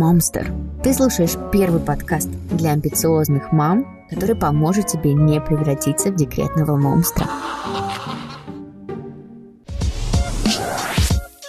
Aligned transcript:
Мамстер. 0.00 0.50
Ты 0.82 0.94
слушаешь 0.94 1.36
первый 1.52 1.78
подкаст 1.78 2.30
для 2.50 2.70
амбициозных 2.70 3.52
мам, 3.52 4.06
который 4.08 4.34
поможет 4.34 4.86
тебе 4.86 5.12
не 5.12 5.38
превратиться 5.42 6.10
в 6.10 6.16
декретного 6.16 6.78
монстра. 6.78 7.26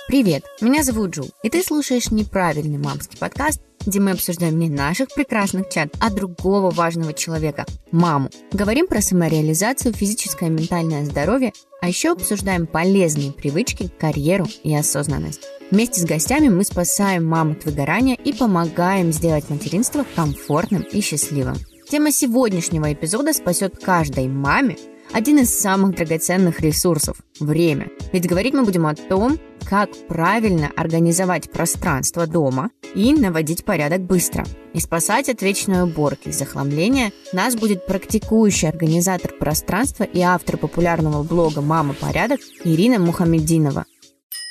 Привет, 0.10 0.44
меня 0.60 0.84
зовут 0.84 1.12
Джу, 1.12 1.28
и 1.44 1.50
ты 1.50 1.64
слушаешь 1.64 2.12
неправильный 2.12 2.78
мамский 2.78 3.18
подкаст, 3.18 3.62
где 3.86 4.00
мы 4.00 4.12
обсуждаем 4.12 4.58
не 4.60 4.70
наших 4.70 5.14
прекрасных 5.14 5.70
чат, 5.70 5.90
а 6.00 6.10
другого 6.10 6.72
важного 6.72 7.14
человека– 7.14 7.66
маму. 7.92 8.30
Говорим 8.52 8.88
про 8.88 9.02
самореализацию, 9.02 9.94
физическое 9.94 10.48
и 10.48 10.52
ментальное 10.52 11.06
здоровье, 11.06 11.54
а 11.82 11.88
еще 11.88 12.12
обсуждаем 12.12 12.68
полезные 12.68 13.32
привычки, 13.32 13.90
карьеру 14.00 14.48
и 14.64 14.76
осознанность. 14.76 15.42
Вместе 15.72 16.02
с 16.02 16.06
гостями 16.06 16.50
мы 16.50 16.64
спасаем 16.64 17.26
мам 17.26 17.52
от 17.52 17.66
выгорания 17.66 18.16
и 18.16 18.34
помогаем 18.34 19.14
сделать 19.14 19.50
материнство 19.50 20.06
комфортным 20.16 20.82
и 20.82 21.02
счастливым. 21.02 21.56
Тема 21.90 22.12
сегодняшнего 22.12 22.94
эпизода 22.94 23.34
спасет 23.34 23.78
каждой 23.84 24.28
маме 24.28 24.78
один 25.14 25.40
из 25.40 25.54
самых 25.54 25.96
драгоценных 25.96 26.62
ресурсов– 26.62 27.18
время. 27.40 27.90
Ведь 28.14 28.28
говорить 28.28 28.54
мы 28.54 28.64
будем 28.64 28.86
о 28.86 28.96
том, 28.96 29.38
как 29.68 29.90
правильно 30.08 30.72
организовать 30.76 31.52
пространство 31.52 32.28
дома 32.28 32.72
и 32.96 33.14
наводить 33.14 33.66
порядок 33.66 34.02
быстро. 34.02 34.46
И 34.74 34.80
спасать 34.80 35.28
от 35.28 35.42
вечной 35.42 35.84
уборки 35.84 36.30
и 36.30 36.32
захламления 36.32 37.12
нас 37.34 37.56
будет 37.56 37.86
практикующий 37.86 38.70
организатор 38.70 39.34
пространства 39.34 40.04
и 40.04 40.22
автор 40.22 40.58
популярного 40.58 41.24
блога 41.24 41.62
«Мама 41.62 41.94
порядок» 41.94 42.40
Ирина 42.64 43.00
Мухамединова. 43.00 43.86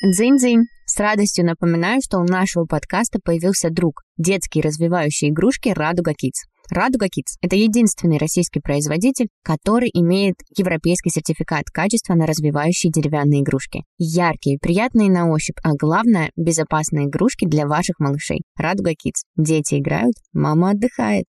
Дзынь-дзынь! 0.05 0.65
С 0.87 0.99
радостью 0.99 1.47
напоминаю, 1.47 2.01
что 2.05 2.19
у 2.19 2.25
нашего 2.25 2.65
подкаста 2.65 3.19
появился 3.23 3.71
друг– 3.71 4.03
детские 4.19 4.63
развивающие 4.63 5.31
игрушки 5.31 5.69
«Радуга 5.69 6.11
Kids». 6.11 6.50
Радуга 6.71 7.07
Kids– 7.07 7.35
это 7.43 7.57
единственный 7.57 8.19
российский 8.19 8.61
производитель, 8.61 9.29
который 9.43 9.91
имеет 9.93 10.37
европейский 10.57 11.11
сертификат 11.11 11.65
качества 11.73 12.15
на 12.15 12.27
развивающие 12.27 12.93
деревянные 12.93 13.43
игрушки. 13.43 13.83
Яркие, 13.99 14.59
приятные 14.61 15.11
на 15.11 15.29
ощупь, 15.29 15.59
а 15.65 15.71
главное– 15.73 16.31
безопасные 16.37 17.07
игрушки 17.07 17.45
для 17.45 17.67
ваших 17.67 17.99
малышей. 17.99 18.43
Радуга 18.57 18.93
Kids. 18.93 19.25
Дети 19.37 19.81
играют, 19.81 20.15
мама 20.33 20.71
отдыхает. 20.71 21.25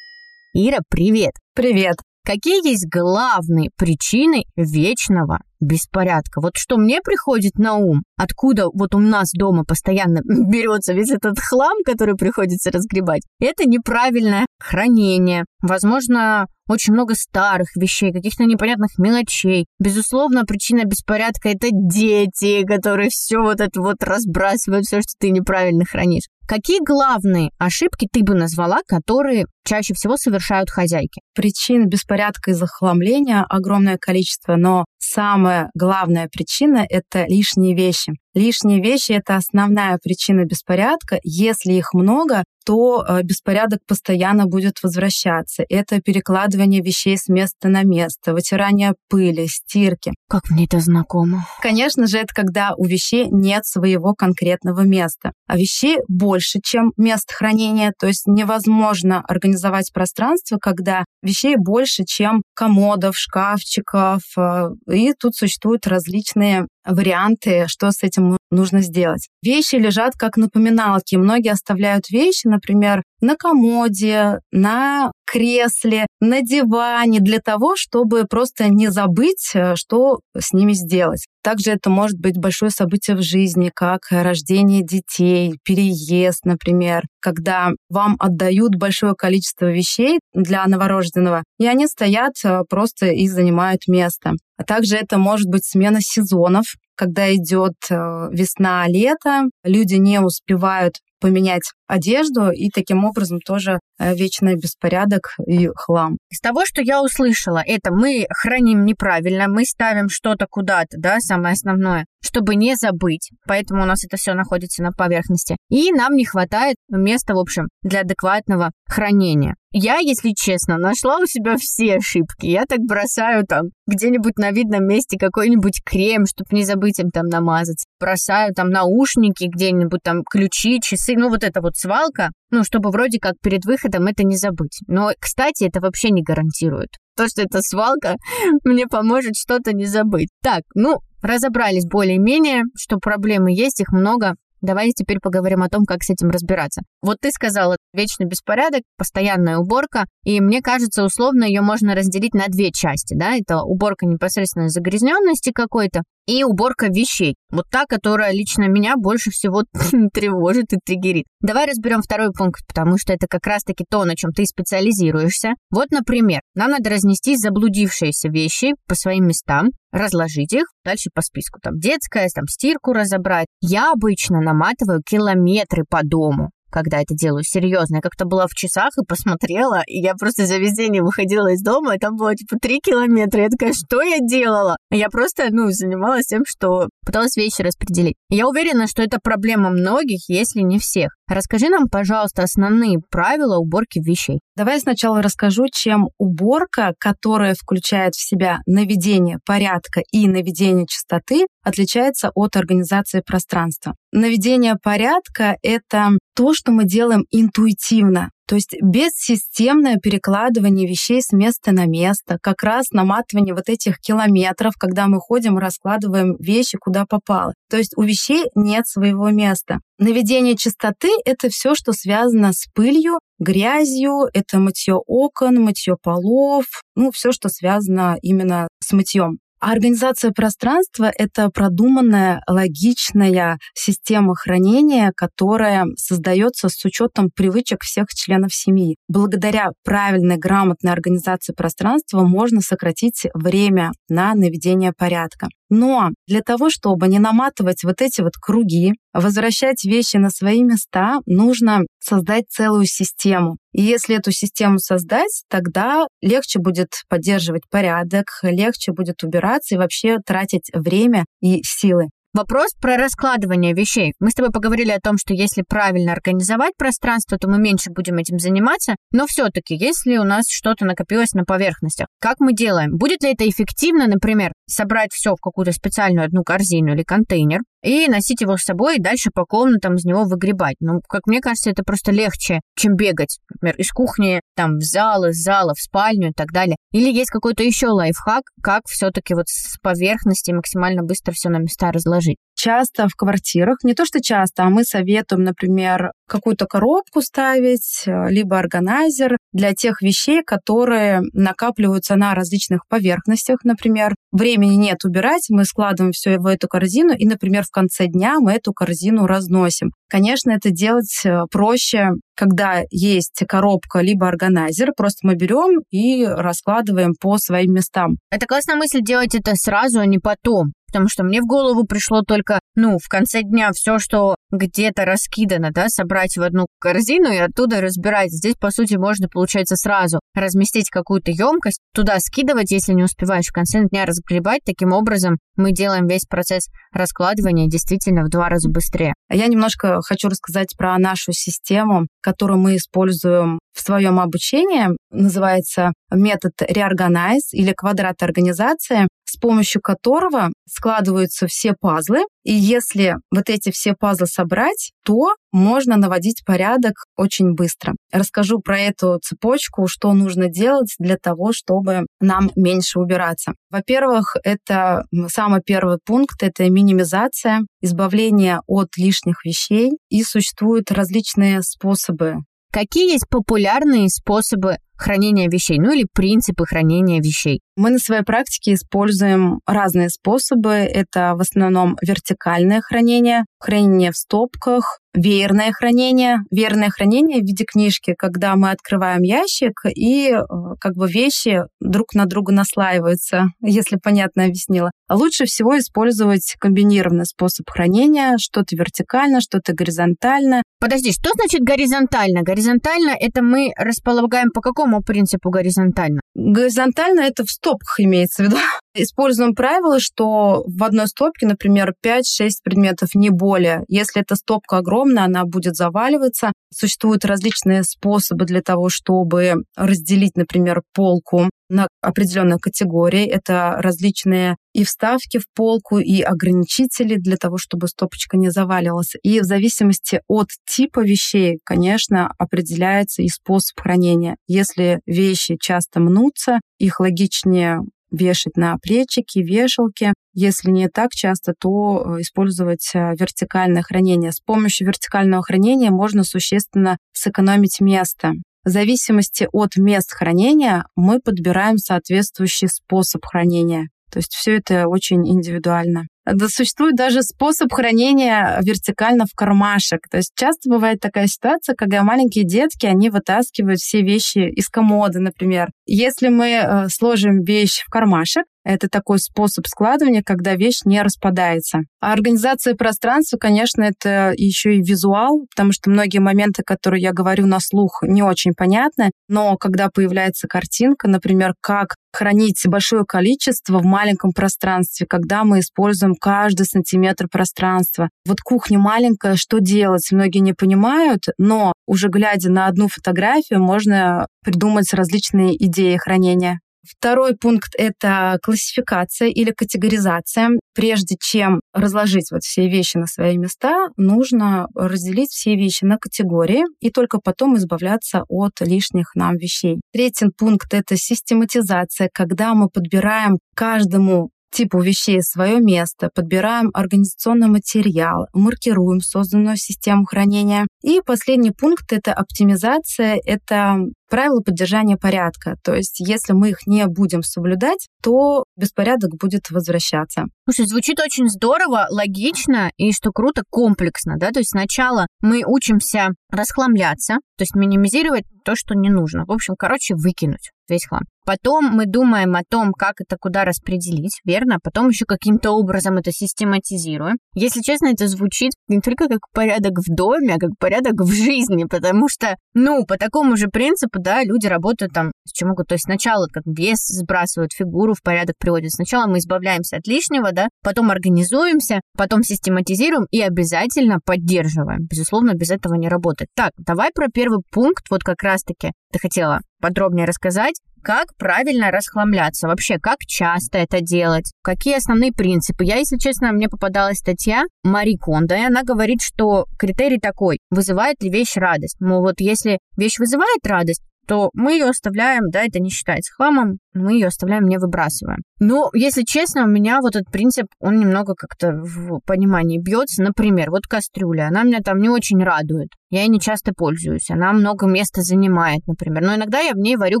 Ира, 0.54 0.78
привет! 0.88 1.32
Привет! 1.54 1.96
Какие 2.24 2.66
есть 2.66 2.86
главные 2.88 3.70
причины 3.76 4.44
вечного 4.54 5.40
беспорядка? 5.60 6.40
Вот 6.40 6.52
что 6.56 6.76
мне 6.76 7.00
приходит 7.02 7.58
на 7.58 7.74
ум, 7.74 8.02
откуда 8.16 8.66
вот 8.72 8.94
у 8.94 9.00
нас 9.00 9.30
дома 9.32 9.64
постоянно 9.64 10.20
берется 10.24 10.92
весь 10.92 11.10
этот 11.10 11.40
хлам, 11.40 11.78
который 11.84 12.14
приходится 12.14 12.70
разгребать, 12.70 13.22
это 13.40 13.64
неправильное 13.68 14.46
хранение. 14.60 15.44
Возможно, 15.62 16.46
очень 16.68 16.92
много 16.92 17.14
старых 17.16 17.74
вещей, 17.74 18.12
каких-то 18.12 18.44
непонятных 18.44 18.98
мелочей. 18.98 19.66
Безусловно, 19.80 20.44
причина 20.44 20.84
беспорядка– 20.84 21.48
это 21.50 21.68
дети, 21.72 22.64
которые 22.64 23.10
все 23.10 23.38
вот 23.38 23.60
это 23.60 23.80
вот 23.80 23.96
разбрасывают, 24.00 24.84
все, 24.84 25.00
что 25.00 25.12
ты 25.18 25.30
неправильно 25.30 25.84
хранишь. 25.84 26.28
Какие 26.52 26.80
главные 26.84 27.48
ошибки 27.56 28.06
ты 28.12 28.22
бы 28.22 28.34
назвала, 28.34 28.80
которые 28.86 29.46
чаще 29.64 29.94
всего 29.94 30.18
совершают 30.18 30.68
хозяйки? 30.68 31.22
Причин 31.34 31.88
беспорядка 31.88 32.50
и 32.50 32.52
захламления 32.52 33.46
огромное 33.48 33.96
количество, 33.96 34.56
но 34.56 34.84
самая 34.98 35.70
главная 35.74 36.28
причина— 36.30 36.84
это 36.90 37.24
лишние 37.26 37.74
вещи. 37.74 38.12
Лишние 38.34 38.82
вещи— 38.82 39.12
это 39.12 39.36
основная 39.36 39.96
причина 40.02 40.44
беспорядка. 40.44 41.20
Если 41.22 41.72
их 41.72 41.94
много, 41.94 42.44
то 42.64 43.04
э, 43.06 43.22
беспорядок 43.22 43.80
постоянно 43.86 44.46
будет 44.46 44.82
возвращаться. 44.82 45.64
Это 45.68 46.00
перекладывание 46.00 46.82
вещей 46.82 47.16
с 47.16 47.28
места 47.28 47.68
на 47.68 47.82
место, 47.82 48.32
вытирание 48.32 48.94
пыли, 49.08 49.46
стирки. 49.46 50.12
Как 50.28 50.50
мне 50.50 50.64
это 50.64 50.80
знакомо. 50.80 51.46
Конечно 51.60 52.06
же, 52.06 52.18
это 52.18 52.34
когда 52.34 52.74
у 52.76 52.84
вещей 52.84 53.26
нет 53.30 53.66
своего 53.66 54.14
конкретного 54.14 54.82
места. 54.82 55.32
А 55.46 55.56
вещей 55.56 55.98
больше, 56.08 56.60
чем 56.62 56.92
мест 56.96 57.30
хранения. 57.32 57.92
То 57.98 58.06
есть 58.06 58.26
невозможно 58.26 59.22
организовать 59.26 59.92
пространство, 59.92 60.58
когда 60.60 61.04
вещей 61.22 61.56
больше, 61.56 62.04
чем 62.04 62.42
комодов, 62.54 63.16
шкафчиков. 63.16 64.22
Э, 64.36 64.70
и 64.90 65.12
тут 65.18 65.34
существуют 65.34 65.86
различные 65.86 66.66
варианты, 66.84 67.66
что 67.68 67.90
с 67.90 68.02
этим 68.02 68.36
нужно 68.50 68.82
сделать. 68.82 69.28
Вещи 69.42 69.76
лежат 69.76 70.14
как 70.16 70.36
напоминалки. 70.36 71.16
Многие 71.16 71.52
оставляют 71.52 72.10
вещи, 72.10 72.46
например, 72.52 73.02
на 73.20 73.36
комоде, 73.36 74.38
на 74.50 75.10
кресле, 75.24 76.06
на 76.20 76.42
диване 76.42 77.20
для 77.20 77.38
того, 77.38 77.74
чтобы 77.76 78.24
просто 78.24 78.68
не 78.68 78.90
забыть, 78.90 79.50
э, 79.54 79.74
что 79.76 80.20
с 80.36 80.52
ними 80.52 80.72
сделать. 80.72 81.26
Также 81.42 81.70
это 81.70 81.88
может 81.88 82.18
быть 82.18 82.38
большое 82.38 82.70
событие 82.70 83.16
в 83.16 83.22
жизни, 83.22 83.70
как 83.74 84.00
рождение 84.10 84.82
детей, 84.82 85.54
переезд, 85.64 86.44
например, 86.44 87.04
когда 87.20 87.70
вам 87.88 88.16
отдают 88.18 88.74
большое 88.76 89.14
количество 89.14 89.70
вещей 89.70 90.20
для 90.34 90.66
новорожденного, 90.66 91.42
и 91.58 91.66
они 91.66 91.86
стоят 91.86 92.34
э, 92.44 92.60
просто 92.68 93.06
и 93.06 93.26
занимают 93.28 93.88
место. 93.88 94.32
А 94.58 94.64
также 94.64 94.96
это 94.96 95.18
может 95.18 95.46
быть 95.46 95.64
смена 95.64 96.00
сезонов, 96.00 96.66
когда 96.94 97.34
идет 97.34 97.74
э, 97.90 98.28
весна-лето, 98.30 99.44
люди 99.64 99.94
не 99.94 100.20
успевают 100.20 100.96
поменять 101.22 101.62
одежду, 101.86 102.50
и 102.50 102.68
таким 102.68 103.04
образом 103.04 103.38
тоже 103.40 103.78
э, 103.98 104.14
вечный 104.14 104.56
беспорядок 104.56 105.34
и 105.46 105.68
хлам. 105.74 106.18
Из 106.30 106.40
того, 106.40 106.66
что 106.66 106.82
я 106.82 107.02
услышала, 107.02 107.62
это 107.64 107.92
мы 107.92 108.26
храним 108.30 108.84
неправильно, 108.84 109.46
мы 109.48 109.64
ставим 109.64 110.08
что-то 110.08 110.46
куда-то, 110.50 110.96
да, 110.98 111.20
самое 111.20 111.52
основное, 111.52 112.06
чтобы 112.20 112.56
не 112.56 112.74
забыть, 112.76 113.30
поэтому 113.46 113.82
у 113.82 113.86
нас 113.86 114.04
это 114.04 114.16
все 114.16 114.34
находится 114.34 114.82
на 114.82 114.90
поверхности. 114.90 115.56
И 115.70 115.92
нам 115.92 116.14
не 116.14 116.24
хватает 116.24 116.76
места, 116.90 117.34
в 117.34 117.38
общем, 117.38 117.68
для 117.82 118.00
адекватного 118.00 118.72
хранения. 118.86 119.54
Я, 119.74 119.98
если 119.98 120.32
честно, 120.36 120.76
нашла 120.76 121.16
у 121.18 121.24
себя 121.24 121.56
все 121.56 121.96
ошибки. 121.96 122.44
Я 122.46 122.66
так 122.66 122.80
бросаю 122.80 123.46
там 123.46 123.68
где-нибудь 123.86 124.36
на 124.36 124.50
видном 124.50 124.86
месте 124.86 125.16
какой-нибудь 125.18 125.80
крем, 125.82 126.26
чтобы 126.26 126.48
не 126.52 126.64
забыть 126.64 126.98
им 126.98 127.10
там 127.10 127.26
намазать. 127.26 127.82
Бросаю 127.98 128.52
там 128.52 128.68
наушники 128.68 129.48
где-нибудь, 129.50 130.00
там 130.02 130.24
ключи, 130.30 130.78
часы, 130.82 131.11
ну 131.16 131.28
вот 131.28 131.44
это 131.44 131.60
вот 131.60 131.76
свалка, 131.76 132.30
ну, 132.50 132.64
чтобы 132.64 132.90
вроде 132.90 133.18
как 133.18 133.34
перед 133.42 133.64
выходом 133.64 134.06
это 134.06 134.24
не 134.24 134.36
забыть. 134.36 134.80
Но, 134.86 135.12
кстати, 135.18 135.64
это 135.64 135.80
вообще 135.80 136.10
не 136.10 136.22
гарантирует. 136.22 136.90
То, 137.16 137.28
что 137.28 137.42
это 137.42 137.60
свалка, 137.62 138.16
мне 138.64 138.86
поможет 138.86 139.36
что-то 139.36 139.72
не 139.72 139.86
забыть. 139.86 140.30
Так, 140.42 140.62
ну, 140.74 141.00
разобрались 141.22 141.86
более-менее, 141.86 142.64
что 142.76 142.98
проблемы 142.98 143.52
есть, 143.52 143.80
их 143.80 143.92
много. 143.92 144.34
Давайте 144.62 145.02
теперь 145.02 145.18
поговорим 145.20 145.62
о 145.62 145.68
том, 145.68 145.84
как 145.84 146.04
с 146.04 146.10
этим 146.10 146.30
разбираться. 146.30 146.82
Вот 147.02 147.16
ты 147.20 147.32
сказала, 147.32 147.76
вечный 147.92 148.26
беспорядок, 148.26 148.82
постоянная 148.96 149.58
уборка, 149.58 150.04
и 150.22 150.40
мне 150.40 150.62
кажется, 150.62 151.04
условно 151.04 151.42
ее 151.42 151.62
можно 151.62 151.96
разделить 151.96 152.32
на 152.32 152.46
две 152.46 152.70
части, 152.70 153.14
да, 153.14 153.34
это 153.34 153.62
уборка 153.62 154.06
непосредственно 154.06 154.68
загрязненности 154.68 155.50
какой-то 155.52 156.02
и 156.26 156.44
уборка 156.44 156.86
вещей. 156.86 157.34
Вот 157.50 157.66
та, 157.70 157.84
которая 157.86 158.32
лично 158.32 158.68
меня 158.68 158.96
больше 158.96 159.30
всего 159.30 159.64
тревожит 160.12 160.72
и 160.72 160.78
триггерит. 160.84 161.26
Давай 161.40 161.66
разберем 161.66 162.02
второй 162.02 162.32
пункт, 162.32 162.66
потому 162.66 162.98
что 162.98 163.12
это 163.12 163.26
как 163.28 163.46
раз-таки 163.46 163.84
то, 163.88 164.04
на 164.04 164.16
чем 164.16 164.32
ты 164.32 164.44
специализируешься. 164.46 165.54
Вот, 165.70 165.90
например, 165.90 166.40
нам 166.54 166.70
надо 166.70 166.90
разнести 166.90 167.36
заблудившиеся 167.36 168.28
вещи 168.28 168.72
по 168.86 168.94
своим 168.94 169.26
местам, 169.26 169.70
разложить 169.90 170.52
их 170.52 170.66
дальше 170.84 171.10
по 171.14 171.22
списку. 171.22 171.58
Там 171.60 171.78
детская, 171.78 172.28
там 172.34 172.46
стирку 172.46 172.92
разобрать. 172.92 173.46
Я 173.60 173.92
обычно 173.92 174.40
наматываю 174.40 175.02
километры 175.04 175.84
по 175.88 176.00
дому 176.02 176.50
когда 176.72 177.02
это 177.02 177.14
делаю 177.14 177.44
серьезно. 177.44 177.96
Я 177.96 178.00
как-то 178.00 178.24
была 178.24 178.46
в 178.46 178.54
часах 178.54 178.90
и 178.98 179.04
посмотрела, 179.06 179.82
и 179.86 180.00
я 180.00 180.14
просто 180.14 180.46
за 180.46 180.56
весь 180.56 180.72
день 180.72 181.00
выходила 181.00 181.52
из 181.52 181.62
дома, 181.62 181.94
и 181.94 181.98
там 181.98 182.16
было 182.16 182.34
типа 182.34 182.56
три 182.60 182.80
километра. 182.80 183.42
Я 183.42 183.48
такая, 183.50 183.74
что 183.74 184.02
я 184.02 184.18
делала? 184.18 184.76
Я 184.94 185.08
просто, 185.08 185.46
ну, 185.50 185.70
занималась 185.70 186.26
тем, 186.26 186.42
что 186.46 186.88
пыталась 187.06 187.34
вещи 187.38 187.62
распределить. 187.62 188.14
Я 188.28 188.46
уверена, 188.46 188.86
что 188.86 189.02
это 189.02 189.18
проблема 189.22 189.70
многих, 189.70 190.28
если 190.28 190.60
не 190.60 190.78
всех. 190.78 191.16
Расскажи 191.26 191.70
нам, 191.70 191.88
пожалуйста, 191.88 192.42
основные 192.42 192.98
правила 193.10 193.56
уборки 193.56 194.00
вещей. 194.00 194.40
Давай 194.54 194.78
сначала 194.80 195.22
расскажу, 195.22 195.64
чем 195.72 196.08
уборка, 196.18 196.92
которая 196.98 197.54
включает 197.54 198.14
в 198.14 198.20
себя 198.20 198.58
наведение 198.66 199.38
порядка 199.46 200.02
и 200.12 200.28
наведение 200.28 200.84
чистоты, 200.86 201.46
отличается 201.64 202.30
от 202.34 202.54
организации 202.56 203.22
пространства. 203.24 203.94
Наведение 204.12 204.74
порядка— 204.82 205.56
это 205.62 206.10
то, 206.36 206.52
что 206.52 206.70
мы 206.70 206.84
делаем 206.84 207.24
интуитивно. 207.30 208.28
То 208.46 208.56
есть 208.56 208.74
бессистемное 208.82 209.96
перекладывание 209.96 210.88
вещей 210.88 211.22
с 211.22 211.32
места 211.32 211.72
на 211.72 211.86
место, 211.86 212.38
как 212.42 212.62
раз 212.62 212.90
наматывание 212.90 213.54
вот 213.54 213.68
этих 213.68 213.98
километров, 213.98 214.74
когда 214.78 215.06
мы 215.06 215.20
ходим 215.20 215.58
и 215.58 215.60
раскладываем 215.60 216.36
вещи 216.38 216.76
куда 216.78 217.04
попало. 217.06 217.54
То 217.70 217.76
есть 217.76 217.92
у 217.96 218.02
вещей 218.02 218.44
нет 218.54 218.86
своего 218.86 219.30
места. 219.30 219.78
Наведение 219.98 220.56
чистоты— 220.56 221.10
это 221.24 221.48
все, 221.48 221.74
что 221.74 221.92
связано 221.92 222.52
с 222.52 222.66
пылью, 222.74 223.20
грязью, 223.38 224.28
это 224.32 224.58
мытье 224.58 224.94
окон, 224.94 225.62
мытье 225.62 225.96
полов, 226.02 226.64
ну, 226.96 227.10
все, 227.12 227.32
что 227.32 227.48
связано 227.48 228.16
именно 228.22 228.68
с 228.80 228.92
мытьем. 228.92 229.38
А 229.64 229.70
организация 229.70 230.32
пространства— 230.32 231.12
это 231.16 231.48
продуманная, 231.48 232.42
логичная 232.48 233.58
система 233.74 234.34
хранения, 234.34 235.12
которая 235.14 235.86
создается 235.96 236.68
с 236.68 236.84
учетом 236.84 237.30
привычек 237.32 237.84
всех 237.84 238.08
членов 238.08 238.52
семьи. 238.52 238.96
Благодаря 239.06 239.70
правильной, 239.84 240.36
грамотной 240.36 240.90
организации 240.90 241.52
пространства 241.52 242.22
можно 242.22 242.60
сократить 242.60 243.26
время 243.34 243.92
на 244.08 244.34
наведение 244.34 244.92
порядка. 244.98 245.46
Но 245.70 246.10
для 246.26 246.40
того, 246.42 246.68
чтобы 246.68 247.06
не 247.06 247.20
наматывать 247.20 247.84
вот 247.84 248.02
эти 248.02 248.20
вот 248.20 248.32
круги, 248.34 248.94
возвращать 249.12 249.84
вещи 249.84 250.16
на 250.16 250.30
свои 250.30 250.62
места, 250.62 251.20
нужно 251.26 251.80
создать 252.00 252.44
целую 252.48 252.86
систему. 252.86 253.56
И 253.72 253.82
если 253.82 254.16
эту 254.16 254.32
систему 254.32 254.78
создать, 254.78 255.44
тогда 255.48 256.06
легче 256.20 256.58
будет 256.58 256.88
поддерживать 257.08 257.68
порядок, 257.70 258.26
легче 258.42 258.92
будет 258.92 259.22
убираться 259.22 259.74
и 259.74 259.78
вообще 259.78 260.18
тратить 260.24 260.70
время 260.74 261.24
и 261.40 261.62
силы. 261.64 262.08
Вопрос 262.34 262.70
про 262.80 262.96
раскладывание 262.96 263.74
вещей. 263.74 264.14
Мы 264.18 264.30
с 264.30 264.34
тобой 264.34 264.50
поговорили 264.50 264.90
о 264.90 265.00
том, 265.00 265.18
что 265.18 265.34
если 265.34 265.62
правильно 265.68 266.12
организовать 266.12 266.72
пространство, 266.78 267.36
то 267.36 267.46
мы 267.46 267.58
меньше 267.58 267.90
будем 267.90 268.16
этим 268.16 268.38
заниматься. 268.38 268.96
Но 269.12 269.26
все-таки, 269.26 269.74
если 269.74 270.16
у 270.16 270.24
нас 270.24 270.46
что-то 270.48 270.86
накопилось 270.86 271.34
на 271.34 271.44
поверхностях, 271.44 272.06
как 272.18 272.40
мы 272.40 272.54
делаем? 272.54 272.96
Будет 272.96 273.22
ли 273.22 273.32
это 273.34 273.46
эффективно, 273.46 274.06
например, 274.06 274.52
собрать 274.66 275.10
все 275.12 275.34
в 275.34 275.40
какую-то 275.40 275.72
специальную 275.72 276.26
одну 276.26 276.42
корзину 276.42 276.94
или 276.94 277.02
контейнер, 277.02 277.60
и 277.82 278.06
носить 278.08 278.40
его 278.40 278.56
с 278.56 278.62
собой 278.62 278.96
и 278.96 279.02
дальше 279.02 279.30
по 279.34 279.44
комнатам 279.44 279.96
из 279.96 280.04
него 280.04 280.24
выгребать. 280.24 280.76
Ну, 280.80 281.00
как 281.08 281.26
мне 281.26 281.40
кажется, 281.40 281.70
это 281.70 281.82
просто 281.82 282.12
легче, 282.12 282.60
чем 282.76 282.94
бегать, 282.94 283.38
например, 283.50 283.76
из 283.76 283.90
кухни 283.90 284.40
там 284.54 284.76
в 284.76 284.82
зал, 284.82 285.24
из 285.24 285.42
зала 285.42 285.74
в 285.74 285.80
спальню 285.80 286.30
и 286.30 286.32
так 286.32 286.52
далее. 286.52 286.76
Или 286.92 287.12
есть 287.12 287.30
какой-то 287.30 287.62
еще 287.62 287.88
лайфхак, 287.88 288.42
как 288.62 288.82
все-таки 288.86 289.34
вот 289.34 289.48
с 289.48 289.78
поверхности 289.82 290.52
максимально 290.52 291.02
быстро 291.02 291.32
все 291.32 291.48
на 291.48 291.58
места 291.58 291.90
разложить 291.90 292.38
часто 292.54 293.08
в 293.08 293.14
квартирах, 293.14 293.78
не 293.84 293.94
то 293.94 294.04
что 294.04 294.20
часто, 294.20 294.64
а 294.64 294.70
мы 294.70 294.84
советуем, 294.84 295.44
например, 295.44 296.12
какую-то 296.26 296.66
коробку 296.66 297.20
ставить, 297.20 298.04
э, 298.06 298.30
либо 298.30 298.58
органайзер 298.58 299.36
для 299.52 299.74
тех 299.74 300.00
вещей, 300.00 300.42
которые 300.42 301.20
накапливаются 301.32 302.16
на 302.16 302.34
различных 302.34 302.86
поверхностях, 302.88 303.58
например. 303.64 304.14
Времени 304.32 304.74
нет 304.74 305.04
убирать, 305.04 305.46
мы 305.50 305.64
складываем 305.64 306.12
все 306.12 306.38
в 306.38 306.46
эту 306.46 306.68
корзину, 306.68 307.12
и, 307.14 307.26
например, 307.26 307.64
в 307.64 307.70
конце 307.70 308.06
дня 308.06 308.36
мы 308.40 308.52
эту 308.52 308.72
корзину 308.72 309.26
разносим. 309.26 309.90
Конечно, 310.08 310.52
это 310.52 310.70
делать 310.70 311.20
э, 311.24 311.42
проще, 311.50 312.10
когда 312.36 312.82
есть 312.90 313.42
коробка 313.46 314.00
либо 314.00 314.28
органайзер, 314.28 314.92
просто 314.96 315.26
мы 315.26 315.34
берем 315.34 315.80
и 315.90 316.24
раскладываем 316.24 317.14
по 317.20 317.38
своим 317.38 317.74
местам. 317.74 318.16
Это 318.30 318.46
классная 318.46 318.76
мысль 318.76 319.00
делать 319.02 319.34
это 319.34 319.54
сразу, 319.54 320.00
а 320.00 320.06
не 320.06 320.18
потом 320.18 320.72
потому 320.92 321.08
что 321.08 321.24
мне 321.24 321.40
в 321.40 321.46
голову 321.46 321.84
пришло 321.84 322.20
только, 322.20 322.60
ну, 322.74 322.98
в 322.98 323.08
конце 323.08 323.42
дня 323.42 323.70
все, 323.72 323.98
что 323.98 324.36
где-то 324.50 325.06
раскидано, 325.06 325.70
да, 325.72 325.88
собрать 325.88 326.36
в 326.36 326.42
одну 326.42 326.66
корзину 326.78 327.32
и 327.32 327.38
оттуда 327.38 327.80
разбирать. 327.80 328.30
Здесь, 328.30 328.56
по 328.60 328.70
сути, 328.70 328.96
можно, 328.96 329.26
получается, 329.28 329.76
сразу 329.76 330.20
разместить 330.34 330.90
какую-то 330.90 331.30
емкость, 331.30 331.80
туда 331.94 332.18
скидывать, 332.20 332.70
если 332.70 332.92
не 332.92 333.04
успеваешь 333.04 333.46
в 333.46 333.52
конце 333.52 333.84
дня 333.88 334.04
разгребать. 334.04 334.60
Таким 334.66 334.92
образом, 334.92 335.38
мы 335.56 335.72
делаем 335.72 336.06
весь 336.06 336.26
процесс 336.26 336.68
раскладывания 336.92 337.68
действительно 337.68 338.24
в 338.24 338.28
два 338.28 338.50
раза 338.50 338.68
быстрее. 338.68 339.14
Я 339.30 339.46
немножко 339.46 340.00
хочу 340.02 340.28
рассказать 340.28 340.74
про 340.76 340.98
нашу 340.98 341.32
систему, 341.32 342.06
которую 342.20 342.58
мы 342.58 342.76
используем 342.76 343.58
в 343.72 343.80
своем 343.80 344.20
обучении. 344.20 344.88
Называется 345.10 345.92
метод 346.10 346.52
Reorganize 346.62 347.50
или 347.52 347.72
квадрат 347.72 348.22
организации 348.22 349.06
с 349.32 349.38
помощью 349.38 349.80
которого 349.80 350.52
складываются 350.68 351.46
все 351.46 351.72
пазлы. 351.72 352.20
И 352.44 352.52
если 352.52 353.16
вот 353.30 353.48
эти 353.48 353.70
все 353.70 353.94
пазлы 353.94 354.26
собрать, 354.26 354.92
то 355.04 355.34
можно 355.52 355.96
наводить 355.96 356.42
порядок 356.44 356.92
очень 357.16 357.54
быстро. 357.54 357.94
Расскажу 358.12 358.60
про 358.60 358.78
эту 358.78 359.18
цепочку, 359.22 359.86
что 359.86 360.12
нужно 360.12 360.48
делать 360.48 360.94
для 360.98 361.16
того, 361.16 361.52
чтобы 361.54 362.06
нам 362.20 362.50
меньше 362.56 362.98
убираться. 362.98 363.54
Во-первых, 363.70 364.36
это 364.44 365.04
самый 365.28 365.62
первый 365.64 365.98
пункт, 366.04 366.42
это 366.42 366.68
минимизация, 366.68 367.60
избавление 367.80 368.60
от 368.66 368.98
лишних 368.98 369.46
вещей. 369.46 369.92
И 370.10 370.22
существуют 370.24 370.90
различные 370.90 371.62
способы 371.62 372.36
Какие 372.72 373.12
есть 373.12 373.28
популярные 373.28 374.08
способы 374.08 374.78
хранения 374.96 375.50
вещей, 375.50 375.78
ну 375.78 375.92
или 375.92 376.06
принципы 376.10 376.64
хранения 376.64 377.20
вещей? 377.20 377.60
Мы 377.76 377.90
на 377.90 377.98
своей 377.98 378.22
практике 378.22 378.72
используем 378.72 379.60
разные 379.66 380.08
способы. 380.08 380.70
Это 380.70 381.34
в 381.36 381.42
основном 381.42 381.98
вертикальное 382.00 382.80
хранение, 382.80 383.44
хранение 383.58 384.10
в 384.10 384.16
стопках, 384.16 385.00
веерное 385.14 385.72
хранение. 385.72 386.38
Веерное 386.50 386.90
хранение 386.90 387.40
в 387.40 387.46
виде 387.46 387.64
книжки, 387.64 388.14
когда 388.16 388.56
мы 388.56 388.70
открываем 388.70 389.22
ящик 389.22 389.80
и 389.84 390.30
э, 390.30 390.40
как 390.80 390.94
бы 390.94 391.08
вещи 391.08 391.62
друг 391.80 392.14
на 392.14 392.26
друга 392.26 392.52
наслаиваются, 392.52 393.46
если 393.60 393.96
понятно 393.96 394.44
объяснила. 394.44 394.90
Лучше 395.10 395.44
всего 395.44 395.78
использовать 395.78 396.54
комбинированный 396.58 397.26
способ 397.26 397.68
хранения, 397.68 398.36
что-то 398.38 398.76
вертикально, 398.76 399.40
что-то 399.40 399.74
горизонтально. 399.74 400.62
Подожди, 400.80 401.12
что 401.12 401.30
значит 401.34 401.60
горизонтально? 401.60 402.42
Горизонтально 402.42 403.10
это 403.18 403.42
мы 403.42 403.72
располагаем 403.76 404.50
по 404.50 404.60
какому 404.60 405.02
принципу 405.02 405.50
горизонтально? 405.50 406.20
Горизонтально 406.34 407.20
это 407.20 407.44
в 407.44 407.50
стопках 407.50 408.00
имеется 408.00 408.42
в 408.42 408.46
виду. 408.46 408.56
Используем 408.94 409.54
правило, 409.54 410.00
что 410.00 410.64
в 410.66 410.84
одной 410.84 411.06
стопке, 411.06 411.46
например, 411.46 411.94
5-6 412.04 412.50
предметов, 412.62 413.14
не 413.14 413.30
более. 413.30 413.84
Если 413.88 414.20
эта 414.20 414.36
стопка 414.36 414.78
огромная, 414.78 415.24
она 415.24 415.44
будет 415.44 415.76
заваливаться. 415.76 416.52
Существуют 416.70 417.24
различные 417.24 417.84
способы 417.84 418.44
для 418.44 418.60
того, 418.60 418.90
чтобы 418.90 419.54
разделить, 419.76 420.36
например, 420.36 420.82
полку 420.94 421.48
на 421.70 421.88
определенные 422.02 422.58
категории. 422.58 423.24
Это 423.24 423.76
различные 423.78 424.56
и 424.74 424.84
вставки 424.84 425.38
в 425.38 425.44
полку, 425.54 425.98
и 425.98 426.20
ограничители 426.20 427.16
для 427.16 427.36
того, 427.36 427.56
чтобы 427.56 427.88
стопочка 427.88 428.36
не 428.36 428.50
заваливалась. 428.50 429.14
И 429.22 429.40
в 429.40 429.44
зависимости 429.44 430.20
от 430.28 430.48
типа 430.66 431.00
вещей, 431.00 431.60
конечно, 431.64 432.30
определяется 432.38 433.22
и 433.22 433.28
способ 433.28 433.80
хранения. 433.80 434.36
Если 434.46 435.00
вещи 435.06 435.56
часто 435.58 436.00
мнутся, 436.00 436.60
их 436.78 437.00
логичнее 437.00 437.80
вешать 438.12 438.56
на 438.56 438.76
плечики, 438.78 439.40
вешалки. 439.40 440.12
Если 440.34 440.70
не 440.70 440.88
так 440.88 441.10
часто, 441.12 441.54
то 441.58 442.16
э, 442.16 442.20
использовать 442.20 442.90
э, 442.94 443.14
вертикальное 443.18 443.82
хранение. 443.82 444.30
С 444.30 444.40
помощью 444.40 444.86
вертикального 444.86 445.42
хранения 445.42 445.90
можно 445.90 446.22
существенно 446.22 446.98
сэкономить 447.12 447.80
место. 447.80 448.32
В 448.64 448.68
зависимости 448.68 449.48
от 449.52 449.76
мест 449.76 450.12
хранения 450.12 450.86
мы 450.94 451.18
подбираем 451.18 451.78
соответствующий 451.78 452.68
способ 452.68 453.24
хранения. 453.24 453.88
То 454.12 454.18
есть 454.18 454.34
все 454.34 454.56
это 454.58 454.88
очень 454.88 455.26
индивидуально. 455.26 456.04
Да 456.24 456.48
существует 456.48 456.94
даже 456.94 457.22
способ 457.22 457.72
хранения 457.72 458.60
вертикально 458.62 459.24
в 459.24 459.34
кармашек. 459.34 460.00
То 460.10 460.18
есть 460.18 460.32
часто 460.36 460.70
бывает 460.70 461.00
такая 461.00 461.26
ситуация, 461.26 461.74
когда 461.74 462.02
маленькие 462.04 462.44
детки, 462.44 462.86
они 462.86 463.10
вытаскивают 463.10 463.80
все 463.80 464.02
вещи 464.02 464.38
из 464.38 464.68
комода, 464.68 465.18
например. 465.18 465.70
Если 465.86 466.28
мы 466.28 466.50
э, 466.50 466.88
сложим 466.88 467.42
вещь 467.42 467.82
в 467.84 467.90
кармашек, 467.90 468.44
это 468.64 468.88
такой 468.88 469.18
способ 469.18 469.66
складывания, 469.66 470.22
когда 470.24 470.54
вещь 470.54 470.80
не 470.84 471.02
распадается. 471.02 471.80
А 472.00 472.12
организация 472.12 472.74
пространства, 472.74 473.36
конечно, 473.38 473.82
это 473.82 474.32
еще 474.36 474.76
и 474.76 474.82
визуал, 474.82 475.46
потому 475.50 475.72
что 475.72 475.90
многие 475.90 476.18
моменты, 476.18 476.62
которые 476.64 477.02
я 477.02 477.12
говорю 477.12 477.46
на 477.46 477.60
слух, 477.60 478.02
не 478.02 478.22
очень 478.22 478.52
понятны. 478.54 479.10
Но 479.28 479.56
когда 479.56 479.88
появляется 479.88 480.48
картинка, 480.48 481.08
например, 481.08 481.54
как 481.60 481.96
хранить 482.12 482.60
большое 482.66 483.04
количество 483.04 483.78
в 483.78 483.84
маленьком 483.84 484.32
пространстве, 484.32 485.06
когда 485.08 485.44
мы 485.44 485.60
используем 485.60 486.14
каждый 486.14 486.66
сантиметр 486.66 487.26
пространства. 487.30 488.10
Вот 488.26 488.40
кухня 488.40 488.78
маленькая, 488.78 489.36
что 489.36 489.60
делать? 489.60 490.08
Многие 490.12 490.40
не 490.40 490.52
понимают, 490.52 491.22
но 491.38 491.72
уже 491.86 492.08
глядя 492.08 492.50
на 492.50 492.66
одну 492.66 492.88
фотографию, 492.88 493.62
можно 493.62 494.26
придумать 494.44 494.92
различные 494.92 495.56
идеи 495.64 495.96
хранения. 495.96 496.60
Второй 496.84 497.36
пункт— 497.36 497.74
это 497.78 498.38
классификация 498.42 499.28
или 499.28 499.52
категоризация. 499.52 500.50
Прежде 500.74 501.16
чем 501.20 501.60
разложить 501.72 502.30
вот 502.32 502.42
все 502.42 502.68
вещи 502.68 502.96
на 502.96 503.06
свои 503.06 503.36
места, 503.38 503.88
нужно 503.96 504.66
разделить 504.74 505.30
все 505.30 505.54
вещи 505.54 505.84
на 505.84 505.96
категории 505.98 506.64
и 506.80 506.90
только 506.90 507.18
потом 507.18 507.56
избавляться 507.56 508.24
от 508.28 508.60
лишних 508.60 509.14
нам 509.14 509.36
вещей. 509.36 509.80
Третий 509.92 510.28
пункт— 510.36 510.68
это 510.74 510.96
систематизация, 510.96 512.10
когда 512.12 512.54
мы 512.54 512.68
подбираем 512.68 513.38
каждому 513.54 514.30
типу 514.52 514.80
вещей 514.80 515.22
свое 515.22 515.60
место, 515.60 516.10
подбираем 516.14 516.70
организационный 516.74 517.48
материал, 517.48 518.26
маркируем 518.32 519.00
созданную 519.00 519.56
систему 519.56 520.04
хранения. 520.04 520.66
И 520.82 521.00
последний 521.04 521.50
пункт— 521.50 521.86
это 521.92 522.12
оптимизация, 522.12 523.18
это 523.24 523.78
правила 524.10 524.40
поддержания 524.40 524.98
порядка. 524.98 525.56
То 525.64 525.74
есть, 525.74 525.98
если 526.00 526.34
мы 526.34 526.50
их 526.50 526.66
не 526.66 526.86
будем 526.86 527.22
соблюдать, 527.22 527.88
то 528.02 528.44
беспорядок 528.56 529.12
будет 529.18 529.50
возвращаться. 529.50 530.24
Слушай, 530.44 530.68
звучит 530.68 531.00
очень 531.00 531.28
здорово, 531.28 531.86
логично 531.90 532.70
и, 532.76 532.92
что 532.92 533.10
круто, 533.10 533.42
комплексно, 533.48 534.18
да? 534.18 534.30
То 534.30 534.40
есть 534.40 534.50
сначала 534.50 535.06
мы 535.22 535.44
учимся 535.46 536.10
расхламляться, 536.30 537.14
то 537.38 537.42
есть 537.42 537.54
минимизировать 537.54 538.24
то, 538.44 538.54
что 538.54 538.74
не 538.74 538.90
нужно. 538.90 539.24
В 539.24 539.32
общем, 539.32 539.54
короче, 539.56 539.94
выкинуть 539.94 540.50
весь 540.72 540.86
хлам. 540.88 541.02
Потом 541.24 541.66
мы 541.66 541.86
думаем 541.86 542.34
о 542.34 542.42
том, 542.42 542.72
как 542.72 542.94
это 543.00 543.16
куда 543.16 543.44
распределить, 543.44 544.20
верно? 544.24 544.58
Потом 544.60 544.88
еще 544.88 545.04
каким-то 545.04 545.52
образом 545.52 545.98
это 545.98 546.10
систематизируем. 546.10 547.16
Если 547.34 547.60
честно, 547.60 547.88
это 547.92 548.08
звучит 548.08 548.50
не 548.66 548.80
только 548.80 549.06
как 549.06 549.20
порядок 549.32 549.78
в 549.78 549.94
доме, 549.94 550.34
а 550.34 550.38
как 550.38 550.50
порядок 550.58 550.94
в 551.00 551.12
жизни, 551.12 551.64
потому 551.64 552.08
что, 552.08 552.34
ну, 552.54 552.84
по 552.84 552.98
такому 552.98 553.36
же 553.36 553.46
принципу, 553.46 554.00
да, 554.00 554.24
люди 554.24 554.48
работают 554.48 554.92
там 554.92 555.12
с 555.24 555.32
чем 555.32 555.48
могут. 555.48 555.68
То 555.68 555.74
есть 555.74 555.84
сначала 555.84 556.26
как 556.26 556.42
вес 556.46 556.78
сбрасывают, 556.86 557.52
фигуру 557.52 557.94
в 557.94 558.02
порядок 558.02 558.36
приводят. 558.38 558.72
Сначала 558.72 559.06
мы 559.06 559.18
избавляемся 559.18 559.76
от 559.76 559.86
лишнего, 559.86 560.32
да, 560.32 560.48
потом 560.64 560.90
организуемся, 560.90 561.80
потом 561.96 562.24
систематизируем 562.24 563.06
и 563.10 563.20
обязательно 563.20 563.98
поддерживаем. 564.04 564.86
Безусловно, 564.90 565.34
без 565.34 565.50
этого 565.50 565.74
не 565.74 565.88
работает. 565.88 566.30
Так, 566.34 566.50
давай 566.56 566.90
про 566.92 567.06
первый 567.08 567.42
пункт, 567.50 567.84
вот 567.90 568.02
как 568.02 568.22
раз-таки 568.22 568.72
ты 568.92 568.98
хотела 568.98 569.40
подробнее 569.62 570.06
рассказать, 570.06 570.56
как 570.82 571.16
правильно 571.16 571.70
расхламляться, 571.70 572.48
вообще, 572.48 572.78
как 572.78 572.98
часто 573.06 573.58
это 573.58 573.80
делать, 573.80 574.32
какие 574.42 574.76
основные 574.76 575.12
принципы. 575.12 575.64
Я, 575.64 575.76
если 575.76 575.96
честно, 575.96 576.32
мне 576.32 576.48
попадалась 576.48 576.98
статья 576.98 577.44
Мари 577.62 577.96
Кондо, 577.96 578.34
и 578.34 578.44
она 578.44 578.62
говорит, 578.64 579.00
что 579.00 579.46
критерий 579.58 579.98
такой, 579.98 580.38
вызывает 580.50 581.00
ли 581.02 581.10
вещь 581.10 581.36
радость. 581.36 581.80
Мол, 581.80 582.02
вот 582.02 582.16
если 582.18 582.58
вещь 582.76 582.98
вызывает 582.98 583.46
радость, 583.46 583.82
то 584.12 584.28
мы 584.34 584.52
ее 584.52 584.66
оставляем, 584.66 585.30
да, 585.30 585.42
это 585.42 585.58
не 585.58 585.70
считается 585.70 586.12
хламом, 586.14 586.58
мы 586.74 586.92
ее 586.92 587.06
оставляем, 587.06 587.44
не 587.44 587.56
выбрасываем. 587.56 588.18
Но, 588.40 588.68
если 588.74 589.04
честно, 589.04 589.44
у 589.44 589.48
меня 589.48 589.80
вот 589.80 589.96
этот 589.96 590.12
принцип, 590.12 590.48
он 590.60 590.78
немного 590.78 591.14
как-то 591.14 591.52
в 591.52 592.00
понимании 592.04 592.60
бьется. 592.60 593.02
Например, 593.02 593.50
вот 593.50 593.66
кастрюля, 593.66 594.28
она 594.28 594.42
меня 594.42 594.58
там 594.62 594.80
не 594.80 594.90
очень 594.90 595.24
радует. 595.24 595.68
Я 595.88 596.02
ей 596.02 596.08
не 596.08 596.20
часто 596.20 596.52
пользуюсь, 596.54 597.08
она 597.08 597.32
много 597.32 597.66
места 597.66 598.02
занимает, 598.02 598.66
например. 598.66 599.02
Но 599.02 599.14
иногда 599.14 599.40
я 599.40 599.52
в 599.52 599.56
ней 599.56 599.76
варю 599.76 600.00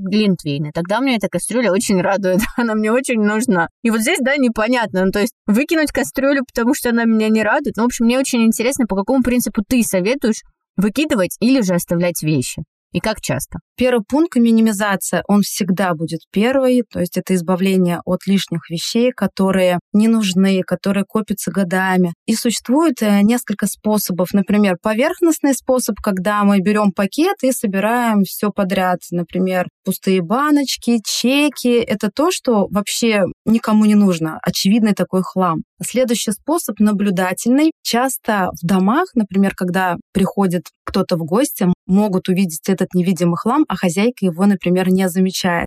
глинтвейн, 0.00 0.72
тогда 0.72 1.00
мне 1.00 1.14
эта 1.14 1.28
кастрюля 1.28 1.70
очень 1.70 2.00
радует, 2.00 2.40
она 2.56 2.74
мне 2.74 2.90
очень 2.90 3.20
нужна. 3.20 3.68
И 3.84 3.90
вот 3.90 4.00
здесь, 4.00 4.18
да, 4.20 4.36
непонятно. 4.36 5.04
Ну, 5.04 5.12
то 5.12 5.20
есть 5.20 5.34
выкинуть 5.46 5.92
кастрюлю, 5.92 6.42
потому 6.52 6.74
что 6.74 6.90
она 6.90 7.04
меня 7.04 7.28
не 7.28 7.44
радует. 7.44 7.76
Ну, 7.76 7.84
в 7.84 7.86
общем, 7.86 8.06
мне 8.06 8.18
очень 8.18 8.42
интересно, 8.42 8.86
по 8.86 8.96
какому 8.96 9.22
принципу 9.22 9.62
ты 9.62 9.84
советуешь 9.84 10.42
выкидывать 10.76 11.36
или 11.38 11.60
же 11.60 11.74
оставлять 11.74 12.24
вещи. 12.24 12.64
И 12.92 13.00
как 13.00 13.20
часто? 13.20 13.58
Первый 13.76 14.02
пункт 14.06 14.36
минимизация, 14.36 15.22
он 15.28 15.42
всегда 15.42 15.94
будет 15.94 16.20
первый, 16.32 16.82
то 16.90 17.00
есть 17.00 17.16
это 17.16 17.34
избавление 17.34 18.00
от 18.04 18.26
лишних 18.26 18.68
вещей, 18.68 19.12
которые 19.12 19.78
не 19.92 20.08
нужны, 20.08 20.62
которые 20.62 21.04
копятся 21.08 21.50
годами. 21.52 22.12
И 22.26 22.34
существует 22.34 23.00
э, 23.00 23.22
несколько 23.22 23.66
способов. 23.66 24.32
Например, 24.32 24.76
поверхностный 24.82 25.54
способ, 25.54 25.96
когда 26.02 26.42
мы 26.44 26.60
берем 26.60 26.92
пакет 26.92 27.36
и 27.42 27.52
собираем 27.52 28.24
все 28.24 28.50
подряд. 28.50 28.98
Например, 29.10 29.68
пустые 29.84 30.20
баночки, 30.20 31.00
чеки. 31.04 31.74
Это 31.78 32.10
то, 32.14 32.30
что 32.30 32.66
вообще 32.70 33.22
никому 33.44 33.84
не 33.84 33.94
нужно. 33.94 34.38
Очевидный 34.42 34.94
такой 34.94 35.22
хлам. 35.22 35.62
Следующий 35.82 36.32
способ 36.32 36.78
наблюдательный. 36.80 37.70
Часто 37.82 38.50
в 38.60 38.66
домах, 38.66 39.08
например, 39.14 39.54
когда 39.54 39.96
приходит 40.12 40.64
кто-то 40.84 41.16
в 41.16 41.24
гости, 41.24 41.66
могут 41.90 42.28
увидеть 42.28 42.68
этот 42.68 42.94
невидимый 42.94 43.36
хлам, 43.36 43.64
а 43.68 43.76
хозяйка 43.76 44.24
его, 44.24 44.46
например, 44.46 44.88
не 44.90 45.08
замечает. 45.08 45.66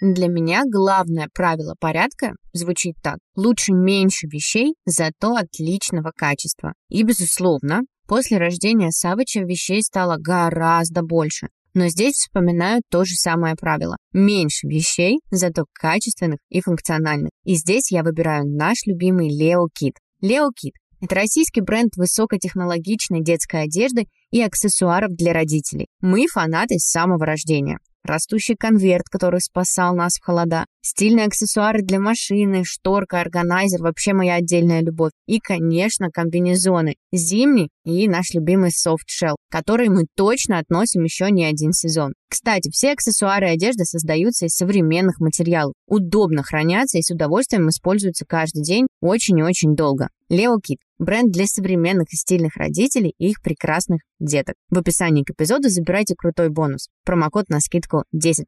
Для 0.00 0.28
меня 0.28 0.62
главное 0.66 1.28
правило 1.34 1.74
порядка 1.78 2.32
звучит 2.52 2.94
так. 3.02 3.18
Лучше 3.36 3.72
меньше 3.72 4.26
вещей, 4.26 4.74
зато 4.86 5.34
отличного 5.34 6.12
качества. 6.16 6.72
И, 6.88 7.02
безусловно, 7.02 7.82
после 8.06 8.38
рождения 8.38 8.90
Савыча 8.90 9.40
вещей 9.40 9.82
стало 9.82 10.16
гораздо 10.16 11.02
больше. 11.02 11.48
Но 11.74 11.88
здесь 11.88 12.14
вспоминаю 12.14 12.82
то 12.90 13.04
же 13.04 13.14
самое 13.14 13.54
правило. 13.54 13.96
Меньше 14.12 14.66
вещей, 14.66 15.20
зато 15.30 15.66
качественных 15.72 16.38
и 16.48 16.60
функциональных. 16.60 17.30
И 17.44 17.54
здесь 17.54 17.92
я 17.92 18.02
выбираю 18.02 18.44
наш 18.46 18.86
любимый 18.86 19.28
Leo 19.28 19.66
Kit. 19.66 19.96
Leo 20.22 20.48
Kit– 20.48 20.72
это 21.00 21.14
российский 21.14 21.60
бренд 21.60 21.90
высокотехнологичной 21.96 23.22
детской 23.22 23.64
одежды 23.64 24.06
и 24.30 24.42
аксессуаров 24.42 25.14
для 25.14 25.32
родителей. 25.32 25.86
Мы 26.00 26.26
фанаты 26.26 26.78
с 26.78 26.90
самого 26.90 27.24
рождения 27.24 27.78
растущий 28.04 28.56
конверт, 28.56 29.08
который 29.10 29.40
спасал 29.40 29.94
нас 29.94 30.14
в 30.14 30.24
холода, 30.24 30.66
стильные 30.82 31.26
аксессуары 31.26 31.82
для 31.82 32.00
машины, 32.00 32.62
шторка, 32.64 33.20
органайзер, 33.20 33.82
вообще 33.82 34.12
моя 34.12 34.36
отдельная 34.36 34.80
любовь. 34.80 35.12
И, 35.26 35.38
конечно, 35.38 36.10
комбинезоны, 36.10 36.96
зимний 37.12 37.70
и 37.84 38.08
наш 38.08 38.32
любимый 38.34 38.70
shell, 38.70 39.36
который 39.50 39.88
мы 39.88 40.06
точно 40.16 40.58
относим 40.58 41.04
еще 41.04 41.30
не 41.30 41.44
один 41.44 41.72
сезон. 41.72 42.14
Кстати, 42.28 42.70
все 42.70 42.92
аксессуары 42.92 43.48
и 43.48 43.54
одежда 43.54 43.84
создаются 43.84 44.46
из 44.46 44.54
современных 44.54 45.20
материалов, 45.20 45.74
удобно 45.86 46.42
хранятся 46.42 46.98
и 46.98 47.02
с 47.02 47.10
удовольствием 47.10 47.68
используются 47.68 48.24
каждый 48.26 48.62
день 48.62 48.86
очень 49.00 49.38
и 49.38 49.42
очень 49.42 49.74
долго. 49.74 50.08
Leo 50.30 50.56
Kit– 50.56 50.78
бренд 51.00 51.32
для 51.32 51.46
современных 51.46 52.12
и 52.12 52.16
стильных 52.16 52.56
родителей 52.56 53.14
и 53.18 53.30
их 53.30 53.42
прекрасных 53.42 54.02
деток. 54.20 54.54
В 54.68 54.78
описании 54.78 55.24
к 55.24 55.30
эпизоду 55.30 55.68
забирайте 55.68 56.14
крутой 56.14 56.50
бонус. 56.50 56.88
Промокод 57.04 57.48
на 57.48 57.60
скидку 57.60 58.04
10% 58.14 58.44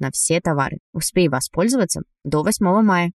на 0.00 0.10
все 0.12 0.40
товары. 0.40 0.78
Успей 0.92 1.28
воспользоваться 1.28 2.02
до 2.24 2.42
8 2.42 2.82
мая. 2.82 3.12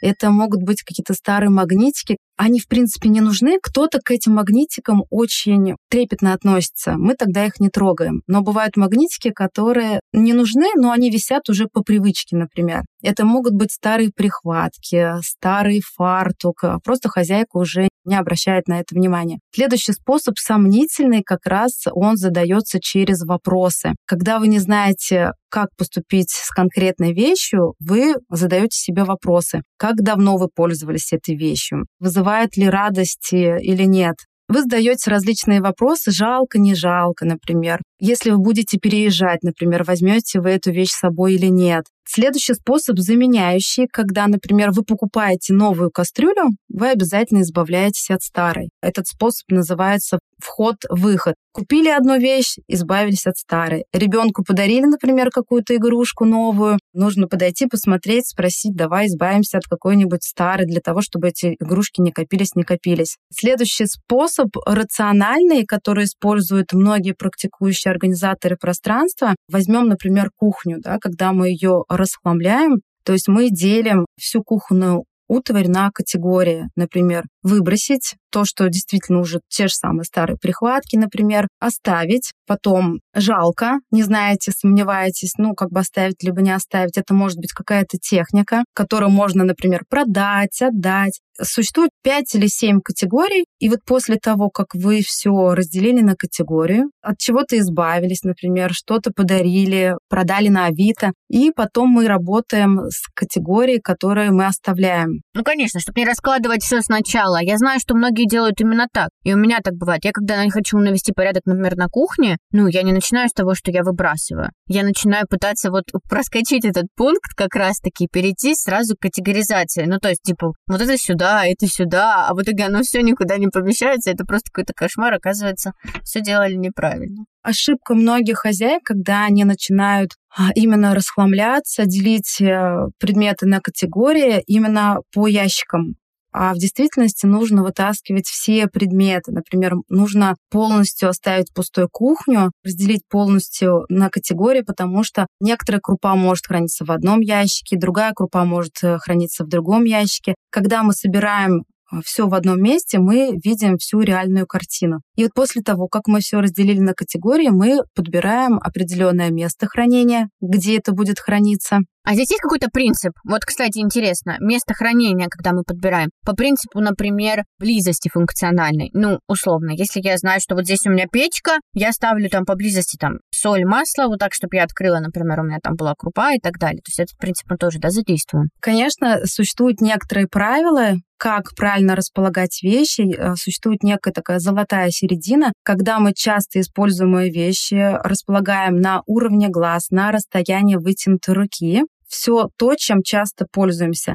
Это 0.00 0.30
могут 0.30 0.62
быть 0.62 0.82
какие-то 0.82 1.14
старые 1.14 1.50
магнитики. 1.50 2.16
Они, 2.36 2.60
в 2.60 2.68
принципе, 2.68 3.08
не 3.08 3.20
нужны. 3.20 3.58
Кто-то 3.60 3.98
к 3.98 4.10
этим 4.10 4.34
магнитикам 4.34 5.02
очень 5.10 5.74
трепетно 5.90 6.32
относится. 6.32 6.94
Мы 6.96 7.14
тогда 7.14 7.44
их 7.44 7.58
не 7.58 7.68
трогаем. 7.68 8.22
Но 8.26 8.42
бывают 8.42 8.76
магнитики, 8.76 9.30
которые 9.30 10.00
не 10.12 10.32
нужны, 10.32 10.66
но 10.76 10.92
они 10.92 11.10
висят 11.10 11.48
уже 11.48 11.66
по 11.66 11.82
привычке, 11.82 12.36
например. 12.36 12.82
Это 13.02 13.24
могут 13.24 13.54
быть 13.54 13.72
старые 13.72 14.10
прихватки, 14.14 15.20
старый 15.22 15.82
фартук. 15.82 16.64
Просто 16.84 17.08
хозяйка 17.08 17.56
уже 17.56 17.88
не 18.08 18.16
обращает 18.16 18.66
на 18.66 18.80
это 18.80 18.94
внимания. 18.94 19.38
Следующий 19.54 19.92
способ 19.92 20.38
сомнительный, 20.38 21.22
как 21.22 21.46
раз 21.46 21.84
он 21.92 22.16
задается 22.16 22.80
через 22.80 23.22
вопросы. 23.22 23.92
Когда 24.06 24.38
вы 24.38 24.48
не 24.48 24.58
знаете, 24.58 25.32
как 25.50 25.68
поступить 25.76 26.30
с 26.30 26.50
конкретной 26.50 27.12
вещью, 27.12 27.74
вы 27.78 28.14
задаете 28.30 28.76
себе 28.78 29.04
вопросы. 29.04 29.62
Как 29.76 29.96
давно 30.02 30.36
вы 30.36 30.48
пользовались 30.52 31.12
этой 31.12 31.36
вещью? 31.36 31.86
Вызывает 32.00 32.56
ли 32.56 32.68
радость 32.68 33.32
или 33.32 33.84
нет? 33.84 34.16
Вы 34.48 34.62
задаете 34.62 35.10
различные 35.10 35.60
вопросы, 35.60 36.10
жалко, 36.10 36.58
не 36.58 36.74
жалко, 36.74 37.26
например. 37.26 37.80
Если 38.00 38.30
вы 38.30 38.38
будете 38.38 38.78
переезжать, 38.78 39.42
например, 39.42 39.84
возьмете 39.84 40.40
вы 40.40 40.50
эту 40.50 40.70
вещь 40.70 40.90
с 40.90 40.98
собой 40.98 41.34
или 41.34 41.46
нет. 41.46 41.84
Следующий 42.10 42.54
способ 42.54 42.98
заменяющий, 42.98 43.86
когда, 43.86 44.26
например, 44.28 44.70
вы 44.70 44.82
покупаете 44.82 45.52
новую 45.52 45.90
кастрюлю, 45.90 46.56
вы 46.70 46.88
обязательно 46.88 47.42
избавляетесь 47.42 48.08
от 48.08 48.22
старой. 48.22 48.70
Этот 48.80 49.06
способ 49.08 49.50
называется 49.50 50.18
вход-выход. 50.38 51.34
Купили 51.52 51.88
одну 51.88 52.18
вещь, 52.18 52.56
избавились 52.68 53.26
от 53.26 53.36
старой. 53.36 53.84
Ребенку 53.92 54.42
подарили, 54.42 54.86
например, 54.86 55.30
какую-то 55.30 55.74
игрушку 55.76 56.24
новую. 56.24 56.78
Нужно 56.94 57.26
подойти, 57.26 57.66
посмотреть, 57.66 58.28
спросить, 58.28 58.74
давай 58.74 59.08
избавимся 59.08 59.58
от 59.58 59.64
какой-нибудь 59.64 60.22
старой 60.22 60.66
для 60.66 60.80
того, 60.80 61.02
чтобы 61.02 61.28
эти 61.28 61.56
игрушки 61.60 62.00
не 62.00 62.12
копились, 62.12 62.54
не 62.54 62.62
копились. 62.62 63.16
Следующий 63.34 63.86
способ 63.86 64.48
рациональный, 64.64 65.66
который 65.66 66.04
используют 66.04 66.72
многие 66.72 67.12
практикующие 67.12 67.87
организаторы 67.88 68.56
пространства. 68.56 69.34
Возьмем, 69.50 69.88
например, 69.88 70.30
кухню, 70.36 70.78
да, 70.80 70.98
когда 71.00 71.32
мы 71.32 71.48
ее 71.48 71.84
расхламляем, 71.88 72.80
то 73.04 73.12
есть 73.12 73.28
мы 73.28 73.50
делим 73.50 74.06
всю 74.18 74.42
кухонную 74.42 75.04
утварь 75.28 75.68
на 75.68 75.90
категории. 75.92 76.68
Например, 76.74 77.24
выбросить 77.42 78.16
то, 78.30 78.44
что 78.44 78.68
действительно 78.68 79.20
уже 79.20 79.40
те 79.48 79.68
же 79.68 79.74
самые 79.74 80.04
старые 80.04 80.38
прихватки, 80.38 80.96
например, 80.96 81.48
оставить, 81.60 82.32
потом 82.46 83.00
жалко, 83.14 83.78
не 83.90 84.02
знаете, 84.02 84.52
сомневаетесь, 84.52 85.34
ну, 85.38 85.54
как 85.54 85.70
бы 85.70 85.80
оставить 85.80 86.22
либо 86.22 86.40
не 86.42 86.50
оставить. 86.50 86.96
Это 86.98 87.14
может 87.14 87.38
быть 87.38 87.52
какая-то 87.52 87.98
техника, 87.98 88.64
которую 88.74 89.10
можно, 89.10 89.44
например, 89.44 89.82
продать, 89.88 90.60
отдать. 90.60 91.20
Существует 91.40 91.90
5 92.02 92.34
или 92.34 92.46
7 92.46 92.80
категорий, 92.80 93.44
и 93.58 93.68
вот 93.68 93.80
после 93.86 94.16
того, 94.16 94.50
как 94.50 94.74
вы 94.74 95.02
все 95.02 95.54
разделили 95.54 96.00
на 96.00 96.14
категорию, 96.14 96.90
от 97.02 97.18
чего-то 97.18 97.58
избавились, 97.58 98.22
например, 98.22 98.72
что-то 98.72 99.10
подарили, 99.14 99.94
продали 100.08 100.48
на 100.48 100.66
Авито, 100.66 101.12
и 101.28 101.50
потом 101.54 101.90
мы 101.90 102.06
работаем 102.06 102.80
с 102.88 103.08
категорией, 103.14 103.80
которые 103.80 104.30
мы 104.30 104.46
оставляем. 104.46 105.20
Ну, 105.34 105.42
конечно, 105.42 105.80
чтобы 105.80 106.00
не 106.00 106.06
раскладывать 106.06 106.62
все 106.62 106.80
сначала. 106.80 107.38
Я 107.42 107.58
знаю, 107.58 107.80
что 107.80 107.94
многие 107.94 108.26
делают 108.26 108.60
именно 108.60 108.86
так. 108.92 109.08
И 109.24 109.34
у 109.34 109.36
меня 109.36 109.58
так 109.62 109.74
бывает. 109.74 110.04
Я 110.04 110.12
когда 110.12 110.48
хочу 110.50 110.78
навести 110.78 111.12
порядок, 111.12 111.42
например, 111.46 111.76
на 111.76 111.88
кухне, 111.88 112.36
ну, 112.52 112.66
я 112.66 112.82
не 112.82 112.92
начинаю 112.92 113.28
с 113.28 113.32
того, 113.32 113.54
что 113.54 113.70
я 113.70 113.82
выбрасываю. 113.82 114.50
Я 114.66 114.82
начинаю 114.82 115.26
пытаться 115.28 115.70
вот 115.70 115.84
проскочить 116.08 116.64
этот 116.64 116.86
пункт 116.96 117.34
как 117.36 117.54
раз-таки, 117.54 118.08
перейти 118.10 118.54
сразу 118.54 118.94
к 118.96 119.00
категоризации. 119.00 119.84
Ну, 119.86 119.98
то 119.98 120.08
есть, 120.08 120.22
типа, 120.22 120.52
вот 120.66 120.80
это 120.80 120.96
сюда, 120.96 121.46
это 121.46 121.66
сюда, 121.66 121.97
а 122.00 122.34
в 122.34 122.42
итоге 122.42 122.64
оно 122.64 122.82
все 122.82 123.02
никуда 123.02 123.36
не 123.38 123.48
помещается. 123.48 124.10
Это 124.10 124.24
просто 124.24 124.50
какой-то 124.52 124.72
кошмар. 124.74 125.14
Оказывается, 125.14 125.72
все 126.04 126.20
делали 126.20 126.54
неправильно 126.54 127.24
ошибка 127.48 127.94
многих 127.94 128.38
хозяек, 128.38 128.82
когда 128.84 129.24
они 129.24 129.44
начинают 129.44 130.12
а, 130.36 130.50
именно 130.54 130.94
расхламляться, 130.94 131.86
делить 131.86 132.40
э, 132.40 132.88
предметы 132.98 133.46
на 133.46 133.60
категории 133.60 134.42
именно 134.46 134.98
по 135.14 135.26
ящикам. 135.26 135.96
А 136.30 136.52
в 136.52 136.58
действительности 136.58 137.24
нужно 137.24 137.64
вытаскивать 137.64 138.26
все 138.26 138.68
предметы. 138.68 139.32
Например, 139.32 139.76
нужно 139.88 140.36
полностью 140.50 141.08
оставить 141.08 141.52
пустой 141.54 141.88
кухню, 141.90 142.52
разделить 142.62 143.00
полностью 143.08 143.86
на 143.88 144.10
категории, 144.10 144.60
потому 144.60 145.02
что 145.02 145.26
некоторая 145.40 145.80
крупа 145.80 146.14
может 146.14 146.46
храниться 146.46 146.84
в 146.84 146.90
одном 146.90 147.20
ящике, 147.20 147.78
другая 147.78 148.12
крупа 148.12 148.44
может 148.44 148.74
э, 148.82 148.98
храниться 148.98 149.44
в 149.44 149.48
другом 149.48 149.84
ящике. 149.84 150.34
Когда 150.50 150.82
мы 150.82 150.92
собираем 150.92 151.64
все 152.04 152.28
в 152.28 152.34
одном 152.34 152.62
месте, 152.62 152.98
мы 152.98 153.38
видим 153.42 153.78
всю 153.78 154.00
реальную 154.00 154.46
картину. 154.46 155.00
И 155.16 155.22
вот 155.22 155.32
после 155.34 155.62
того, 155.62 155.88
как 155.88 156.06
мы 156.06 156.20
все 156.20 156.40
разделили 156.40 156.80
на 156.80 156.94
категории, 156.94 157.48
мы 157.48 157.80
подбираем 157.94 158.58
определенное 158.58 159.30
место 159.30 159.66
хранения, 159.66 160.28
где 160.40 160.78
это 160.78 160.92
будет 160.92 161.18
храниться. 161.18 161.80
А 162.08 162.14
здесь 162.14 162.30
есть 162.30 162.40
какой-то 162.40 162.68
принцип? 162.72 163.12
Вот, 163.22 163.44
кстати, 163.44 163.80
интересно, 163.80 164.38
место 164.40 164.72
хранения, 164.72 165.26
когда 165.28 165.52
мы 165.52 165.62
подбираем, 165.62 166.08
по 166.24 166.32
принципу, 166.32 166.80
например, 166.80 167.44
близости 167.58 168.08
функциональной. 168.08 168.88
Ну, 168.94 169.18
условно, 169.28 169.72
если 169.72 170.00
я 170.02 170.16
знаю, 170.16 170.40
что 170.40 170.54
вот 170.54 170.64
здесь 170.64 170.86
у 170.86 170.90
меня 170.90 171.04
печка, 171.12 171.58
я 171.74 171.92
ставлю 171.92 172.30
там 172.30 172.46
поблизости 172.46 172.96
там 172.96 173.18
соль, 173.30 173.66
масло, 173.66 174.06
вот 174.06 174.20
так, 174.20 174.32
чтобы 174.32 174.56
я 174.56 174.64
открыла, 174.64 175.00
например, 175.00 175.40
у 175.40 175.42
меня 175.42 175.58
там 175.62 175.74
была 175.76 175.92
крупа 175.98 176.32
и 176.32 176.38
так 176.38 176.58
далее. 176.58 176.78
То 176.78 176.88
есть 176.88 176.98
этот 176.98 177.18
принцип 177.18 177.44
мы 177.50 177.58
тоже, 177.58 177.78
да, 177.78 177.90
задействуем. 177.90 178.46
Конечно, 178.62 179.26
существуют 179.26 179.82
некоторые 179.82 180.28
правила, 180.28 180.94
как 181.18 181.54
правильно 181.56 181.94
располагать 181.94 182.62
вещи. 182.62 183.02
Э, 183.02 183.34
существует 183.36 183.82
некая 183.82 184.12
такая 184.12 184.38
золотая 184.38 184.90
середина, 184.90 185.52
когда 185.62 185.98
мы 185.98 186.14
часто 186.14 186.60
используемые 186.60 187.30
вещи 187.30 187.98
располагаем 188.02 188.80
на 188.80 189.02
уровне 189.06 189.48
глаз, 189.48 189.90
на 189.90 190.10
расстоянии 190.10 190.76
вытянутой 190.76 191.34
руки. 191.34 191.82
Все 192.08 192.48
то, 192.56 192.74
чем 192.74 193.02
часто 193.02 193.46
пользуемся. 193.52 194.14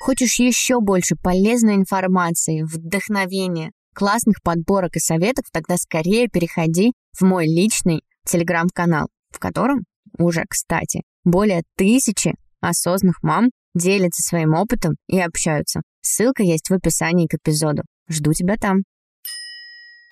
Хочешь 0.00 0.38
еще 0.38 0.80
больше 0.80 1.16
полезной 1.16 1.74
информации, 1.74 2.62
вдохновения, 2.62 3.72
классных 3.94 4.42
подборок 4.42 4.96
и 4.96 5.00
советов, 5.00 5.46
тогда 5.52 5.76
скорее 5.78 6.28
переходи 6.28 6.92
в 7.18 7.22
мой 7.22 7.46
личный 7.46 8.02
телеграм-канал, 8.26 9.08
в 9.30 9.38
котором 9.38 9.84
уже, 10.18 10.44
кстати, 10.48 11.02
более 11.24 11.62
тысячи 11.76 12.34
осознанных 12.60 13.22
мам 13.22 13.50
делятся 13.74 14.22
своим 14.22 14.54
опытом 14.54 14.96
и 15.08 15.18
общаются. 15.18 15.80
Ссылка 16.02 16.42
есть 16.42 16.70
в 16.70 16.74
описании 16.74 17.26
к 17.26 17.34
эпизоду. 17.34 17.82
Жду 18.08 18.32
тебя 18.32 18.56
там. 18.56 18.82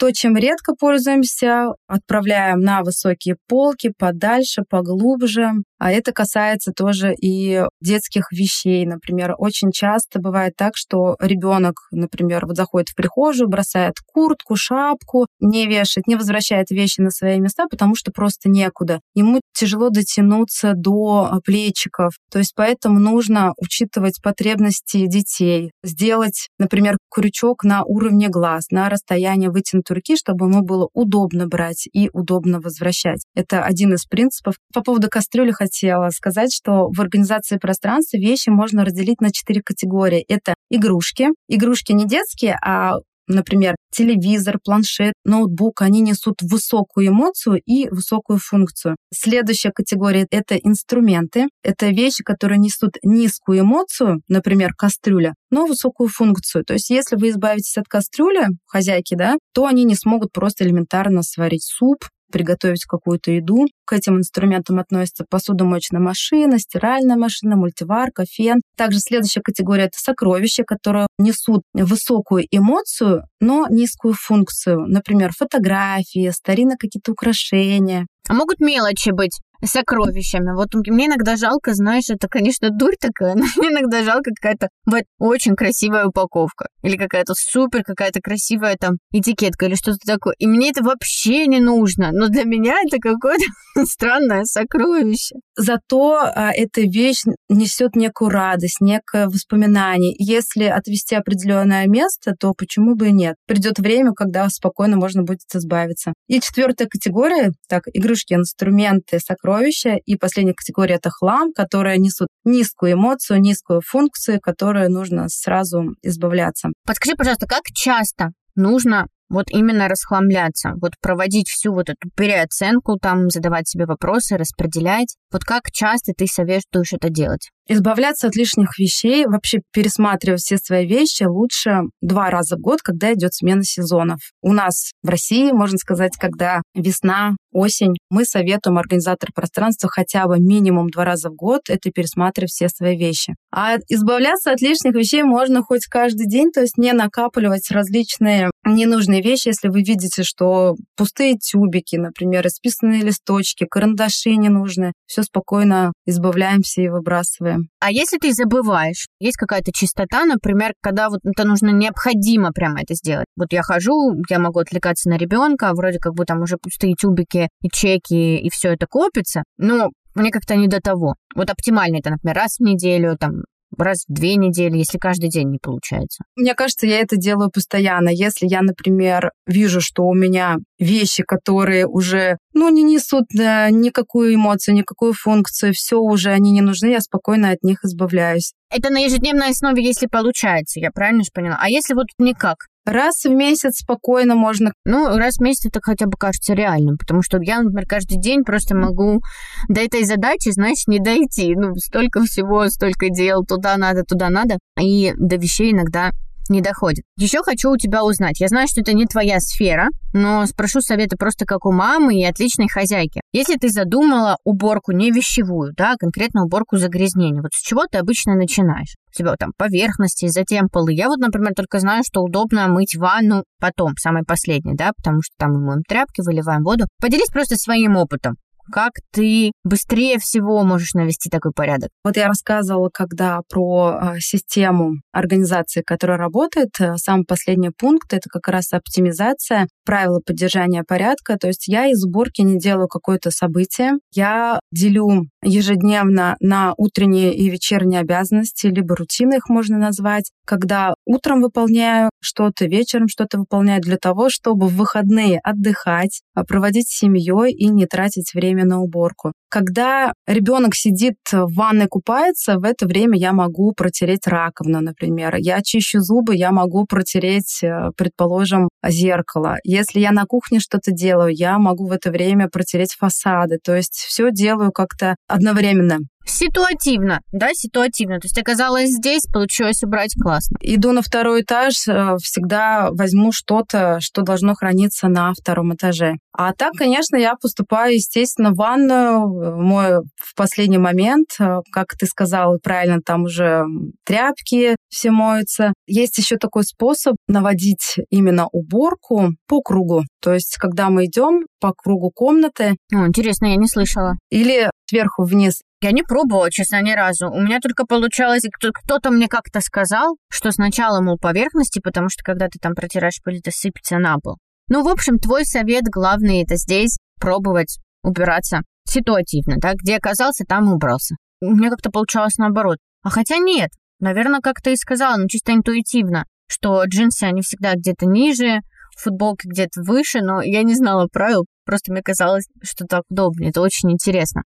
То, 0.00 0.10
чем 0.10 0.36
редко 0.36 0.74
пользуемся, 0.74 1.68
отправляем 1.86 2.60
на 2.60 2.82
высокие 2.82 3.36
полки, 3.46 3.92
подальше, 3.96 4.62
поглубже. 4.68 5.52
А 5.84 5.92
это 5.92 6.12
касается 6.12 6.72
тоже 6.72 7.14
и 7.14 7.62
детских 7.82 8.32
вещей. 8.32 8.86
Например, 8.86 9.34
очень 9.36 9.70
часто 9.70 10.18
бывает 10.18 10.54
так, 10.56 10.78
что 10.78 11.14
ребенок, 11.20 11.74
например, 11.90 12.46
вот 12.46 12.56
заходит 12.56 12.88
в 12.88 12.94
прихожую, 12.94 13.50
бросает 13.50 13.96
куртку, 14.06 14.56
шапку, 14.56 15.26
не 15.40 15.66
вешает, 15.66 16.06
не 16.06 16.16
возвращает 16.16 16.70
вещи 16.70 17.02
на 17.02 17.10
свои 17.10 17.38
места, 17.38 17.66
потому 17.70 17.96
что 17.96 18.12
просто 18.12 18.48
некуда. 18.48 19.00
Ему 19.14 19.42
тяжело 19.52 19.90
дотянуться 19.90 20.72
до 20.74 21.28
а, 21.30 21.40
плечиков. 21.44 22.14
То 22.30 22.38
есть 22.38 22.54
поэтому 22.56 22.98
нужно 22.98 23.52
учитывать 23.58 24.22
потребности 24.22 25.06
детей, 25.06 25.70
сделать, 25.82 26.48
например, 26.58 26.96
крючок 27.14 27.62
на 27.62 27.84
уровне 27.84 28.30
глаз, 28.30 28.70
на 28.70 28.88
расстоянии 28.88 29.48
вытянутой 29.48 29.96
руки, 29.96 30.16
чтобы 30.16 30.46
ему 30.46 30.62
было 30.62 30.88
удобно 30.94 31.46
брать 31.46 31.86
и 31.92 32.08
удобно 32.14 32.58
возвращать. 32.62 33.20
Это 33.34 33.62
один 33.62 33.92
из 33.92 34.06
принципов. 34.06 34.54
По 34.72 34.80
поводу 34.80 35.10
кастрюли 35.10 35.50
хотела 35.50 35.73
сказать, 36.10 36.52
что 36.52 36.88
в 36.90 37.00
организации 37.00 37.58
пространства 37.58 38.16
вещи 38.18 38.50
можно 38.50 38.84
разделить 38.84 39.20
на 39.20 39.30
четыре 39.30 39.62
категории. 39.62 40.24
Это 40.28 40.54
игрушки. 40.70 41.28
Игрушки 41.48 41.92
не 41.92 42.06
детские, 42.06 42.56
а 42.62 42.98
Например, 43.26 43.74
телевизор, 43.90 44.58
планшет, 44.62 45.14
ноутбук, 45.24 45.80
они 45.80 46.00
несут 46.00 46.42
высокую 46.42 47.08
эмоцию 47.08 47.60
и 47.64 47.88
высокую 47.88 48.38
функцию. 48.38 48.96
Следующая 49.12 49.70
категория— 49.70 50.26
это 50.30 50.56
инструменты. 50.56 51.46
Это 51.62 51.88
вещи, 51.88 52.22
которые 52.22 52.58
несут 52.58 52.96
низкую 53.02 53.60
эмоцию, 53.60 54.20
например, 54.28 54.74
кастрюля, 54.76 55.34
но 55.50 55.66
высокую 55.66 56.08
функцию. 56.08 56.64
То 56.64 56.74
есть 56.74 56.90
если 56.90 57.16
вы 57.16 57.30
избавитесь 57.30 57.78
от 57.78 57.86
кастрюли, 57.88 58.48
хозяйки, 58.66 59.14
да, 59.14 59.36
то 59.54 59.66
они 59.66 59.84
не 59.84 59.94
смогут 59.94 60.32
просто 60.32 60.64
элементарно 60.64 61.22
сварить 61.22 61.64
суп, 61.64 62.04
приготовить 62.34 62.84
какую-то 62.84 63.30
еду. 63.30 63.66
К 63.86 63.92
этим 63.92 64.16
инструментам 64.18 64.80
относятся 64.80 65.24
посудомоечная 65.30 66.00
машина, 66.00 66.58
стиральная 66.58 67.14
машина, 67.14 67.54
мультиварка, 67.54 68.24
фен. 68.28 68.60
Также 68.76 68.98
следующая 68.98 69.40
категория— 69.40 69.84
это 69.84 69.98
сокровища, 69.98 70.64
которые 70.64 71.06
несут 71.16 71.62
высокую 71.72 72.44
эмоцию, 72.50 73.22
но 73.40 73.68
низкую 73.70 74.14
функцию. 74.14 74.84
Например, 74.88 75.30
фотографии, 75.32 76.28
старинные 76.30 76.76
какие-то 76.76 77.12
украшения. 77.12 78.08
А 78.28 78.34
могут 78.34 78.60
мелочи 78.60 79.10
быть 79.10 79.40
сокровищами. 79.66 80.54
Вот 80.54 80.74
мне 80.74 81.06
иногда 81.06 81.36
жалко, 81.36 81.74
знаешь, 81.74 82.08
это, 82.08 82.28
конечно, 82.28 82.70
дурь 82.70 82.96
такая, 83.00 83.34
но 83.34 83.44
мне 83.56 83.70
иногда 83.70 84.02
жалко 84.02 84.30
какая-то 84.34 84.68
вот 84.86 85.04
очень 85.18 85.56
красивая 85.56 86.06
упаковка. 86.06 86.68
Или 86.82 86.96
какая-то 86.96 87.34
супер, 87.36 87.82
какая-то 87.82 88.20
красивая 88.20 88.76
там 88.78 88.96
этикетка 89.12 89.66
или 89.66 89.74
что-то 89.74 89.98
такое. 90.06 90.34
И 90.38 90.46
мне 90.46 90.70
это 90.70 90.82
вообще 90.82 91.46
не 91.46 91.60
нужно. 91.60 92.10
Но 92.12 92.28
для 92.28 92.44
меня 92.44 92.76
это 92.86 92.98
какое-то 92.98 93.44
странное 93.84 94.44
сокровище. 94.44 95.36
Зато 95.56 96.18
а, 96.22 96.50
эта 96.52 96.82
вещь 96.82 97.22
несет 97.48 97.96
некую 97.96 98.30
радость, 98.30 98.80
некое 98.80 99.26
воспоминание. 99.26 100.14
Если 100.18 100.64
отвести 100.64 101.14
определенное 101.14 101.86
место, 101.86 102.34
то 102.38 102.52
почему 102.56 102.94
бы 102.96 103.08
и 103.08 103.12
нет? 103.12 103.36
Придет 103.46 103.78
время, 103.78 104.12
когда 104.12 104.48
спокойно 104.48 104.96
можно 104.96 105.22
будет 105.22 105.40
избавиться. 105.54 106.12
И 106.28 106.40
четвертая 106.40 106.88
категория, 106.88 107.52
так, 107.68 107.84
игрушки, 108.14 108.34
инструменты, 108.34 109.18
сокровища. 109.18 109.96
И 110.04 110.16
последняя 110.16 110.54
категория— 110.54 110.94
это 110.96 111.10
хлам, 111.10 111.52
которые 111.52 111.98
несут 111.98 112.28
низкую 112.44 112.94
эмоцию, 112.94 113.40
низкую 113.40 113.80
функцию, 113.84 114.40
которую 114.40 114.90
нужно 114.90 115.28
сразу 115.28 115.94
избавляться. 116.02 116.68
Подскажи, 116.86 117.16
пожалуйста, 117.16 117.46
как 117.46 117.64
часто 117.74 118.30
нужно 118.54 119.06
вот 119.30 119.46
именно 119.50 119.88
расхламляться, 119.88 120.74
вот 120.80 120.92
проводить 121.00 121.48
всю 121.48 121.72
вот 121.72 121.88
эту 121.88 122.08
переоценку, 122.14 122.98
там 122.98 123.30
задавать 123.30 123.68
себе 123.68 123.86
вопросы, 123.86 124.36
распределять. 124.36 125.16
Вот 125.32 125.44
как 125.44 125.70
часто 125.72 126.12
ты 126.16 126.26
советуешь 126.26 126.92
это 126.92 127.08
делать? 127.10 127.50
Избавляться 127.66 128.26
от 128.26 128.36
лишних 128.36 128.78
вещей, 128.78 129.24
вообще 129.24 129.60
пересматривать 129.72 130.42
все 130.42 130.58
свои 130.58 130.86
вещи 130.86 131.24
лучше 131.24 131.80
два 132.02 132.28
раза 132.28 132.56
в 132.56 132.60
год, 132.60 132.82
когда 132.82 133.14
идет 133.14 133.32
смена 133.32 133.64
сезонов. 133.64 134.20
У 134.42 134.52
нас 134.52 134.92
в 135.02 135.08
России, 135.08 135.50
можно 135.50 135.78
сказать, 135.78 136.12
когда 136.18 136.60
весна, 136.74 137.36
осень, 137.52 137.94
мы 138.10 138.26
советуем 138.26 138.76
организатор 138.76 139.30
пространства 139.34 139.88
хотя 139.88 140.26
бы 140.26 140.38
минимум 140.38 140.90
два 140.90 141.06
раза 141.06 141.30
в 141.30 141.34
год 141.34 141.62
это 141.70 141.90
пересматривать 141.90 142.50
все 142.50 142.68
свои 142.68 142.98
вещи. 142.98 143.34
А 143.50 143.76
избавляться 143.88 144.50
от 144.50 144.60
лишних 144.60 144.94
вещей 144.94 145.22
можно 145.22 145.62
хоть 145.62 145.86
каждый 145.86 146.26
день, 146.26 146.50
то 146.52 146.60
есть 146.60 146.76
не 146.76 146.92
накапливать 146.92 147.70
различные 147.70 148.50
ненужные 148.66 149.22
вещи, 149.22 149.48
если 149.48 149.68
вы 149.68 149.78
видите, 149.78 150.22
что 150.22 150.74
пустые 150.96 151.38
тюбики, 151.38 151.96
например, 151.96 152.46
исписанные 152.46 153.02
листочки, 153.02 153.64
карандаши 153.64 154.36
ненужные, 154.36 154.92
все 155.06 155.22
спокойно 155.22 155.92
избавляемся 156.06 156.82
и 156.82 156.88
выбрасываем 156.88 157.53
делаем. 157.54 157.68
А 157.80 157.90
если 157.90 158.18
ты 158.18 158.32
забываешь, 158.32 159.08
есть 159.20 159.36
какая-то 159.36 159.72
чистота, 159.72 160.24
например, 160.24 160.72
когда 160.82 161.08
вот 161.08 161.20
это 161.24 161.46
нужно 161.46 161.70
необходимо 161.70 162.52
прямо 162.52 162.80
это 162.82 162.94
сделать. 162.94 163.26
Вот 163.36 163.52
я 163.52 163.62
хожу, 163.62 164.14
я 164.28 164.38
могу 164.38 164.60
отвлекаться 164.60 165.08
на 165.08 165.16
ребенка, 165.16 165.72
вроде 165.74 165.98
как 165.98 166.14
бы 166.14 166.24
там 166.24 166.42
уже 166.42 166.56
пустые 166.56 166.94
тюбики 166.94 167.48
и 167.62 167.68
чеки, 167.68 168.36
и 168.36 168.50
все 168.50 168.72
это 168.72 168.86
копится, 168.88 169.42
но 169.58 169.90
мне 170.14 170.30
как-то 170.30 170.54
не 170.54 170.68
до 170.68 170.80
того. 170.80 171.14
Вот 171.34 171.50
оптимально 171.50 171.98
это, 171.98 172.10
например, 172.10 172.36
раз 172.36 172.58
в 172.58 172.62
неделю, 172.62 173.16
там, 173.18 173.42
раз 173.76 174.04
в 174.08 174.12
две 174.12 174.36
недели, 174.36 174.78
если 174.78 174.98
каждый 174.98 175.28
день 175.28 175.50
не 175.50 175.58
получается? 175.58 176.22
Мне 176.36 176.54
кажется, 176.54 176.86
я 176.86 177.00
это 177.00 177.16
делаю 177.16 177.50
постоянно. 177.50 178.10
Если 178.10 178.46
я, 178.46 178.62
например, 178.62 179.32
вижу, 179.46 179.80
что 179.80 180.04
у 180.04 180.14
меня 180.14 180.56
вещи, 180.78 181.24
которые 181.24 181.86
уже, 181.86 182.38
ну, 182.54 182.68
не 182.70 182.82
несут 182.82 183.24
да, 183.34 183.68
никакую 183.70 184.34
эмоцию, 184.34 184.76
никакую 184.76 185.12
функцию, 185.12 185.72
все 185.74 185.98
уже, 185.98 186.30
они 186.30 186.52
не 186.52 186.60
нужны, 186.60 186.86
я 186.86 187.00
спокойно 187.00 187.50
от 187.50 187.62
них 187.62 187.84
избавляюсь. 187.84 188.52
Это 188.70 188.90
на 188.90 188.98
ежедневной 188.98 189.50
основе, 189.50 189.84
если 189.84 190.06
получается, 190.06 190.80
я 190.80 190.90
правильно 190.90 191.22
же 191.22 191.30
поняла? 191.32 191.58
А 191.60 191.68
если 191.68 191.94
вот 191.94 192.06
никак? 192.18 192.66
Раз 192.86 193.24
в 193.24 193.30
месяц 193.30 193.78
спокойно 193.78 194.34
можно. 194.34 194.72
Ну, 194.84 195.16
раз 195.16 195.36
в 195.36 195.40
месяц 195.40 195.66
это 195.66 195.80
хотя 195.82 196.06
бы 196.06 196.18
кажется 196.18 196.52
реальным, 196.52 196.98
потому 196.98 197.22
что 197.22 197.38
я, 197.40 197.62
например, 197.62 197.86
каждый 197.86 198.18
день 198.18 198.44
просто 198.44 198.76
могу 198.76 199.22
до 199.68 199.80
этой 199.80 200.04
задачи, 200.04 200.50
знаешь, 200.50 200.86
не 200.86 200.98
дойти. 200.98 201.54
Ну, 201.56 201.74
столько 201.76 202.22
всего, 202.24 202.68
столько 202.68 203.08
дел, 203.08 203.42
туда 203.44 203.78
надо, 203.78 204.02
туда 204.04 204.28
надо. 204.28 204.58
И 204.78 205.12
до 205.16 205.36
вещей 205.36 205.72
иногда 205.72 206.10
не 206.48 206.60
доходит. 206.60 207.04
Еще 207.16 207.42
хочу 207.42 207.70
у 207.70 207.76
тебя 207.76 208.04
узнать. 208.04 208.40
Я 208.40 208.48
знаю, 208.48 208.68
что 208.68 208.80
это 208.80 208.92
не 208.92 209.06
твоя 209.06 209.40
сфера, 209.40 209.88
но 210.12 210.46
спрошу 210.46 210.80
совета 210.80 211.16
просто 211.16 211.44
как 211.44 211.66
у 211.66 211.72
мамы 211.72 212.16
и 212.16 212.24
отличной 212.24 212.68
хозяйки. 212.68 213.20
Если 213.32 213.56
ты 213.56 213.68
задумала 213.68 214.36
уборку 214.44 214.92
не 214.92 215.10
вещевую, 215.10 215.72
да, 215.76 215.92
а 215.92 215.96
конкретно 215.96 216.44
уборку 216.44 216.76
загрязнения, 216.76 217.42
вот 217.42 217.52
с 217.52 217.62
чего 217.62 217.86
ты 217.90 217.98
обычно 217.98 218.34
начинаешь? 218.34 218.94
У 219.08 219.16
тебя 219.16 219.34
там 219.38 219.52
поверхности, 219.56 220.28
затем 220.28 220.68
полы. 220.68 220.92
Я 220.92 221.08
вот, 221.08 221.18
например, 221.18 221.52
только 221.54 221.78
знаю, 221.78 222.02
что 222.04 222.20
удобно 222.20 222.68
мыть 222.68 222.96
ванну 222.96 223.44
потом, 223.60 223.92
самый 223.98 224.24
последний, 224.24 224.74
да, 224.74 224.92
потому 224.96 225.22
что 225.22 225.34
там 225.38 225.52
мы 225.52 225.60
моем 225.60 225.82
тряпки, 225.88 226.20
выливаем 226.20 226.62
воду. 226.62 226.86
Поделись 227.00 227.30
просто 227.30 227.56
своим 227.56 227.96
опытом. 227.96 228.34
Как 228.72 228.92
ты 229.12 229.52
быстрее 229.62 230.18
всего 230.18 230.62
можешь 230.64 230.94
навести 230.94 231.28
такой 231.28 231.52
порядок? 231.52 231.90
Вот 232.02 232.16
я 232.16 232.28
рассказывала, 232.28 232.90
когда 232.92 233.40
про 233.48 234.14
э, 234.16 234.20
систему 234.20 234.94
организации, 235.12 235.82
которая 235.82 236.16
работает, 236.16 236.70
э, 236.80 236.96
самый 236.96 237.24
последний 237.26 237.70
пункт— 237.70 238.12
это 238.12 238.28
как 238.28 238.48
раз 238.48 238.72
оптимизация 238.72 239.68
правила 239.84 240.20
поддержания 240.24 240.82
порядка. 240.82 241.36
То 241.36 241.48
есть 241.48 241.68
я 241.68 241.86
из 241.86 242.04
уборки 242.04 242.40
не 242.40 242.58
делаю 242.58 242.88
какое-то 242.88 243.30
событие. 243.30 243.92
Я 244.12 244.60
делю 244.72 245.28
ежедневно 245.42 246.36
на 246.40 246.74
утренние 246.76 247.34
и 247.34 247.50
вечерние 247.50 248.00
обязанности, 248.00 248.66
либо 248.66 248.96
рутины 248.96 249.34
их 249.34 249.48
можно 249.48 249.78
назвать, 249.78 250.30
когда 250.46 250.94
утром 251.06 251.42
выполняю 251.42 252.10
что-то, 252.20 252.66
вечером 252.66 253.08
что-то 253.08 253.38
выполняю 253.38 253.80
для 253.82 253.96
того, 253.96 254.30
чтобы 254.30 254.68
в 254.68 254.76
выходные 254.76 255.38
отдыхать, 255.42 256.22
а 256.34 256.44
проводить 256.44 256.88
с 256.88 256.98
семьей 256.98 257.52
и 257.52 257.68
не 257.68 257.86
тратить 257.86 258.32
время 258.34 258.53
на 258.62 258.80
уборку. 258.80 259.32
Когда 259.48 260.12
ребенок 260.26 260.74
сидит 260.74 261.16
в 261.32 261.54
ванной 261.54 261.86
купается, 261.86 262.58
в 262.58 262.64
это 262.64 262.86
время 262.86 263.18
я 263.18 263.32
могу 263.32 263.72
протереть 263.72 264.26
раковину, 264.26 264.80
например. 264.80 265.36
Я 265.36 265.62
чищу 265.62 266.00
зубы, 266.00 266.34
я 266.34 266.50
могу 266.50 266.86
протереть, 266.86 267.60
э, 267.62 267.90
предположим, 267.96 268.68
зеркало. 268.86 269.56
Если 269.64 270.00
я 270.00 270.12
на 270.12 270.24
кухне 270.24 270.58
что-то 270.60 270.92
делаю, 270.92 271.32
я 271.32 271.58
могу 271.58 271.86
в 271.86 271.92
это 271.92 272.10
время 272.10 272.48
протереть 272.48 272.94
фасады. 272.98 273.58
То 273.62 273.76
есть 273.76 273.94
все 273.94 274.30
делаю 274.32 274.72
как-то 274.72 275.16
одновременно. 275.28 275.98
Ситуативно, 276.26 277.20
да, 277.32 277.50
ситуативно. 277.52 278.18
То 278.18 278.26
есть 278.26 278.38
оказалось 278.38 278.90
здесь, 278.90 279.22
получилось 279.32 279.82
убрать 279.82 280.14
классно. 280.20 280.56
Иду 280.60 280.92
на 280.92 281.02
второй 281.02 281.42
этаж, 281.42 281.86
э, 281.86 282.16
всегда 282.22 282.88
возьму 282.90 283.30
что-то, 283.32 283.98
что 284.00 284.22
должно 284.22 284.54
храниться 284.54 285.08
на 285.08 285.32
втором 285.34 285.74
этаже. 285.74 286.14
А 286.36 286.52
так, 286.52 286.72
конечно, 286.76 287.16
я 287.16 287.34
поступаю, 287.40 287.94
естественно, 287.94 288.50
в 288.50 288.56
ванную, 288.56 289.56
мою 289.56 290.02
в 290.16 290.34
последний 290.34 290.78
момент, 290.78 291.28
э, 291.38 291.60
как 291.70 291.88
ты 291.98 292.06
сказала 292.06 292.58
правильно, 292.62 292.98
там 293.04 293.24
уже 293.24 293.64
тряпки 294.04 294.76
все 294.88 295.10
моются. 295.10 295.72
Есть 295.86 296.18
еще 296.18 296.36
такой 296.36 296.64
способ 296.64 297.16
наводить 297.28 297.96
именно 298.10 298.46
уборку 298.50 299.30
по 299.46 299.60
кругу. 299.60 300.02
То 300.20 300.32
есть, 300.32 300.56
когда 300.58 300.88
мы 300.88 301.04
идем 301.04 301.46
по 301.64 301.72
кругу 301.72 302.10
комнаты. 302.10 302.76
О, 302.92 303.06
интересно, 303.06 303.46
я 303.46 303.56
не 303.56 303.68
слышала. 303.68 304.16
Или 304.28 304.70
сверху 304.86 305.24
вниз 305.24 305.62
я 305.80 305.92
не 305.92 306.02
пробовала, 306.02 306.50
честно, 306.50 306.82
ни 306.82 306.92
разу. 306.92 307.30
У 307.30 307.40
меня 307.40 307.58
только 307.58 307.86
получалось, 307.86 308.42
кто-то 308.52 309.10
мне 309.10 309.28
как-то 309.28 309.62
сказал, 309.62 310.18
что 310.30 310.50
сначала, 310.50 311.00
мол, 311.00 311.16
поверхности, 311.18 311.80
потому 311.82 312.10
что 312.10 312.22
когда 312.22 312.48
ты 312.48 312.58
там 312.60 312.74
протираешь 312.74 313.18
пыль, 313.24 313.38
это 313.38 313.50
сыпется 313.50 313.96
на 313.96 314.18
пол. 314.18 314.36
Ну, 314.68 314.82
в 314.82 314.88
общем, 314.88 315.18
твой 315.18 315.46
совет 315.46 315.84
главный 315.84 316.42
это 316.42 316.56
здесь 316.56 316.98
пробовать 317.18 317.78
убираться 318.02 318.60
ситуативно, 318.86 319.54
да, 319.56 319.72
где 319.72 319.96
оказался, 319.96 320.44
там 320.46 320.68
и 320.68 320.74
убрался. 320.74 321.14
У 321.40 321.50
меня 321.50 321.70
как-то 321.70 321.90
получалось 321.90 322.36
наоборот. 322.36 322.76
А 323.02 323.08
хотя 323.08 323.38
нет, 323.38 323.70
наверное, 324.00 324.40
как 324.40 324.60
ты 324.60 324.74
и 324.74 324.76
сказала, 324.76 325.16
но 325.16 325.28
чисто 325.28 325.54
интуитивно, 325.54 326.26
что 326.46 326.84
джинсы, 326.84 327.22
они 327.22 327.40
всегда 327.40 327.72
где-то 327.74 328.04
ниже, 328.04 328.60
футболки 328.96 329.46
где-то 329.46 329.82
выше, 329.82 330.20
но 330.20 330.42
я 330.42 330.62
не 330.62 330.74
знала 330.74 331.08
правил, 331.10 331.46
просто 331.64 331.92
мне 331.92 332.02
казалось, 332.02 332.44
что 332.62 332.84
так 332.86 333.02
удобнее. 333.08 333.50
Это 333.50 333.60
очень 333.60 333.92
интересно. 333.92 334.42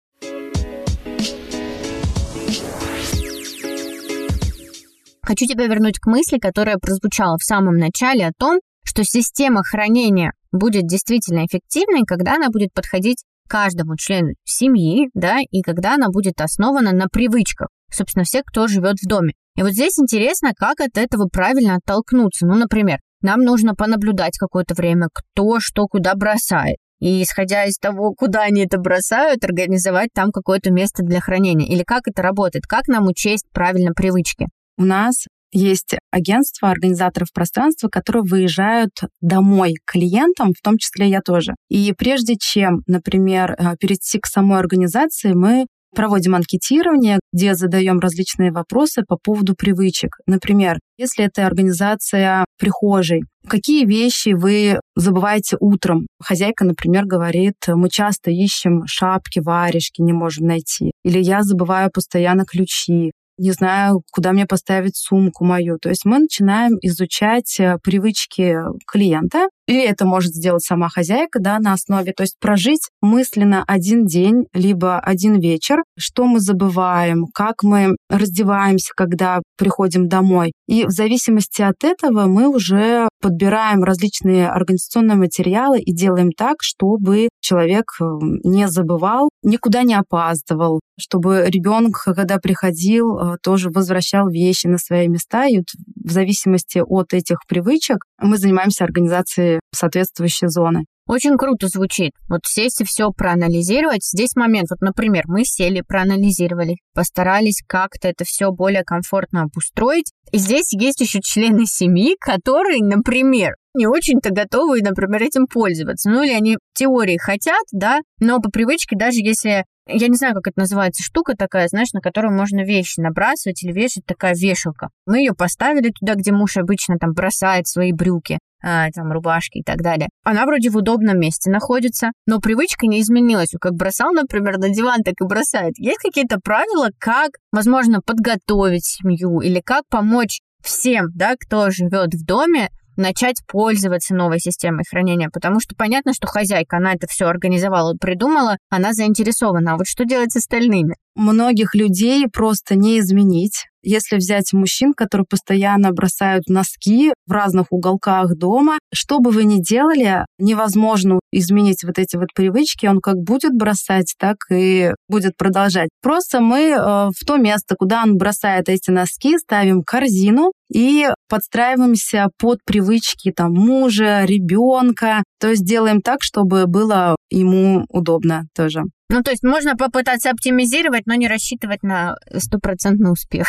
Хочу 5.23 5.47
тебя 5.47 5.67
вернуть 5.67 5.99
к 5.99 6.07
мысли, 6.07 6.39
которая 6.39 6.77
прозвучала 6.77 7.37
в 7.37 7.43
самом 7.43 7.79
начале 7.79 8.27
о 8.27 8.33
том, 8.39 8.61
что 8.85 9.03
система 9.03 9.63
хранения 9.65 10.33
будет 10.53 10.87
действительно 10.87 11.45
эффективной, 11.45 12.05
когда 12.07 12.37
она 12.37 12.49
будет 12.49 12.73
подходить 12.73 13.25
каждому 13.49 13.97
члену 13.97 14.35
семьи, 14.45 15.09
да, 15.15 15.39
и 15.51 15.63
когда 15.63 15.95
она 15.95 16.09
будет 16.09 16.41
основана 16.41 16.93
на 16.93 17.07
привычках, 17.09 17.69
собственно, 17.91 18.25
всех, 18.25 18.45
кто 18.45 18.69
живет 18.69 18.99
в 19.03 19.09
доме. 19.09 19.33
И 19.57 19.63
вот 19.63 19.73
здесь 19.73 19.99
интересно, 19.99 20.53
как 20.57 20.81
от 20.81 20.97
этого 20.97 21.29
правильно 21.31 21.77
оттолкнуться. 21.77 22.47
Ну, 22.47 22.55
например, 22.55 22.99
нам 23.23 23.41
нужно 23.41 23.75
понаблюдать 23.75 24.39
какое-то 24.39 24.75
время, 24.75 25.09
кто 25.13 25.59
что 25.61 25.87
куда 25.87 26.15
бросает. 26.15 26.77
И 27.01 27.23
исходя 27.23 27.65
из 27.65 27.77
того, 27.79 28.13
куда 28.15 28.43
они 28.43 28.65
это 28.65 28.79
бросают, 28.79 29.45
организовать 29.45 30.11
там 30.15 30.31
какое-то 30.33 30.71
место 30.71 31.03
для 31.03 31.21
хранения. 31.21 31.67
Или 31.67 31.83
как 31.83 32.09
это 32.09 32.23
работает, 32.23 32.65
как 32.67 32.89
нам 32.89 33.07
учесть 33.07 33.47
правильно 33.53 33.93
привычки. 33.93 34.47
У 34.79 34.85
нас 34.85 35.25
есть 35.53 35.97
агентства, 36.11 36.71
организаторов 36.71 37.33
пространства, 37.33 37.89
которые 37.89 38.23
выезжают 38.25 38.93
домой 39.21 39.75
к 39.85 39.93
клиентам, 39.93 40.53
в 40.53 40.63
том 40.63 40.77
числе 40.79 41.09
я 41.09 41.21
тоже. 41.21 41.55
И 41.69 41.93
прежде 41.97 42.37
чем, 42.39 42.83
например, 42.87 43.53
э, 43.53 43.77
перейти 43.79 44.19
к 44.19 44.27
самой 44.27 44.59
организации, 44.59 45.33
мы 45.33 45.67
проводим 45.95 46.35
анкетирование, 46.35 47.19
где 47.33 47.55
задаем 47.55 48.01
различные 48.01 48.53
вопросы 48.53 49.03
по 49.07 49.17
поводу 49.17 49.55
привычек. 49.55 50.17
Например, 50.27 50.79
если 50.99 51.25
это 51.25 51.47
организация 51.47 52.45
прихожей, 52.59 53.23
какие 53.49 53.85
вещи 53.85 54.31
вы 54.31 54.81
забываете 54.95 55.57
утром? 55.61 56.07
Хозяйка, 56.23 56.65
например, 56.65 57.05
говорит, 57.05 57.55
мы 57.69 57.89
часто 57.91 58.31
ищем 58.31 58.85
шапки, 58.87 59.41
варежки, 59.41 60.03
не 60.03 60.13
можем 60.13 60.47
найти. 60.47 60.93
Или 61.05 61.21
я 61.21 61.43
забываю 61.43 61.91
постоянно 61.93 62.45
ключи 62.45 63.13
не 63.39 63.53
знаю, 63.53 64.03
куда 64.13 64.33
мне 64.33 64.47
поставить 64.47 64.97
сумку 64.97 65.45
мою. 65.45 65.79
То 65.79 65.91
есть 65.91 66.05
мы 66.05 66.21
начинаем 66.21 66.79
изучать 66.81 67.61
э, 67.61 67.77
привычки 67.83 68.57
клиента, 68.87 69.49
или 69.67 69.83
это 69.83 70.07
может 70.07 70.33
сделать 70.33 70.63
сама 70.63 70.89
хозяйка, 70.89 71.41
да, 71.41 71.59
на 71.59 71.73
основе, 71.73 72.13
то 72.13 72.23
есть 72.23 72.37
прожить 72.41 72.89
мысленно 73.01 73.65
один 73.67 74.07
день, 74.07 74.47
либо 74.53 74.99
один 74.99 75.41
вечер, 75.41 75.83
что 75.99 76.25
мы 76.25 76.41
забываем, 76.41 77.27
как 77.35 77.63
мы 77.63 77.97
раздеваемся, 78.09 78.93
когда 78.97 79.41
приходим 79.59 80.09
домой. 80.09 80.53
И 80.69 80.85
в 80.85 80.91
зависимости 80.91 81.63
от 81.63 81.85
этого 81.85 82.27
мы 82.27 82.49
уже 82.49 83.09
подбираем 83.21 83.83
различные 83.83 84.49
организационные 84.49 85.17
материалы 85.17 85.81
и 85.81 85.93
делаем 85.93 86.31
так, 86.31 86.57
чтобы 86.61 87.29
человек 87.41 87.85
э, 88.01 88.05
не 88.45 88.69
забывал, 88.69 89.31
никуда 89.43 89.83
не 89.83 89.95
опаздывал, 89.95 90.81
чтобы 90.99 91.47
ребенок, 91.49 92.03
когда 92.05 92.39
приходил, 92.39 93.19
э, 93.19 93.37
тоже 93.43 93.71
возвращал 93.71 94.29
вещи 94.29 94.67
на 94.67 94.79
свои 94.79 95.09
места. 95.09 95.47
И 95.47 95.59
вот 95.59 95.67
в 96.05 96.11
зависимости 96.11 96.83
от 96.85 97.15
этих 97.15 97.39
привычек 97.49 97.99
мы 98.21 98.39
занимаемся 98.39 98.85
организацией 98.85 99.56
соответствующей 99.75 100.49
зоны. 100.49 100.85
Очень 101.07 101.37
круто 101.37 101.69
звучит. 101.69 102.13
Вот 102.29 102.41
сесть 102.45 102.81
и 102.81 102.85
все 102.85 103.11
проанализировать. 103.13 104.05
Здесь 104.05 104.35
момент, 104.35 104.71
вот, 104.71 104.81
например, 104.81 105.23
мы 105.29 105.45
сели, 105.45 105.83
проанализировали, 105.87 106.77
постарались 106.95 107.63
как-то 107.67 108.09
это 108.09 108.25
все 108.25 108.51
более 108.51 108.83
комфортно 108.83 109.43
обустроить. 109.43 110.11
И 110.33 110.39
здесь 110.39 110.73
есть 110.73 111.01
еще 111.01 111.21
члены 111.23 111.65
семьи, 111.67 112.17
которые, 112.19 112.83
например, 112.83 113.55
не 113.75 113.87
очень-то 113.87 114.31
готовы, 114.31 114.81
например, 114.83 115.23
этим 115.23 115.47
пользоваться. 115.47 116.11
Ну 116.11 116.25
или 116.25 116.33
они 116.33 116.57
теории 116.75 117.19
хотят, 117.19 117.63
да, 117.71 118.01
но 118.19 118.41
по 118.41 118.51
привычке, 118.51 118.97
даже 118.97 119.19
если 119.21 119.65
Я 119.89 120.09
не 120.09 120.17
знаю, 120.17 120.35
как 120.35 120.49
это 120.49 120.61
называется, 120.61 121.03
штука 121.03 121.37
такая, 121.37 121.69
знаешь, 121.69 121.93
на 121.93 122.01
которую 122.01 122.35
можно 122.35 122.65
вещи 122.65 123.01
набрасывать 123.01 123.63
или 123.63 123.73
вешать, 123.73 124.05
такая 124.05 124.35
вешалка. 124.35 124.89
Мы 125.07 125.19
ее 125.19 125.33
поставили 125.33 125.91
туда, 125.91 126.15
где 126.15 126.33
муж 126.33 126.57
обычно 126.57 126.99
там 126.99 127.13
бросает 127.13 127.69
свои 127.69 127.93
брюки 127.93 128.39
а, 128.63 128.91
там, 128.91 129.13
рубашки 129.13 129.59
и 129.59 129.63
так 129.63 129.83
далее. 129.83 130.09
Она 130.25 130.45
вроде 130.45 130.71
в 130.71 130.77
удобном 130.77 131.21
месте 131.21 131.51
находится, 131.51 132.11
но 132.27 132.41
привычка 132.41 132.87
не 132.87 133.01
изменилась. 133.01 133.55
Как 133.61 133.75
бросал, 133.75 134.13
например, 134.13 134.59
на 134.59 134.71
диван, 134.71 135.03
так 135.05 135.15
и 135.21 135.25
бросает. 135.25 135.75
Есть 135.79 136.01
какие-то 136.01 136.41
правила, 136.41 136.91
как, 136.99 137.31
возможно, 137.53 138.01
подготовить 138.01 138.87
семью 138.87 139.41
или 139.41 139.61
как 139.61 139.85
помочь 139.89 140.41
всем, 140.63 141.11
да, 141.15 141.37
кто 141.39 141.71
живет 141.71 142.15
в 142.15 142.25
доме, 142.25 142.71
начать 142.97 143.43
пользоваться 143.47 144.15
новой 144.15 144.39
системой 144.39 144.85
хранения, 144.89 145.29
потому 145.33 145.61
что 145.61 145.75
понятно, 145.77 146.13
что 146.13 146.27
хозяйка, 146.27 146.79
она 146.79 146.95
это 146.95 147.07
все 147.09 147.27
организовала, 147.27 147.95
придумала, 147.95 148.57
она 148.71 148.93
заинтересована. 148.93 149.75
А 149.75 149.77
вот 149.77 149.87
что 149.87 150.05
делать 150.05 150.33
с 150.33 150.37
остальными? 150.37 150.97
Многих 151.15 151.75
людей 151.75 152.27
просто 152.33 152.75
не 152.75 152.99
изменить. 153.01 153.67
Если 153.83 154.17
взять 154.17 154.53
мужчин, 154.53 154.93
которые 154.95 155.27
постоянно 155.29 155.93
бросают 155.93 156.49
носки 156.49 157.13
в 157.27 157.33
разных 157.33 157.67
уголках 157.71 158.37
дома, 158.37 158.79
что 158.93 159.21
бы 159.21 159.31
вы 159.31 159.45
ни 159.45 159.61
делали, 159.61 160.25
невозможно 160.39 161.21
изменить 161.33 161.85
вот 161.85 161.99
эти 161.99 162.17
вот 162.17 162.29
привычки. 162.35 162.87
Он 162.87 163.01
как 163.01 163.17
будет 163.17 163.53
бросать, 163.55 164.15
так 164.19 164.37
и 164.51 164.93
будет 165.09 165.37
продолжать. 165.37 165.89
Просто 166.03 166.41
мы 166.41 166.71
э, 166.71 166.77
в 166.77 167.25
то 167.27 167.37
место, 167.37 167.77
куда 167.79 168.03
он 168.03 168.17
бросает 168.17 168.69
эти 168.69 168.91
носки, 168.91 169.39
ставим 169.39 169.83
корзину 169.83 170.53
и 170.73 171.07
подстраиваемся 171.29 172.29
под 172.39 172.59
привычки 172.65 173.33
там 173.33 173.53
мужа, 173.53 174.25
ребенка. 174.25 175.23
То 175.41 175.51
есть 175.51 175.65
делаем 175.65 176.01
так, 176.01 176.23
чтобы 176.23 176.67
было 176.67 177.17
ему 177.31 177.85
удобно 177.89 178.45
тоже. 178.55 178.83
Ну, 179.09 179.23
то 179.23 179.31
есть 179.31 179.45
можно 179.45 179.77
попытаться 179.77 180.31
оптимизировать, 180.31 181.07
но 181.07 181.15
не 181.15 181.29
рассчитывать 181.29 181.83
на 181.83 182.17
стопроцентный 182.37 183.13
успех. 183.13 183.47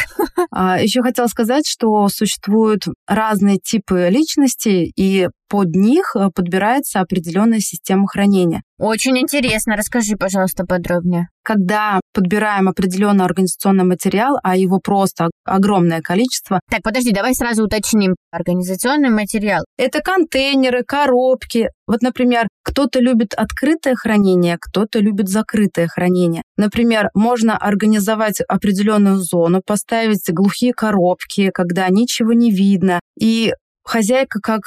А, 0.51 0.79
Еще 0.79 1.01
хотела 1.01 1.27
сказать, 1.27 1.67
что 1.67 2.07
существуют 2.09 2.83
разные 3.07 3.57
типы 3.57 4.09
личности, 4.09 4.91
и 4.95 5.29
под 5.49 5.75
них 5.75 6.15
э, 6.15 6.29
подбирается 6.33 6.99
определенная 6.99 7.59
система 7.59 8.07
хранения. 8.07 8.61
Очень 8.79 9.17
интересно. 9.17 9.75
Расскажи, 9.75 10.15
пожалуйста, 10.17 10.65
подробнее. 10.65 11.29
Когда 11.43 11.99
подбираем 12.13 12.69
определенный 12.69 13.25
организационный 13.25 13.85
материал, 13.85 14.37
а 14.43 14.55
его 14.55 14.79
просто 14.79 15.29
огромное 15.45 16.01
количество. 16.01 16.59
Так, 16.69 16.81
подожди, 16.83 17.11
давай 17.11 17.33
сразу 17.33 17.63
уточним. 17.63 18.15
Организационный 18.31 19.09
материал. 19.09 19.63
Это 19.77 20.01
контейнеры, 20.01 20.83
коробки. 20.83 21.69
Вот, 21.87 22.01
например, 22.01 22.47
кто-то 22.63 22.99
любит 22.99 23.33
открытое 23.33 23.95
хранение, 23.95 24.57
кто-то 24.59 24.99
любит 24.99 25.29
закрытое 25.29 25.87
хранение. 25.87 26.43
Например, 26.57 27.09
можно 27.15 27.57
организовать 27.57 28.41
определенную 28.41 29.17
зону, 29.17 29.61
поставить 29.65 30.29
глухие 30.29 30.73
коробки, 30.73 31.49
когда 31.51 31.87
ничего 31.89 32.33
не 32.33 32.51
видно. 32.51 32.99
И 33.19 33.53
хозяйка 33.83 34.39
как 34.41 34.61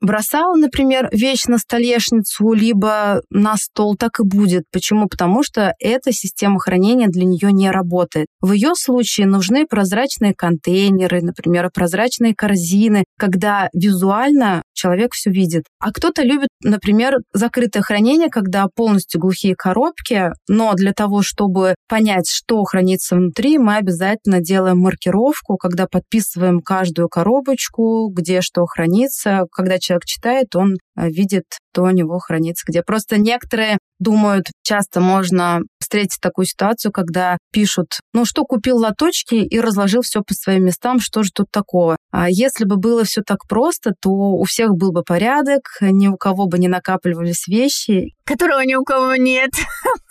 бросала, 0.00 0.56
например, 0.56 1.08
вещь 1.12 1.44
на 1.46 1.58
столешницу, 1.58 2.52
либо 2.52 3.22
на 3.30 3.56
стол, 3.56 3.96
так 3.96 4.20
и 4.20 4.24
будет. 4.24 4.64
Почему? 4.72 5.08
Потому 5.08 5.42
что 5.42 5.74
эта 5.78 6.12
система 6.12 6.58
хранения 6.60 7.08
для 7.08 7.24
нее 7.24 7.52
не 7.52 7.70
работает. 7.70 8.26
В 8.40 8.52
ее 8.52 8.74
случае 8.74 9.26
нужны 9.26 9.66
прозрачные 9.66 10.34
контейнеры, 10.34 11.22
например, 11.22 11.70
прозрачные 11.72 12.34
корзины, 12.34 13.04
когда 13.18 13.68
визуально 13.72 14.62
человек 14.74 15.12
все 15.14 15.30
видит. 15.30 15.64
А 15.78 15.92
кто-то 15.92 16.22
любит, 16.22 16.48
например, 16.62 17.18
закрытое 17.32 17.82
хранение, 17.82 18.28
когда 18.28 18.66
полностью 18.74 19.20
глухие 19.20 19.54
коробки, 19.56 20.32
но 20.48 20.74
для 20.74 20.92
того, 20.92 21.22
чтобы 21.22 21.74
понять, 21.88 22.28
что 22.28 22.62
хранится 22.64 23.16
внутри, 23.16 23.58
мы 23.58 23.76
обязательно 23.76 24.40
делаем 24.40 24.78
маркировку, 24.78 25.56
когда 25.56 25.86
подписываем 25.86 26.60
каждую 26.60 27.08
коробочку, 27.08 28.08
где 28.10 28.40
что 28.40 28.66
хранится. 28.66 29.46
Когда 29.52 29.78
человек 29.84 30.04
читает, 30.04 30.54
он 30.56 30.74
э, 30.96 31.08
видит, 31.08 31.44
что 31.72 31.82
у 31.82 31.90
него 31.90 32.18
хранится 32.18 32.64
где. 32.66 32.82
Просто 32.82 33.18
некоторые 33.18 33.78
думают, 33.98 34.46
часто 34.62 35.00
можно 35.00 35.60
встретить 35.80 36.20
такую 36.20 36.46
ситуацию, 36.46 36.92
когда 36.92 37.36
пишут, 37.52 38.00
ну 38.12 38.24
что, 38.24 38.44
купил 38.44 38.78
лоточки 38.78 39.34
и 39.34 39.60
разложил 39.60 40.02
все 40.02 40.22
по 40.22 40.34
своим 40.34 40.64
местам, 40.64 40.98
что 41.00 41.22
же 41.22 41.30
тут 41.34 41.46
такого? 41.50 41.96
А 42.16 42.30
если 42.30 42.64
бы 42.64 42.76
было 42.76 43.02
все 43.02 43.22
так 43.22 43.38
просто, 43.48 43.90
то 44.00 44.08
у 44.08 44.44
всех 44.44 44.76
был 44.76 44.92
бы 44.92 45.02
порядок, 45.02 45.62
ни 45.80 46.06
у 46.06 46.16
кого 46.16 46.46
бы 46.46 46.60
не 46.60 46.68
накапливались 46.68 47.48
вещи. 47.48 48.14
Которого 48.24 48.60
ни 48.60 48.76
у 48.76 48.84
кого 48.84 49.16
нет. 49.16 49.50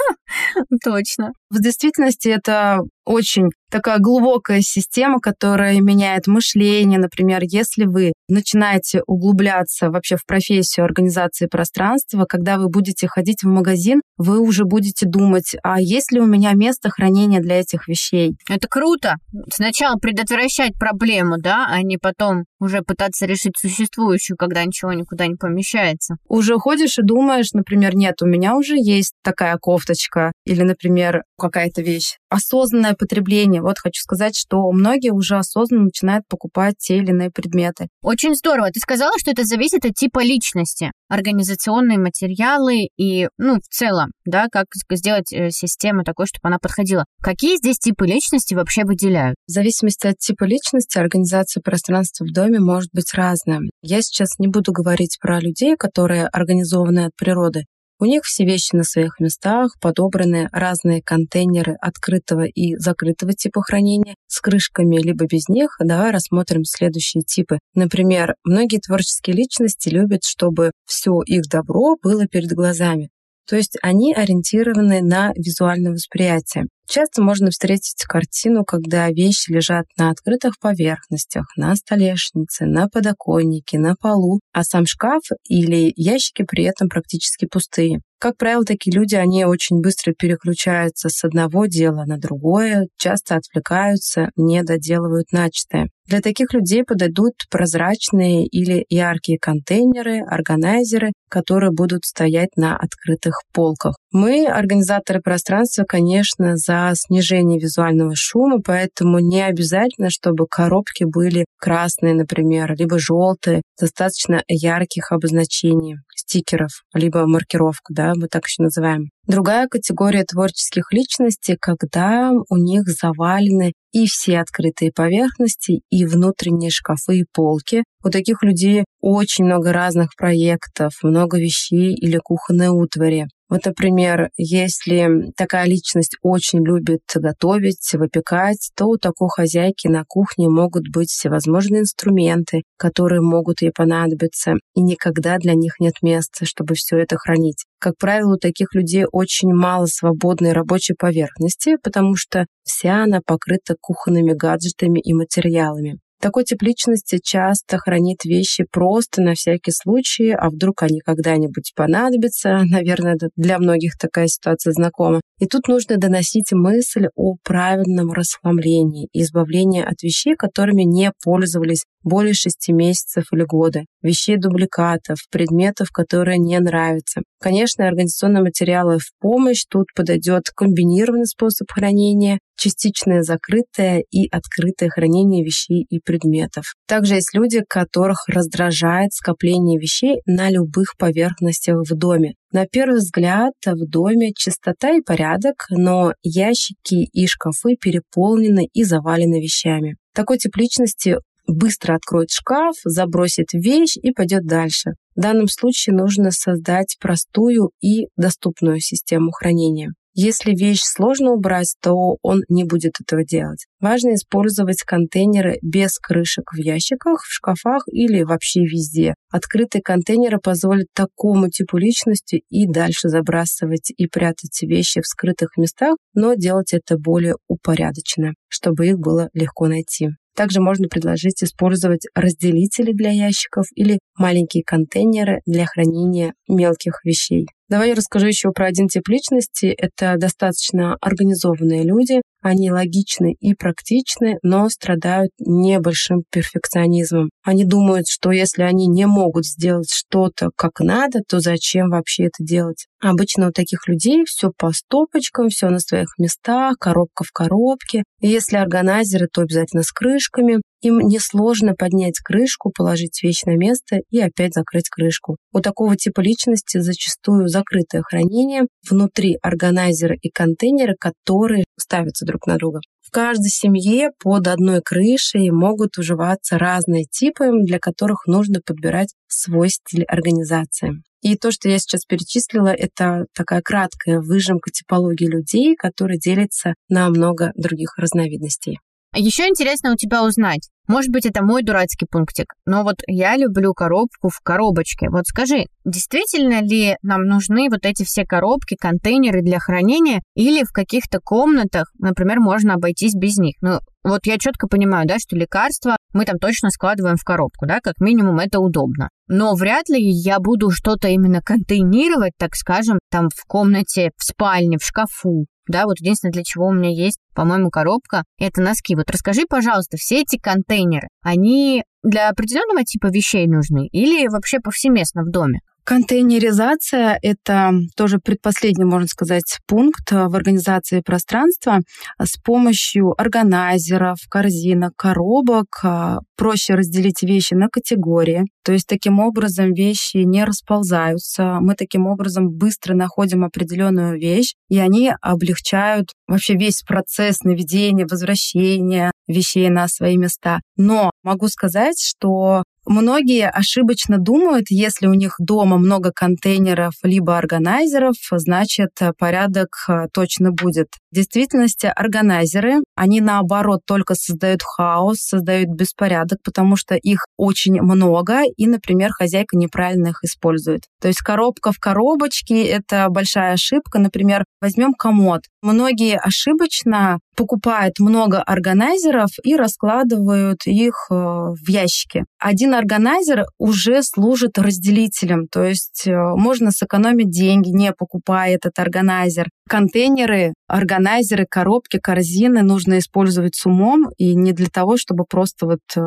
Точно. 0.84 1.32
В 1.50 1.62
действительности 1.62 2.28
это 2.28 2.82
очень 3.06 3.50
такая 3.70 4.00
глубокая 4.00 4.62
система, 4.62 5.20
которая 5.20 5.80
меняет 5.82 6.28
мышление. 6.28 7.00
Например, 7.00 7.42
если 7.42 7.86
вы 7.86 8.14
начинаете 8.30 9.02
углубляться 9.08 9.90
вообще 9.90 10.16
в 10.16 10.26
профессию 10.26 10.86
организации 10.86 11.48
пространства, 11.48 12.26
когда 12.26 12.58
вы 12.58 12.70
будете 12.70 13.08
ходить 13.08 13.44
в 13.44 13.48
магазин, 13.48 14.02
вы 14.18 14.40
уже 14.40 14.66
будете 14.66 15.08
думать, 15.08 15.56
а 15.64 15.82
есть 15.82 16.12
ли 16.12 16.22
у 16.22 16.26
меня 16.26 16.54
место 16.54 16.90
хранения 16.90 17.42
для 17.42 17.60
этих 17.60 17.88
вещей? 17.88 18.36
Это 18.50 18.68
круто. 18.68 19.16
Сначала 19.52 19.96
предотвращать 19.96 20.74
проблему, 20.80 21.38
да, 21.40 21.68
а 21.70 21.82
не 21.82 21.93
потом 21.98 22.46
уже 22.60 22.82
пытаться 22.82 23.26
решить 23.26 23.54
существующую, 23.58 24.38
когда 24.38 24.64
ничего 24.64 24.94
никуда 24.94 25.28
не 25.28 25.36
помещается. 25.36 26.16
Уже 26.28 26.58
ходишь 26.58 26.98
и 26.98 27.04
думаешь, 27.04 27.54
например, 27.54 27.96
нет, 27.96 28.22
у 28.22 28.26
меня 28.26 28.56
уже 28.56 28.76
есть 28.78 29.14
такая 29.24 29.58
кофточка 29.58 30.32
или, 30.46 30.64
например, 30.64 31.24
какая-то 31.38 31.82
вещь. 31.82 32.18
Осознанное 32.34 32.96
потребление. 32.96 33.62
Вот 33.62 33.78
хочу 33.78 34.02
сказать, 34.02 34.36
что 34.36 34.72
многие 34.72 35.12
уже 35.12 35.38
осознанно 35.38 35.84
начинают 35.84 36.28
покупать 36.28 36.74
те 36.80 36.98
или 36.98 37.12
иные 37.12 37.30
предметы. 37.30 37.90
Очень 38.02 38.34
здорово. 38.34 38.72
Ты 38.72 38.80
сказала, 38.80 39.14
что 39.20 39.30
это 39.30 39.44
зависит 39.44 39.86
от 39.86 39.94
типа 39.94 40.24
личности. 40.24 40.92
Организационные 41.10 42.00
материалы 42.00 42.88
и, 42.98 43.28
ну, 43.38 43.58
в 43.58 43.68
целом, 43.70 44.14
да, 44.26 44.48
как 44.52 44.66
сделать 44.94 45.32
э, 45.32 45.52
систему 45.52 46.04
такой, 46.04 46.26
чтобы 46.26 46.48
она 46.48 46.58
подходила. 46.58 47.06
Какие 47.22 47.58
здесь 47.58 47.78
типы 47.78 48.08
личности 48.08 48.56
вообще 48.56 48.84
выделяют? 48.84 49.36
В 49.48 49.52
зависимости 49.52 50.08
от 50.08 50.18
типа 50.18 50.46
личности 50.46 50.98
организация 50.98 51.62
пространства 51.62 52.26
в 52.26 52.34
доме 52.34 52.60
может 52.60 52.90
быть 52.94 53.14
разная. 53.14 53.60
Я 53.84 54.02
сейчас 54.02 54.40
не 54.40 54.48
буду 54.48 54.72
говорить 54.72 55.20
про 55.22 55.40
людей, 55.40 55.76
которые 55.78 56.26
организованы 56.26 57.06
от 57.06 57.12
природы. 57.16 57.66
У 58.00 58.06
них 58.06 58.24
все 58.24 58.46
вещи 58.46 58.76
на 58.76 58.84
своих 58.84 59.20
местах, 59.20 59.76
подобраны 59.80 60.50
разные 60.52 61.02
контейнеры 61.02 61.76
открытого 61.80 62.46
и 62.46 62.76
закрытого 62.76 63.34
типа 63.34 63.62
хранения 63.62 64.16
с 64.28 64.42
крышками 64.42 64.98
либо 64.98 65.26
без 65.26 65.48
них. 65.48 65.76
Давай 65.80 66.12
рассмотрим 66.12 66.66
следующие 66.66 67.24
типы. 67.24 67.60
Например, 67.76 68.36
многие 68.44 68.80
творческие 68.80 69.36
личности 69.36 69.90
любят, 69.90 70.24
чтобы 70.24 70.72
все 70.86 71.22
их 71.26 71.44
добро 71.48 71.96
было 72.02 72.28
перед 72.28 72.52
глазами. 72.52 73.10
То 73.48 73.56
есть 73.58 73.78
они 73.82 74.14
ориентированы 74.14 75.02
на 75.02 75.34
визуальное 75.36 75.92
восприятие. 75.92 76.66
Часто 76.96 77.24
можно 77.24 77.50
встретить 77.50 78.04
картину, 78.08 78.64
когда 78.64 79.10
вещи 79.10 79.52
лежат 79.52 79.88
на 79.98 80.12
открытых 80.12 80.60
поверхностях, 80.60 81.46
на 81.58 81.76
столешнице, 81.76 82.68
на 82.68 82.88
подоконнике, 82.88 83.80
на 83.80 83.96
полу, 84.00 84.42
а 84.52 84.64
сам 84.64 84.86
шкаф 84.86 85.24
или 85.50 85.92
ящики 85.96 86.46
при 86.48 86.66
этом 86.66 86.90
практически 86.90 87.48
пустые. 87.48 88.02
Как 88.20 88.38
правило, 88.38 88.64
такие 88.64 88.96
люди, 88.96 89.16
они 89.16 89.44
очень 89.44 89.82
быстро 89.82 90.14
переключаются 90.14 91.10
с 91.10 91.24
одного 91.24 91.66
дела 91.66 92.06
на 92.06 92.20
другое, 92.20 92.86
часто 92.96 93.38
отвлекаются, 93.38 94.30
не 94.36 94.62
доделывают 94.62 95.32
начатое. 95.32 95.90
Для 96.06 96.22
таких 96.22 96.54
людей 96.54 96.84
подойдут 96.84 97.34
прозрачные 97.50 98.46
или 98.46 98.86
яркие 98.88 99.40
контейнеры, 99.40 100.22
органайзеры, 100.22 101.12
которые 101.28 101.72
будут 101.72 102.06
стоять 102.06 102.56
на 102.56 102.78
открытых 102.78 103.42
полках. 103.52 103.96
Мы, 104.14 104.46
организаторы 104.46 105.22
пространства, 105.22 105.86
конечно, 105.88 106.56
за 106.56 106.92
снижение 106.94 107.60
визуального 107.60 108.14
шума, 108.16 108.60
поэтому 108.64 109.18
не 109.18 109.42
обязательно, 109.42 110.12
чтобы 110.12 110.46
коробки 110.46 111.04
были 111.04 111.46
красные, 111.60 112.14
например, 112.14 112.76
либо 112.78 113.00
желтые, 113.00 113.64
достаточно 113.82 114.44
ярких 114.48 115.12
обозначений 115.12 115.96
стикеров, 116.16 116.70
либо 116.94 117.26
маркировка, 117.26 117.92
да, 117.92 118.14
мы 118.16 118.28
так 118.28 118.46
еще 118.46 118.62
называем. 118.62 119.10
Другая 119.26 119.68
категория 119.68 120.24
творческих 120.24 120.92
личностей, 120.92 121.58
когда 121.60 122.32
у 122.50 122.58
них 122.58 122.84
завалены 122.84 123.74
и 123.94 124.06
все 124.06 124.40
открытые 124.40 124.92
поверхности, 124.92 125.82
и 125.90 126.06
внутренние 126.06 126.72
шкафы 126.72 127.20
и 127.20 127.26
полки. 127.32 127.84
У 128.04 128.10
таких 128.10 128.44
людей 128.44 128.84
очень 129.02 129.46
много 129.46 129.72
разных 129.72 130.10
проектов, 130.18 130.94
много 131.04 131.40
вещей 131.40 131.94
или 131.94 132.18
кухонной 132.18 132.68
утвари. 132.68 133.28
Вот, 133.54 133.66
например, 133.66 134.32
если 134.36 135.32
такая 135.38 135.68
личность 135.68 136.18
очень 136.24 136.66
любит 136.66 137.02
готовить, 137.14 137.88
выпекать, 137.94 138.72
то 138.76 138.88
у 138.88 138.98
такой 138.98 139.30
хозяйки 139.30 139.88
на 139.88 140.06
кухне 140.08 140.50
могут 140.50 140.90
быть 140.92 141.10
всевозможные 141.12 141.82
инструменты, 141.82 142.64
которые 142.78 143.22
могут 143.22 143.62
ей 143.62 143.70
понадобиться, 143.70 144.54
и 144.74 144.82
никогда 144.82 145.38
для 145.38 145.54
них 145.54 145.74
нет 145.80 145.94
места, 146.02 146.48
чтобы 146.48 146.74
все 146.74 146.98
это 146.98 147.16
хранить. 147.18 147.66
Как 147.80 147.94
правило, 148.00 148.34
у 148.34 148.40
таких 148.40 148.74
людей 148.74 149.06
очень 149.12 149.54
мало 149.54 149.86
свободной 149.86 150.54
рабочей 150.54 150.96
поверхности, 150.98 151.76
потому 151.84 152.16
что 152.16 152.48
вся 152.64 153.04
она 153.04 153.20
покрыта 153.24 153.76
кухонными 153.80 154.34
гаджетами 154.34 155.00
и 155.00 155.14
материалами. 155.14 156.00
Такой 156.24 156.46
тип 156.46 156.62
личности 156.62 157.20
часто 157.22 157.78
хранит 157.80 158.24
вещи 158.24 158.66
просто 158.72 159.22
на 159.22 159.34
всякий 159.34 159.74
случай, 159.74 160.32
а 160.32 160.50
вдруг 160.50 160.82
они 160.82 161.02
когда-нибудь 161.02 161.74
понадобятся. 161.76 162.62
Наверное, 162.64 163.18
для 163.36 163.60
многих 163.60 163.98
такая 163.98 164.28
ситуация 164.28 164.72
знакома. 164.72 165.20
И 165.42 165.48
тут 165.48 165.68
нужно 165.68 165.98
доносить 165.98 166.54
мысль 166.54 167.08
о 167.18 167.36
правильном 167.44 168.14
расхламлении 168.14 169.10
и 169.12 169.24
избавлении 169.24 169.84
от 169.84 170.02
вещей, 170.02 170.36
которыми 170.38 170.84
не 170.84 171.12
пользовались 171.22 171.84
более 172.04 172.34
шести 172.34 172.74
месяцев 172.74 173.26
или 173.32 173.44
года, 173.44 173.84
вещей 174.02 174.38
дубликатов, 174.38 175.20
предметов, 175.32 175.90
которые 175.92 176.38
не 176.38 176.60
нравятся. 176.60 177.22
Конечно, 177.40 177.88
организационные 177.88 178.44
материалы 178.44 179.00
в 179.00 179.12
помощь. 179.20 179.64
Тут 179.70 179.88
подойдет 179.96 180.50
комбинированный 180.56 181.26
способ 181.26 181.70
хранения, 181.72 182.40
частичное 182.58 183.24
закрытое 183.24 184.04
и 184.12 184.28
открытое 184.30 184.90
хранение 184.90 185.44
вещей 185.44 185.86
и 185.90 186.00
предметов. 186.00 186.74
Также 186.88 187.16
есть 187.16 187.34
люди, 187.34 187.62
которых 187.68 188.28
раздражает 188.28 189.14
скопление 189.14 189.80
вещей 189.80 190.22
на 190.26 190.50
любых 190.50 190.96
поверхностях 190.98 191.78
в 191.90 191.96
доме. 191.98 192.36
На 192.52 192.68
первый 192.68 193.00
взгляд 193.00 193.54
в 193.66 193.90
доме 193.90 194.32
чистота 194.36 194.92
и 194.92 195.02
порядок, 195.02 195.66
но 195.70 196.14
ящики 196.22 197.10
и 197.12 197.26
шкафы 197.26 197.76
переполнены 197.76 198.68
и 198.74 198.84
завалены 198.84 199.42
вещами. 199.42 199.96
Такой 200.14 200.38
тип 200.38 200.56
личности 200.58 201.18
быстро 201.48 201.96
откроет 201.96 202.30
шкаф, 202.32 202.76
забросит 202.84 203.54
вещь 203.54 203.98
и 203.98 204.12
пойдет 204.12 204.46
дальше. 204.46 204.92
В 205.16 205.22
данном 205.22 205.48
случае 205.48 205.96
нужно 205.96 206.32
создать 206.32 206.98
простую 207.00 207.72
и 207.82 208.08
доступную 208.18 208.80
систему 208.80 209.32
хранения. 209.32 209.92
Если 210.16 210.52
вещь 210.52 210.84
сложно 210.84 211.32
убрать, 211.32 211.76
то 211.82 212.18
он 212.22 212.44
не 212.48 212.64
будет 212.64 212.94
этого 213.02 213.26
делать. 213.26 213.66
Важно 213.80 214.14
использовать 214.14 214.84
контейнеры 214.84 215.58
без 215.64 215.98
крышек 215.98 216.54
в 216.54 216.58
ящиках, 216.58 217.24
в 217.24 217.34
шкафах 217.34 217.84
или 217.88 218.22
вообще 218.22 218.60
везде. 218.62 219.16
Открытые 219.32 219.82
контейнеры 219.82 220.38
позволят 220.38 220.86
такому 220.94 221.50
типу 221.50 221.78
личности 221.78 222.44
и 222.50 222.68
дальше 222.68 223.10
забрасывать 223.10 223.92
и 223.98 224.06
прятать 224.06 224.62
вещи 224.62 225.02
в 225.02 225.08
скрытых 225.08 225.58
местах, 225.58 225.96
но 226.14 226.36
делать 226.36 226.74
это 226.74 226.96
более 226.98 227.34
упорядоченно, 227.48 228.34
чтобы 228.50 228.88
их 228.88 229.00
было 229.00 229.30
легко 229.34 229.66
найти. 229.66 230.10
Также 230.36 230.62
можно 230.62 230.88
предложить 230.88 231.44
использовать 231.44 232.08
разделители 232.16 232.92
для 232.92 233.12
ящиков 233.12 233.66
или 233.76 234.00
маленькие 234.18 234.64
контейнеры 234.64 235.42
для 235.46 235.66
хранения 235.66 236.34
мелких 236.48 237.02
вещей. 237.04 237.48
Давай 237.70 237.90
я 237.90 237.96
расскажу 237.96 238.28
еще 238.28 238.52
про 238.52 238.68
один 238.68 238.88
тип 238.88 239.08
личности. 239.08 239.66
Это 239.66 240.16
достаточно 240.18 240.96
организованные 241.02 241.84
люди. 241.84 242.22
Они 242.42 242.70
логичны 242.72 243.36
и 243.40 243.56
практичны, 243.56 244.38
но 244.44 244.70
страдают 244.70 245.32
небольшим 245.40 246.24
перфекционизмом. 246.30 247.30
Они 247.44 247.64
думают, 247.64 248.08
что 248.08 248.32
если 248.32 248.64
они 248.64 248.88
не 248.88 249.08
могут 249.08 249.46
сделать 249.46 249.90
что-то 249.92 250.50
как 250.56 250.82
надо, 250.82 251.22
то 251.28 251.40
зачем 251.40 251.90
вообще 251.90 252.26
это 252.26 252.44
делать? 252.44 252.86
Обычно 253.04 253.50
у 253.50 253.52
таких 253.52 253.90
людей 253.90 254.24
все 254.24 254.50
по 254.58 254.72
стопочкам, 254.72 255.50
все 255.50 255.68
на 255.68 255.80
своих 255.80 256.08
местах, 256.18 256.78
коробка 256.80 257.26
в 257.26 257.32
коробке. 257.34 258.04
И 258.22 258.30
если 258.30 258.56
органайзеры, 258.56 259.28
то 259.28 259.42
обязательно 259.42 259.84
с 259.84 259.92
крышками. 259.92 260.62
Им 260.82 261.00
несложно 261.00 261.74
поднять 261.78 262.20
крышку, 262.24 262.72
положить 262.74 263.22
вещь 263.22 263.44
на 263.44 263.58
место 263.58 263.98
и 264.10 264.22
опять 264.22 264.54
закрыть 264.54 264.88
крышку. 264.88 265.36
У 265.52 265.60
такого 265.60 265.98
типа 265.98 266.22
личности 266.22 266.80
зачастую 266.80 267.50
закрытое 267.50 268.04
хранение, 268.04 268.68
внутри 268.90 269.38
органайзеры 269.42 270.18
и 270.22 270.30
контейнеры, 270.30 270.96
которые 270.98 271.66
ставятся 271.78 272.26
друг 272.26 272.48
на 272.48 272.56
друга. 272.56 272.80
Каждой 273.14 273.50
семье 273.50 274.10
под 274.18 274.48
одной 274.48 274.82
крышей 274.82 275.52
могут 275.52 276.00
уживаться 276.00 276.58
разные 276.58 277.06
типы, 277.06 277.52
для 277.62 277.78
которых 277.78 278.26
нужно 278.26 278.60
подбирать 278.60 279.14
свой 279.28 279.70
стиль 279.70 280.04
организации. 280.06 281.04
И 281.22 281.38
то, 281.38 281.52
что 281.52 281.70
я 281.70 281.78
сейчас 281.78 282.06
перечислила, 282.06 282.70
это 282.70 283.28
такая 283.36 283.62
краткая 283.62 284.20
выжимка 284.20 284.72
типологии 284.72 285.28
людей, 285.28 285.76
которая 285.76 286.18
делится 286.18 286.74
на 286.90 287.08
много 287.10 287.52
других 287.56 288.00
разновидностей. 288.00 288.80
А 289.12 289.20
Еще 289.20 289.48
интересно 289.48 289.94
у 289.94 289.96
тебя 289.96 290.26
узнать, 290.26 290.68
может 290.88 291.12
быть, 291.12 291.26
это 291.26 291.44
мой 291.44 291.64
дурацкий 291.64 292.06
пунктик, 292.10 292.54
но 292.66 292.84
вот 292.84 292.98
я 293.08 293.38
люблю 293.38 293.74
коробку 293.74 294.30
в 294.30 294.40
коробочке. 294.42 295.10
Вот 295.10 295.26
скажи, 295.26 295.66
действительно 295.86 296.62
ли 296.62 296.98
нам 297.02 297.24
нужны 297.24 297.70
вот 297.70 297.86
эти 297.86 298.04
все 298.04 298.26
коробки, 298.26 298.76
контейнеры 298.76 299.42
для 299.42 299.60
хранения, 299.60 300.22
или 300.36 300.64
в 300.64 300.72
каких-то 300.72 301.20
комнатах, 301.24 301.92
например, 302.00 302.40
можно 302.40 302.74
обойтись 302.74 303.14
без 303.16 303.38
них? 303.38 303.56
Ну, 303.62 303.80
вот 304.04 304.26
я 304.26 304.38
четко 304.38 304.68
понимаю, 304.68 305.08
да, 305.08 305.18
что 305.20 305.38
лекарства 305.38 305.96
мы 306.14 306.26
там 306.26 306.38
точно 306.38 306.70
складываем 306.70 307.16
в 307.16 307.24
коробку, 307.24 307.66
да, 307.66 307.80
как 307.82 308.00
минимум 308.00 308.40
это 308.40 308.60
удобно. 308.60 309.10
Но 309.28 309.56
вряд 309.56 309.88
ли 309.90 310.02
я 310.02 310.40
буду 310.40 310.70
что-то 310.70 311.08
именно 311.08 311.42
контейнировать, 311.42 312.34
так 312.38 312.56
скажем, 312.56 313.00
там 313.10 313.30
в 313.30 313.46
комнате, 313.48 314.12
в 314.18 314.24
спальне, 314.24 314.78
в 314.78 314.84
шкафу. 314.84 315.46
Да, 315.68 315.86
вот 315.86 316.00
единственное, 316.00 316.34
для 316.34 316.44
чего 316.44 316.68
у 316.68 316.74
меня 316.74 316.90
есть, 316.90 317.20
по-моему, 317.34 317.70
коробка, 317.70 318.24
это 318.38 318.62
носки. 318.62 318.96
Вот 318.96 319.10
расскажи, 319.10 319.44
пожалуйста, 319.48 319.98
все 319.98 320.22
эти 320.22 320.38
контейнеры, 320.38 321.08
они 321.22 321.84
для 322.04 322.30
определенного 322.30 322.84
типа 322.84 323.08
вещей 323.08 323.48
нужны 323.48 323.88
или 323.88 324.28
вообще 324.28 324.60
повсеместно 324.60 325.24
в 325.24 325.32
доме? 325.32 325.62
Контейнеризация— 325.86 327.20
это 327.22 327.74
тоже 327.98 328.20
предпоследний, 328.20 328.86
можно 328.86 329.08
сказать, 329.08 329.60
пункт 329.68 330.12
в 330.12 330.34
организации 330.34 331.02
пространства. 331.02 331.80
С 332.22 332.38
помощью 332.42 333.14
органайзеров, 333.20 334.18
корзинок, 334.30 334.94
коробок 334.96 335.80
а, 335.84 336.20
проще 336.38 336.76
разделить 336.76 337.22
вещи 337.24 337.54
на 337.54 337.68
категории. 337.68 338.46
То 338.64 338.72
есть 338.72 338.88
таким 338.88 339.20
образом 339.20 339.74
вещи 339.74 340.18
не 340.18 340.46
расползаются. 340.46 341.58
Мы 341.60 341.76
таким 341.76 342.08
образом 342.08 342.50
быстро 342.50 342.94
находим 342.94 343.44
определенную 343.44 344.18
вещь, 344.18 344.54
и 344.70 344.80
они 344.80 345.12
облегчают 345.22 346.14
вообще 346.28 346.56
весь 346.56 346.82
процесс 346.82 347.42
наведения, 347.44 348.08
возвращения 348.10 349.12
вещей 349.28 349.70
на 349.70 349.88
свои 349.90 350.18
места. 350.18 350.62
Но 350.78 351.12
могу 351.24 351.48
сказать, 351.50 352.00
что 352.00 352.64
Многие 352.86 353.50
ошибочно 353.50 354.18
думают, 354.18 354.66
если 354.70 355.08
у 355.08 355.14
них 355.14 355.36
дома 355.40 355.78
много 355.78 356.12
контейнеров 356.12 356.94
либо 357.04 357.38
органайзеров, 357.38 358.16
значит 358.32 358.92
порядок 359.18 359.70
э, 359.88 360.08
точно 360.14 360.52
будет. 360.52 360.88
В 361.12 361.16
действительности 361.16 361.86
органайзеры, 361.86 362.82
они 362.96 363.22
наоборот 363.22 363.82
только 363.88 364.16
создают 364.16 364.64
хаос, 364.64 365.20
создают 365.20 365.70
беспорядок, 365.70 366.40
потому 366.44 366.76
что 366.76 366.96
их 366.96 367.26
очень 367.38 367.82
много, 367.82 368.42
и, 368.58 368.68
например, 368.68 369.12
хозяйка 369.12 369.56
неправильно 369.56 370.10
их 370.10 370.20
использует. 370.24 370.82
То 371.00 371.08
есть 371.08 371.22
коробка 371.22 371.72
в 371.72 371.80
коробочке— 371.80 372.64
это 372.66 373.08
большая 373.10 373.54
ошибка. 373.54 374.00
Например, 374.00 374.44
возьмем 374.62 374.94
комод. 374.94 375.44
Многие 375.62 376.18
ошибочно 376.18 377.20
покупают 377.36 378.00
много 378.00 378.42
органайзеров 378.42 379.30
и 379.44 379.56
раскладывают 379.56 380.66
их 380.66 381.08
э, 381.10 381.14
в 381.14 381.70
ящики. 381.70 382.26
Один 382.40 382.74
органайзер 382.74 383.46
уже 383.58 384.04
служит 384.04 384.58
разделителем, 384.58 385.48
то 385.48 385.64
есть 385.64 386.08
э, 386.08 386.12
можно 386.14 386.72
сэкономить 386.72 387.30
деньги, 387.30 387.70
не 387.70 387.94
покупая 387.94 388.56
этот 388.56 388.78
органайзер. 388.78 389.50
Контейнеры, 389.70 390.54
органайзеры, 390.68 391.46
коробки, 391.50 392.00
корзины 392.00 392.62
нужно 392.62 393.00
использовать 393.00 393.56
с 393.56 393.66
умом 393.66 394.10
и 394.18 394.36
не 394.36 394.52
для 394.52 394.68
того, 394.68 394.98
чтобы 394.98 395.26
просто 395.28 395.66
вот 395.66 395.80
э, 395.96 396.02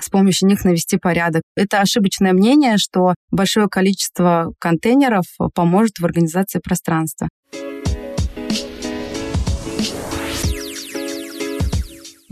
с 0.00 0.08
помощью 0.10 0.48
них 0.48 0.64
навести 0.64 0.98
порядок. 0.98 1.42
Это 1.56 1.80
ошибочное 1.80 2.32
мнение, 2.32 2.78
что 2.78 3.14
большое 3.30 3.68
количество 3.68 4.52
контейнеров 4.58 5.24
поможет 5.54 5.98
в 5.98 6.04
организации 6.04 6.60
пространства. 6.62 7.28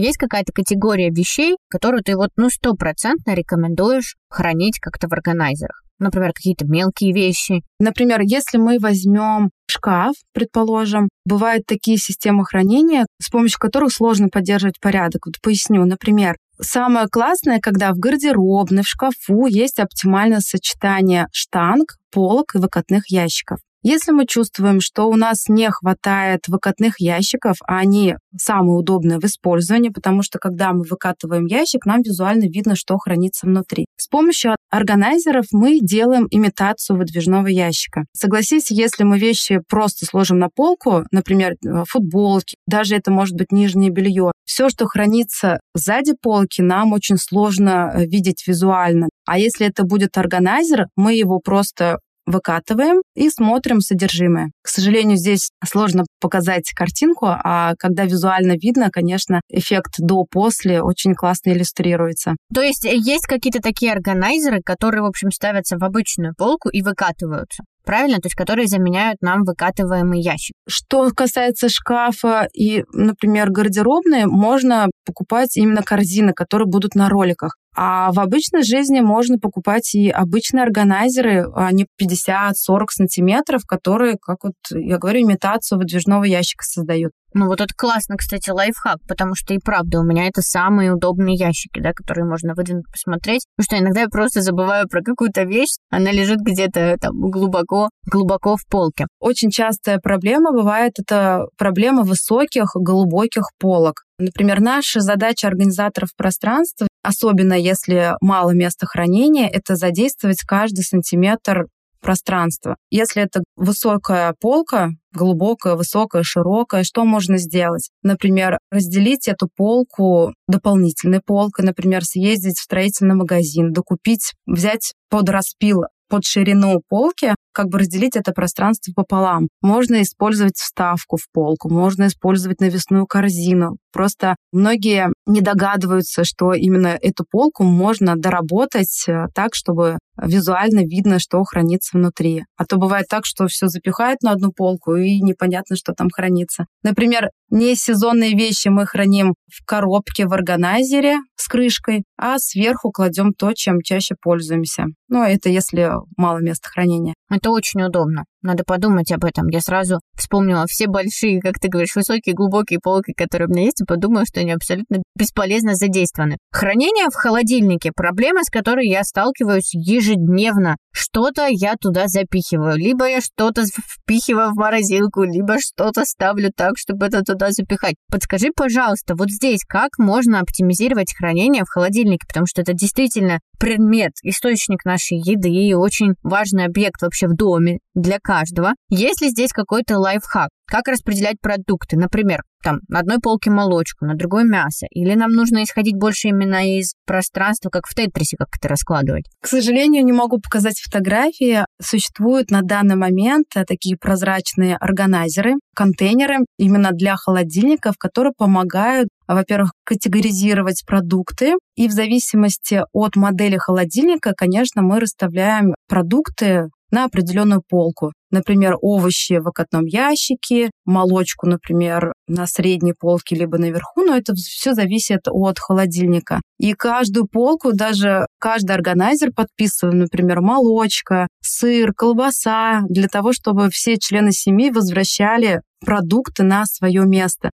Есть 0.02 0.18
какая-то 0.18 0.52
категория 0.52 1.10
вещей, 1.10 1.56
которую 1.70 2.02
ты 2.02 2.16
вот 2.16 2.30
ну 2.36 2.50
стопроцентно 2.50 3.34
рекомендуешь 3.34 4.16
хранить 4.28 4.80
как-то 4.80 5.06
в 5.06 5.12
органайзерах? 5.12 5.84
Например, 6.00 6.32
какие-то 6.32 6.66
мелкие 6.66 7.12
вещи. 7.12 7.62
Например, 7.78 8.20
если 8.20 8.58
мы 8.58 8.80
возьмем 8.80 9.50
шкаф, 9.70 10.14
предположим, 10.34 11.08
бывают 11.24 11.66
такие 11.66 11.98
системы 11.98 12.44
хранения, 12.44 13.06
с 13.20 13.30
помощью 13.30 13.60
которых 13.60 13.92
сложно 13.92 14.28
поддерживать 14.28 14.80
порядок. 14.80 15.26
Вот 15.26 15.40
поясню, 15.40 15.84
например, 15.84 16.34
Самое 16.60 17.06
классное, 17.08 17.58
когда 17.60 17.92
в 17.92 17.98
гардеробной, 17.98 18.82
в 18.82 18.88
шкафу 18.88 19.46
есть 19.46 19.80
оптимальное 19.80 20.38
сочетание 20.38 21.26
штанг, 21.32 21.96
полок 22.12 22.54
и 22.54 22.58
выкатных 22.58 23.10
ящиков. 23.10 23.58
Если 23.82 24.12
мы 24.12 24.26
чувствуем, 24.26 24.80
что 24.80 25.08
у 25.08 25.16
нас 25.16 25.48
не 25.48 25.68
хватает 25.70 26.46
выкатных 26.46 27.00
ящиков, 27.00 27.56
а 27.66 27.78
они 27.78 28.16
самые 28.40 28.76
удобные 28.76 29.18
в 29.18 29.24
использовании, 29.24 29.88
потому 29.88 30.22
что 30.22 30.38
когда 30.38 30.72
мы 30.72 30.84
выкатываем 30.84 31.46
ящик, 31.46 31.84
нам 31.84 32.02
визуально 32.02 32.44
видно, 32.44 32.76
что 32.76 32.96
хранится 32.98 33.46
внутри. 33.46 33.86
С 33.96 34.06
помощью 34.06 34.54
органайзеров 34.70 35.46
мы 35.50 35.80
делаем 35.80 36.28
имитацию 36.30 36.96
выдвижного 36.96 37.48
ящика. 37.48 38.04
Согласись, 38.12 38.70
если 38.70 39.02
мы 39.02 39.18
вещи 39.18 39.60
просто 39.68 40.06
сложим 40.06 40.38
на 40.38 40.48
полку, 40.48 41.04
например, 41.10 41.54
э, 41.54 41.84
футболки, 41.88 42.56
даже 42.66 42.94
это 42.94 43.10
может 43.10 43.36
быть 43.36 43.50
нижнее 43.50 43.90
белье, 43.90 44.30
все, 44.44 44.68
что 44.68 44.86
хранится 44.86 45.60
сзади 45.74 46.14
полки, 46.20 46.60
нам 46.60 46.92
очень 46.92 47.16
сложно 47.16 47.92
э, 47.92 48.06
видеть 48.06 48.44
визуально. 48.46 49.08
А 49.26 49.38
если 49.38 49.66
это 49.66 49.84
будет 49.84 50.16
органайзер, 50.16 50.86
мы 50.94 51.14
его 51.14 51.40
просто 51.40 51.98
выкатываем 52.26 53.02
и 53.14 53.30
смотрим 53.30 53.80
содержимое. 53.80 54.50
К 54.62 54.68
сожалению, 54.68 55.16
здесь 55.16 55.50
сложно 55.64 56.04
показать 56.20 56.70
картинку, 56.74 57.26
а 57.26 57.74
когда 57.78 58.04
визуально 58.04 58.52
видно, 58.52 58.90
конечно, 58.90 59.40
эффект 59.48 59.94
до-после 59.98 60.82
очень 60.82 61.14
классно 61.14 61.50
иллюстрируется. 61.50 62.36
То 62.54 62.62
есть 62.62 62.84
э, 62.84 62.94
есть 62.94 63.26
какие-то 63.26 63.60
такие 63.60 63.92
органайзеры, 63.92 64.60
которые, 64.64 65.02
в 65.02 65.06
общем, 65.06 65.30
ставятся 65.30 65.76
в 65.78 65.84
обычную 65.84 66.34
полку 66.36 66.68
и 66.68 66.82
выкатываются? 66.82 67.64
правильно? 67.84 68.18
То 68.18 68.26
есть 68.26 68.36
которые 68.36 68.66
заменяют 68.66 69.20
нам 69.22 69.42
выкатываемый 69.44 70.20
ящик. 70.20 70.54
Что 70.68 71.10
касается 71.10 71.68
шкафа 71.68 72.48
и, 72.54 72.84
например, 72.92 73.50
гардеробной, 73.50 74.26
можно 74.26 74.88
покупать 75.04 75.56
именно 75.56 75.82
корзины, 75.82 76.32
которые 76.32 76.66
будут 76.66 76.94
на 76.94 77.08
роликах. 77.08 77.56
А 77.74 78.12
в 78.12 78.20
обычной 78.20 78.62
жизни 78.62 79.00
можно 79.00 79.38
покупать 79.38 79.94
и 79.94 80.10
обычные 80.10 80.64
органайзеры, 80.64 81.46
они 81.54 81.86
50-40 82.00 82.52
сантиметров, 82.90 83.62
которые, 83.66 84.16
как 84.20 84.44
вот 84.44 84.54
я 84.70 84.98
говорю, 84.98 85.22
имитацию 85.22 85.78
выдвижного 85.78 86.24
ящика 86.24 86.64
создают. 86.64 87.12
Ну 87.34 87.46
вот 87.46 87.62
это 87.62 87.72
классно, 87.74 88.16
кстати, 88.16 88.50
лайфхак, 88.50 88.98
потому 89.08 89.34
что 89.34 89.54
и 89.54 89.58
правда 89.58 90.00
у 90.00 90.04
меня 90.04 90.26
это 90.26 90.42
самые 90.42 90.92
удобные 90.92 91.34
ящики, 91.34 91.80
да, 91.80 91.92
которые 91.94 92.26
можно 92.26 92.52
выдвинуть, 92.54 92.84
посмотреть. 92.90 93.46
Потому 93.56 93.64
что 93.64 93.82
иногда 93.82 94.00
я 94.02 94.08
просто 94.08 94.42
забываю 94.42 94.86
про 94.86 95.00
какую-то 95.02 95.44
вещь, 95.44 95.76
она 95.90 96.12
лежит 96.12 96.40
где-то 96.40 96.96
там 97.00 97.30
глубоко, 97.30 97.88
глубоко 98.10 98.56
в 98.56 98.66
полке. 98.68 99.06
Очень 99.18 99.50
частая 99.50 99.98
проблема 99.98 100.52
бывает, 100.52 100.98
это 100.98 101.46
проблема 101.56 102.02
высоких, 102.02 102.72
глубоких 102.74 103.44
полок. 103.58 104.02
Например, 104.18 104.60
наша 104.60 105.00
задача 105.00 105.48
организаторов 105.48 106.10
пространства, 106.16 106.86
особенно 107.02 107.54
если 107.54 108.14
мало 108.20 108.50
места 108.50 108.86
хранения, 108.86 109.48
это 109.48 109.76
задействовать 109.76 110.42
каждый 110.46 110.82
сантиметр 110.82 111.66
пространства. 112.02 112.76
Если 112.90 113.22
это 113.22 113.42
высокая 113.56 114.34
полка, 114.40 114.90
глубокая, 115.14 115.76
высокая, 115.76 116.22
широкая, 116.24 116.82
что 116.82 117.04
можно 117.04 117.38
сделать? 117.38 117.90
Например, 118.02 118.58
разделить 118.70 119.28
эту 119.28 119.48
полку 119.56 120.34
дополнительной 120.48 121.20
полкой, 121.24 121.64
например, 121.64 122.04
съездить 122.04 122.58
в 122.58 122.62
строительный 122.62 123.14
магазин, 123.14 123.72
докупить, 123.72 124.32
взять 124.46 124.92
под 125.08 125.30
распил 125.30 125.84
под 126.12 126.26
ширину 126.26 126.82
полки, 126.90 127.34
как 127.54 127.68
бы 127.68 127.78
разделить 127.78 128.16
это 128.16 128.32
пространство 128.32 128.92
пополам. 128.94 129.48
Можно 129.62 130.02
использовать 130.02 130.56
вставку 130.56 131.16
в 131.16 131.26
полку, 131.32 131.72
можно 131.72 132.08
использовать 132.08 132.60
навесную 132.60 133.06
корзину. 133.06 133.78
Просто 133.92 134.36
многие 134.52 135.08
не 135.26 135.40
догадываются, 135.40 136.24
что 136.24 136.52
именно 136.52 136.98
эту 137.00 137.24
полку 137.30 137.64
можно 137.64 138.16
доработать 138.16 139.04
э, 139.06 139.26
так, 139.34 139.54
чтобы 139.54 139.98
визуально 140.20 140.80
видно, 140.80 141.18
что 141.18 141.42
хранится 141.44 141.96
внутри. 141.96 142.44
А 142.56 142.64
то 142.64 142.76
бывает 142.76 143.06
так, 143.08 143.24
что 143.24 143.46
все 143.46 143.68
запихают 143.68 144.22
на 144.22 144.32
одну 144.32 144.52
полку, 144.52 144.96
и 144.96 145.20
непонятно, 145.20 145.76
что 145.76 145.92
там 145.92 146.08
хранится. 146.10 146.66
Например, 146.82 147.30
не 147.50 147.74
сезонные 147.74 148.34
вещи 148.34 148.68
мы 148.68 148.86
храним 148.86 149.34
в 149.50 149.64
коробке 149.64 150.26
в 150.26 150.32
органайзере 150.32 151.18
с 151.36 151.48
крышкой, 151.48 152.04
а 152.16 152.38
сверху 152.38 152.90
кладем 152.90 153.32
то, 153.32 153.52
чем 153.54 153.80
чаще 153.82 154.14
пользуемся. 154.20 154.86
Ну, 155.08 155.22
это 155.22 155.48
если 155.48 155.90
мало 156.16 156.38
места 156.38 156.68
хранения. 156.68 157.14
Это 157.30 157.50
очень 157.50 157.82
удобно. 157.82 158.24
Надо 158.42 158.64
подумать 158.64 159.10
об 159.12 159.24
этом. 159.24 159.48
Я 159.48 159.60
сразу 159.60 160.00
вспомнила 160.16 160.64
все 160.68 160.88
большие, 160.88 161.40
как 161.40 161.58
ты 161.60 161.68
говоришь, 161.68 161.94
высокие, 161.94 162.34
глубокие 162.34 162.80
полки, 162.80 163.12
которые 163.12 163.48
у 163.48 163.50
меня 163.50 163.64
есть, 163.64 163.80
и 163.80 163.84
подумала, 163.84 164.24
что 164.26 164.40
они 164.40 164.52
абсолютно 164.52 165.02
бесполезно 165.16 165.74
задействованы. 165.74 166.38
Хранение 166.50 167.06
в 167.10 167.14
холодильнике– 167.14 167.92
проблема, 167.96 168.42
с 168.42 168.50
которой 168.50 168.88
я 168.88 169.04
сталкиваюсь 169.04 169.74
ежедневно. 169.74 170.76
Что-то 170.92 171.46
я 171.48 171.74
туда 171.76 172.06
запихиваю. 172.06 172.76
Либо 172.76 173.08
я 173.08 173.20
что-то 173.20 173.64
впихиваю 173.64 174.50
в 174.50 174.56
морозилку, 174.56 175.22
либо 175.22 175.56
что-то 175.58 176.04
ставлю 176.04 176.50
так, 176.54 176.74
чтобы 176.76 177.06
это 177.06 177.22
туда 177.22 177.50
запихать. 177.50 177.94
Подскажи, 178.10 178.48
пожалуйста, 178.54 179.14
вот 179.14 179.30
здесь 179.30 179.64
как 179.66 179.98
можно 179.98 180.40
оптимизировать 180.40 181.14
хранение 181.16 181.64
в 181.64 181.70
холодильнике? 181.70 182.26
Потому 182.26 182.46
что 182.46 182.60
это 182.60 182.74
действительно 182.74 183.40
предмет, 183.58 184.12
источник 184.22 184.84
нашей 184.84 185.18
еды 185.18 185.50
и 185.50 185.74
очень 185.74 186.14
важный 186.22 186.64
объект 186.64 187.00
вообще 187.00 187.26
в 187.26 187.34
доме 187.34 187.78
для 187.94 188.18
каждого. 188.22 188.72
Есть 188.88 189.22
ли 189.22 189.28
здесь 189.28 189.52
какой-то 189.52 189.98
лайфхак? 189.98 190.50
Как 190.66 190.88
распределять 190.88 191.36
продукты? 191.40 191.96
Например, 191.96 192.42
там 192.62 192.80
на 192.88 193.00
одной 193.00 193.18
полке 193.18 193.50
молочку, 193.50 194.06
на 194.06 194.14
другой 194.14 194.44
мясо. 194.44 194.86
Или 194.90 195.14
нам 195.14 195.32
нужно 195.32 195.62
исходить 195.62 195.96
больше 195.96 196.28
именно 196.28 196.78
из 196.78 196.94
пространства, 197.06 197.70
как 197.70 197.86
в 197.86 197.94
тетрисе, 197.94 198.36
как 198.36 198.48
это 198.56 198.68
раскладывать? 198.68 199.26
К 199.40 199.46
сожалению, 199.46 200.04
не 200.04 200.12
могу 200.12 200.38
показать 200.38 200.78
фотографии. 200.78 201.64
Существуют 201.80 202.50
на 202.50 202.62
данный 202.62 202.96
момент 202.96 203.46
э, 203.54 203.64
такие 203.64 203.96
прозрачные 203.96 204.76
органайзеры, 204.76 205.54
контейнеры 205.74 206.38
именно 206.58 206.92
для 206.92 207.16
холодильников, 207.16 207.96
которые 207.98 208.32
помогают 208.36 209.08
во-первых, 209.26 209.72
категоризировать 209.84 210.82
продукты, 210.86 211.54
и 211.74 211.88
в 211.88 211.92
зависимости 211.92 212.82
от 212.92 213.16
модели 213.16 213.56
холодильника, 213.56 214.34
конечно, 214.36 214.82
мы 214.82 215.00
расставляем 215.00 215.74
продукты 215.88 216.68
на 216.90 217.04
определенную 217.04 217.62
полку. 217.66 218.12
Например, 218.32 218.76
овощи 218.80 219.34
в 219.34 219.46
окатном 219.46 219.84
ящике, 219.84 220.70
молочку, 220.86 221.46
например, 221.46 222.14
на 222.26 222.46
средней 222.46 222.94
полке 222.94 223.36
либо 223.36 223.58
наверху, 223.58 224.02
но 224.02 224.16
это 224.16 224.34
все 224.34 224.72
зависит 224.72 225.20
от 225.28 225.58
холодильника. 225.58 226.40
И 226.58 226.72
каждую 226.72 227.26
полку, 227.26 227.72
даже 227.74 228.26
каждый 228.40 228.72
органайзер 228.72 229.32
подписываем, 229.32 229.98
например, 229.98 230.40
молочка, 230.40 231.28
сыр, 231.42 231.92
колбаса, 231.92 232.80
для 232.88 233.06
того, 233.06 233.34
чтобы 233.34 233.68
все 233.70 233.98
члены 233.98 234.32
семьи 234.32 234.70
возвращали 234.70 235.60
продукты 235.84 236.42
на 236.42 236.64
свое 236.64 237.04
место. 237.04 237.50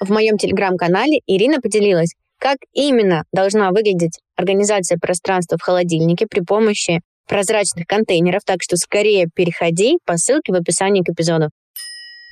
В 0.00 0.10
моем 0.10 0.38
телеграм-канале 0.38 1.20
Ирина 1.26 1.60
поделилась, 1.60 2.14
как 2.40 2.58
именно 2.72 3.22
должна 3.32 3.70
выглядеть 3.70 4.18
организация 4.36 4.98
пространства 4.98 5.56
в 5.56 5.62
холодильнике 5.62 6.26
при 6.28 6.40
помощи 6.40 7.00
прозрачных 7.28 7.86
контейнеров, 7.86 8.42
так 8.44 8.62
что 8.62 8.76
скорее 8.76 9.28
переходи 9.34 9.98
по 10.04 10.16
ссылке 10.16 10.52
в 10.52 10.56
описании 10.56 11.02
к 11.02 11.10
эпизоду. 11.10 11.50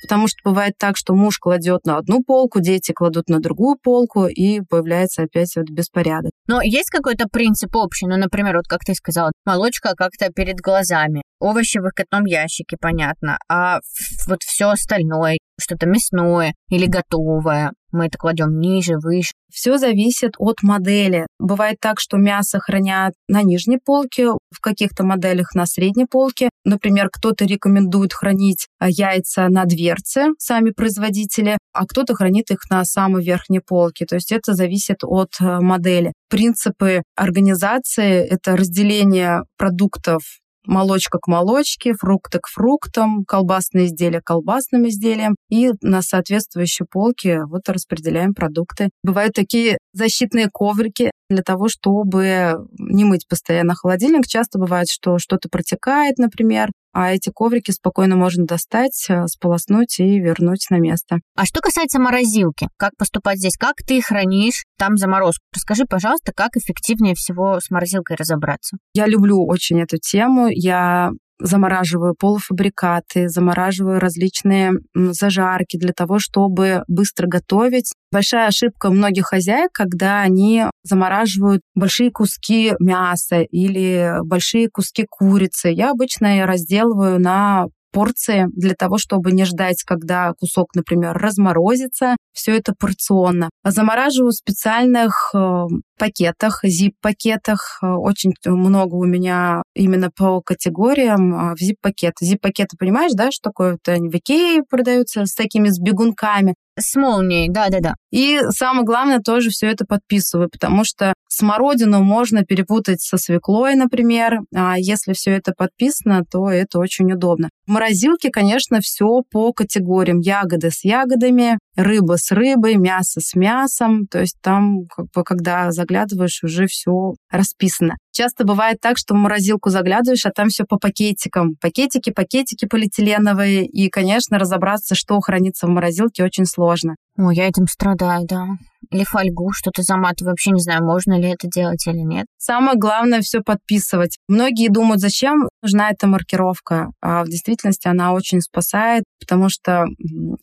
Потому 0.03 0.27
что 0.27 0.37
бывает 0.43 0.73
так, 0.77 0.97
что 0.97 1.15
муж 1.15 1.39
кладет 1.39 1.85
на 1.85 1.97
одну 1.97 2.21
полку, 2.21 2.59
дети 2.59 2.91
кладут 2.91 3.29
на 3.29 3.39
другую 3.39 3.77
полку, 3.81 4.25
и 4.25 4.59
появляется 4.59 5.23
опять 5.23 5.55
вот 5.55 5.69
беспорядок. 5.69 6.32
Но 6.47 6.61
есть 6.61 6.89
какой-то 6.89 7.27
принцип 7.27 7.75
общий? 7.75 8.05
Ну, 8.05 8.17
например, 8.17 8.57
вот 8.57 8.67
как 8.67 8.81
ты 8.85 8.93
сказала, 8.93 9.31
молочка 9.45 9.93
как-то 9.95 10.29
перед 10.29 10.57
глазами, 10.57 11.21
овощи 11.39 11.77
в 11.77 11.83
выкатном 11.83 12.25
ящике, 12.25 12.77
понятно, 12.79 13.37
а 13.49 13.79
вот 14.27 14.43
все 14.43 14.69
остальное, 14.69 15.37
что-то 15.59 15.85
мясное 15.85 16.53
или 16.69 16.85
готовое, 16.85 17.71
мы 17.93 18.07
это 18.07 18.17
кладем 18.17 18.59
ниже, 18.59 18.97
выше. 18.97 19.31
Все 19.51 19.77
зависит 19.77 20.31
от 20.39 20.63
модели. 20.63 21.27
Бывает 21.39 21.77
так, 21.79 21.99
что 21.99 22.17
мясо 22.17 22.59
хранят 22.59 23.13
на 23.27 23.43
нижней 23.43 23.77
полке, 23.77 24.29
в 24.49 24.59
каких-то 24.61 25.03
моделях 25.03 25.53
на 25.53 25.67
средней 25.67 26.07
полке. 26.09 26.49
Например, 26.65 27.09
кто-то 27.11 27.45
рекомендует 27.45 28.13
хранить 28.13 28.67
а, 28.79 28.89
яйца 28.89 29.47
на 29.49 29.65
дверце, 29.65 30.29
сами 30.39 30.71
производители, 30.71 31.59
а 31.73 31.85
кто-то 31.85 32.15
хранит 32.15 32.51
их 32.51 32.69
на 32.69 32.83
самой 32.85 33.23
верхней 33.23 33.59
полке. 33.59 34.05
То 34.05 34.15
есть 34.15 34.31
это 34.31 34.53
зависит 34.53 35.03
от 35.03 35.31
э, 35.39 35.59
модели. 35.59 36.13
Принципы 36.29 37.03
организации— 37.15 38.25
это 38.29 38.55
разделение 38.55 39.43
продуктов 39.57 40.23
молочка 40.65 41.19
к 41.19 41.27
молочке, 41.27 41.93
фрукты 41.93 42.39
к 42.39 42.47
фруктам, 42.47 43.25
колбасные 43.25 43.87
изделия 43.87 44.21
к 44.21 44.25
колбасным 44.25 44.87
изделиям. 44.87 45.35
И 45.49 45.71
на 45.81 46.01
соответствующей 46.01 46.85
полке 46.89 47.43
вот 47.45 47.67
распределяем 47.69 48.33
продукты. 48.33 48.89
Бывают 49.03 49.33
такие 49.33 49.77
защитные 49.93 50.49
коврики 50.51 51.11
для 51.29 51.43
того, 51.43 51.67
чтобы 51.69 52.55
не 52.77 53.03
мыть 53.03 53.27
постоянно 53.27 53.75
холодильник. 53.75 54.27
Часто 54.27 54.59
бывает, 54.59 54.89
что 54.89 55.17
что-то 55.19 55.49
протекает, 55.49 56.17
например, 56.17 56.69
а 56.93 57.11
эти 57.11 57.31
коврики 57.33 57.71
спокойно 57.71 58.15
можно 58.15 58.45
достать, 58.45 59.05
э, 59.09 59.25
сполоснуть 59.27 59.99
и 59.99 60.19
вернуть 60.19 60.67
на 60.69 60.77
место. 60.77 61.17
А 61.35 61.45
что 61.45 61.59
касается 61.59 61.99
морозилки, 61.99 62.67
как 62.77 62.91
поступать 62.97 63.39
здесь? 63.39 63.57
Как 63.57 63.75
ты 63.85 64.01
хранишь 64.01 64.63
там 64.77 64.97
заморозку? 64.97 65.43
Расскажи, 65.53 65.85
пожалуйста, 65.89 66.31
как 66.35 66.55
эффективнее 66.55 67.15
всего 67.15 67.59
с 67.59 67.69
морозилкой 67.69 68.15
разобраться? 68.15 68.77
Я 68.93 69.07
люблю 69.07 69.45
очень 69.45 69.81
эту 69.81 69.97
тему. 69.97 70.47
Я 70.49 71.09
замораживаю 71.43 72.15
полуфабрикаты, 72.17 73.27
замораживаю 73.27 73.99
различные 73.99 74.73
зажарки 74.95 75.77
для 75.77 75.91
того, 75.93 76.17
чтобы 76.17 76.83
быстро 76.87 77.27
готовить. 77.27 77.93
Большая 78.11 78.47
ошибка 78.47 78.89
многих 78.89 79.25
хозяек, 79.27 79.71
когда 79.73 80.21
они 80.21 80.63
замораживают 80.83 81.61
большие 81.75 82.11
куски 82.11 82.73
мяса 82.79 83.41
или 83.41 84.15
большие 84.23 84.69
куски 84.69 85.05
курицы. 85.09 85.69
Я 85.69 85.91
обычно 85.91 86.45
разделываю 86.45 87.19
на 87.19 87.65
порции 87.93 88.47
для 88.53 88.73
того, 88.73 88.97
чтобы 88.97 89.31
не 89.31 89.45
ждать, 89.45 89.83
когда 89.85 90.33
кусок, 90.33 90.75
например, 90.75 91.13
разморозится. 91.13 92.17
Все 92.33 92.57
это 92.57 92.73
порционно. 92.77 93.49
Замораживаю 93.63 94.31
в 94.31 94.35
специальных 94.35 95.31
э, 95.35 95.65
пакетах, 95.99 96.63
zip-пакетах. 96.65 97.79
Э, 97.81 97.87
очень 97.91 98.33
много 98.45 98.95
у 98.95 99.05
меня 99.05 99.61
именно 99.75 100.09
по 100.09 100.41
категориям 100.41 101.33
э, 101.33 101.55
в 101.55 101.61
zip-пакет. 101.61 102.15
Zip-пакеты, 102.21 102.75
понимаешь, 102.77 103.11
да, 103.13 103.31
что 103.31 103.49
такое? 103.49 103.75
Это 103.75 103.93
они 103.93 104.09
в 104.09 104.15
Икее 104.15 104.63
продаются 104.67 105.25
с 105.25 105.35
такими 105.35 105.69
с 105.69 105.79
бегунками. 105.79 106.55
С 106.77 106.95
молнией, 106.95 107.49
да-да-да. 107.49 107.93
И 108.11 108.39
самое 108.49 108.83
главное, 108.83 109.19
тоже 109.19 109.51
все 109.51 109.67
это 109.67 109.85
подписываю, 109.85 110.49
потому 110.49 110.83
что 110.83 111.13
смородину 111.33 112.03
можно 112.03 112.43
перепутать 112.43 113.01
со 113.01 113.17
свеклой, 113.17 113.75
например. 113.75 114.39
А 114.55 114.75
если 114.77 115.13
все 115.13 115.31
это 115.31 115.53
подписано, 115.55 116.23
то 116.29 116.49
это 116.49 116.79
очень 116.79 117.11
удобно. 117.11 117.49
В 117.67 117.71
морозилке, 117.71 118.29
конечно, 118.29 118.79
все 118.81 119.21
по 119.31 119.53
категориям. 119.53 120.19
Ягоды 120.19 120.69
с 120.71 120.83
ягодами, 120.83 121.57
рыба 121.75 122.17
с 122.17 122.31
рыбой, 122.31 122.75
мясо 122.75 123.19
с 123.21 123.35
мясом. 123.35 124.07
То 124.07 124.19
есть 124.19 124.37
там, 124.41 124.85
как 124.87 125.05
бы, 125.13 125.23
когда 125.23 125.71
заглядываешь, 125.71 126.43
уже 126.43 126.67
все 126.67 127.13
расписано. 127.29 127.95
Часто 128.13 128.45
бывает 128.45 128.77
так, 128.79 128.99
что 128.99 129.15
в 129.15 129.17
морозилку 129.17 129.69
заглядываешь, 129.69 130.25
а 130.25 130.31
там 130.31 130.49
все 130.49 130.65
по 130.65 130.77
пакетикам. 130.77 131.55
Пакетики, 131.59 132.11
пакетики 132.11 132.65
полиэтиленовые. 132.65 133.65
И, 133.65 133.89
конечно, 133.89 134.37
разобраться, 134.37 134.93
что 134.93 135.19
хранится 135.19 135.65
в 135.65 135.71
морозилке, 135.71 136.23
очень 136.23 136.45
сложно. 136.45 136.95
О, 137.17 137.31
я 137.31 137.47
этим 137.47 137.67
страдаю, 137.67 138.25
да. 138.27 138.47
Или 138.91 139.03
фольгу 139.03 139.51
что-то 139.51 139.81
заматываю. 139.81 140.31
Вообще 140.31 140.51
не 140.51 140.61
знаю, 140.61 140.83
можно 140.83 141.17
ли 141.19 141.29
это 141.29 141.47
делать 141.47 141.85
или 141.87 141.99
нет. 141.99 142.25
Самое 142.37 142.77
главное 142.77 143.21
все 143.21 143.41
подписывать. 143.41 144.17
Многие 144.27 144.69
думают, 144.69 144.99
зачем 144.99 145.47
нужна 145.61 145.89
эта 145.91 146.07
маркировка. 146.07 146.89
А 147.01 147.23
в 147.23 147.27
действительности 147.29 147.87
она 147.87 148.13
очень 148.13 148.41
спасает, 148.41 149.03
потому 149.19 149.49
что 149.49 149.85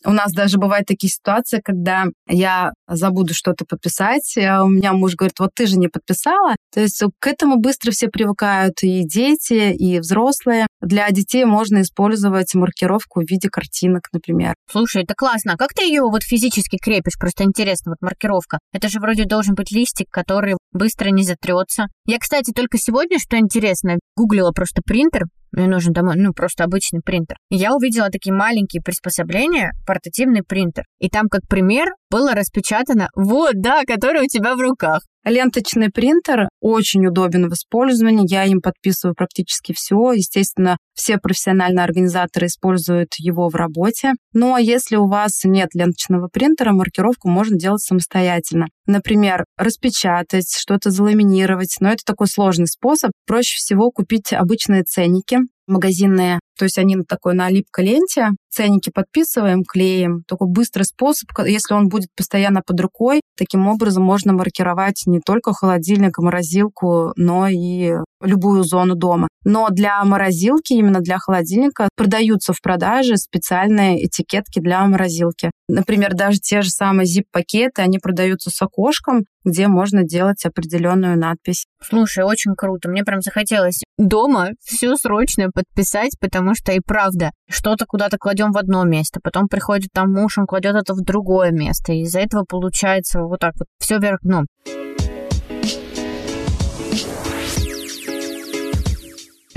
у 0.05 0.12
нас 0.12 0.33
даже 0.33 0.59
бывают 0.59 0.87
такие 0.87 1.11
ситуации, 1.11 1.61
когда 1.62 2.07
я 2.29 2.73
забуду 2.89 3.35
что-то 3.35 3.64
подписать, 3.68 4.37
а 4.39 4.64
у 4.64 4.68
меня 4.68 4.93
муж 4.93 5.16
говорит, 5.16 5.39
вот 5.39 5.51
ты 5.55 5.66
же 5.66 5.77
не 5.77 5.89
подписала. 5.89 6.55
То 6.73 6.81
есть 6.81 7.03
к 7.18 7.27
этому 7.27 7.57
быстро 7.61 7.91
все 7.93 8.09
привыкают, 8.09 8.83
и 8.83 9.05
дети, 9.05 9.73
и 9.73 10.01
взрослые. 10.01 10.67
Для 10.81 11.09
детей 11.11 11.45
можно 11.45 11.83
использовать 11.83 12.55
маркировку 12.55 13.21
в 13.21 13.31
виде 13.31 13.49
картинок, 13.49 14.09
например. 14.13 14.55
Слушай, 14.71 15.05
это 15.05 15.15
классно. 15.15 15.55
А 15.55 15.57
как 15.57 15.75
ты 15.75 15.85
ее 15.85 16.03
вот 16.03 16.23
физически 16.23 16.79
крепишь? 16.79 17.19
Просто 17.19 17.45
интересно, 17.45 17.93
вот 17.93 18.01
маркировка. 18.01 18.59
Это 18.73 18.89
же 18.89 19.01
вроде 19.01 19.25
должен 19.25 19.55
быть 19.55 19.71
листик, 19.71 20.09
который 20.11 20.57
быстро 20.73 21.11
не 21.11 21.23
затрется. 21.23 21.87
Я, 22.07 22.19
кстати, 22.19 22.53
только 22.53 22.79
сегодня, 22.79 23.19
что 23.19 23.39
интересно, 23.39 23.99
гуглила 24.17 24.53
просто 24.53 24.83
принтер, 24.85 25.25
мне 25.53 25.67
нужен 25.67 25.93
домой, 25.93 26.15
ну, 26.17 26.33
просто 26.33 26.65
обычный 26.65 27.01
принтер. 27.05 27.37
Я 27.51 27.75
увидела 27.75 28.09
такие 28.09 28.33
маленькие 28.33 28.83
приспособления, 28.83 29.73
портативный 29.85 30.43
принтер. 30.43 30.85
И 31.01 31.09
там, 31.09 31.29
как 31.29 31.43
пример, 31.49 31.89
было 32.11 32.35
распечатано, 32.35 33.09
вот, 33.17 33.55
да, 33.55 33.83
который 33.85 34.23
у 34.23 34.29
тебя 34.29 34.55
в 34.55 34.61
руках. 34.61 35.03
Ленточный 35.25 35.91
принтер 35.91 36.49
очень 36.61 37.07
удобен 37.07 37.49
в 37.49 37.53
использовании. 37.53 38.31
Я 38.31 38.45
им 38.45 38.61
подписываю 38.61 39.14
практически 39.14 39.75
все. 39.77 40.12
Естественно, 40.12 40.79
все 41.01 41.17
профессиональные 41.17 41.83
организаторы 41.83 42.47
используют 42.47 43.15
его 43.17 43.49
в 43.49 43.55
работе. 43.55 44.13
Но 44.35 44.59
если 44.59 44.97
у 44.97 45.07
вас 45.07 45.45
нет 45.45 45.71
ленточного 45.73 46.29
принтера, 46.29 46.73
маркировку 46.73 47.31
можно 47.31 47.57
делать 47.57 47.81
самостоятельно. 47.81 48.67
Например, 48.87 49.47
распечатать, 49.57 50.55
что-то 50.55 50.91
заламинировать. 50.91 51.77
Но 51.81 51.89
это 51.89 52.05
такой 52.05 52.27
сложный 52.27 52.67
способ. 52.67 53.13
Проще 53.27 53.57
всего 53.57 53.91
купить 53.91 54.35
обычные 54.35 54.83
ценники 54.83 55.39
магазинные. 55.71 56.41
То 56.59 56.65
есть 56.65 56.77
они 56.79 56.97
такой 57.09 57.35
на 57.35 57.49
липкой 57.49 57.87
ленте. 57.87 58.31
Ценники 58.51 58.91
подписываем, 58.91 59.63
клеим. 59.65 60.25
Такой 60.27 60.49
быстрый 60.49 60.83
способ, 60.83 61.29
если 61.47 61.75
он 61.75 61.89
будет 61.89 62.09
постоянно 62.15 62.61
под 62.67 62.81
рукой. 62.81 63.21
Таким 63.39 63.67
образом 63.69 64.03
можно 64.03 64.33
маркировать 64.33 65.05
не 65.07 65.21
только 65.21 65.55
холодильник 65.55 66.19
морозилку, 66.19 67.13
но 67.17 67.47
и 67.49 67.93
любую 68.21 68.65
зону 68.65 68.97
дома. 68.97 69.29
Но 69.45 69.69
для 69.71 70.05
морозилки, 70.05 70.75
именно 70.75 70.89
для 70.99 71.18
холодильника, 71.18 71.88
продаются 71.97 72.53
в 72.53 72.61
продаже 72.61 73.16
специальные 73.16 74.05
этикетки 74.05 74.59
для 74.59 74.84
морозилки. 74.84 75.53
Например, 75.68 76.14
даже 76.14 76.38
те 76.38 76.62
же 76.62 76.70
самые 76.70 77.07
zip-пакеты, 77.07 77.82
они 77.82 78.01
продаются 78.01 78.51
с 78.51 78.61
окошком, 78.61 79.22
где 79.45 79.68
можно 79.68 80.03
делать 80.03 80.45
определенную 80.45 81.16
надпись. 81.16 81.66
Слушай, 81.80 82.24
очень 82.24 82.55
круто. 82.57 82.91
Мне 82.91 83.05
прям 83.05 83.20
захотелось 83.20 83.82
дома 83.97 84.51
все 84.61 84.97
срочно 84.97 85.51
подписать, 85.55 86.16
потому 86.20 86.55
что 86.55 86.72
и 86.72 86.80
правда, 86.84 87.30
что-то 87.49 87.86
куда-то 87.86 88.18
кладем 88.18 88.51
в 88.51 88.59
одно 88.59 88.84
место, 88.84 89.20
потом 89.22 89.47
приходит 89.49 89.91
там 89.95 90.12
муж, 90.12 90.38
он 90.38 90.47
кладет 90.47 90.74
это 90.74 90.95
в 90.95 91.03
другое 91.03 91.53
место, 91.53 91.93
и 91.93 92.03
из-за 92.03 92.20
этого 92.20 92.45
получается 92.49 93.20
вот 93.22 93.38
так 93.41 93.55
вот 93.59 93.68
все 93.78 93.99
вверх 93.99 94.18
дном. 94.22 94.47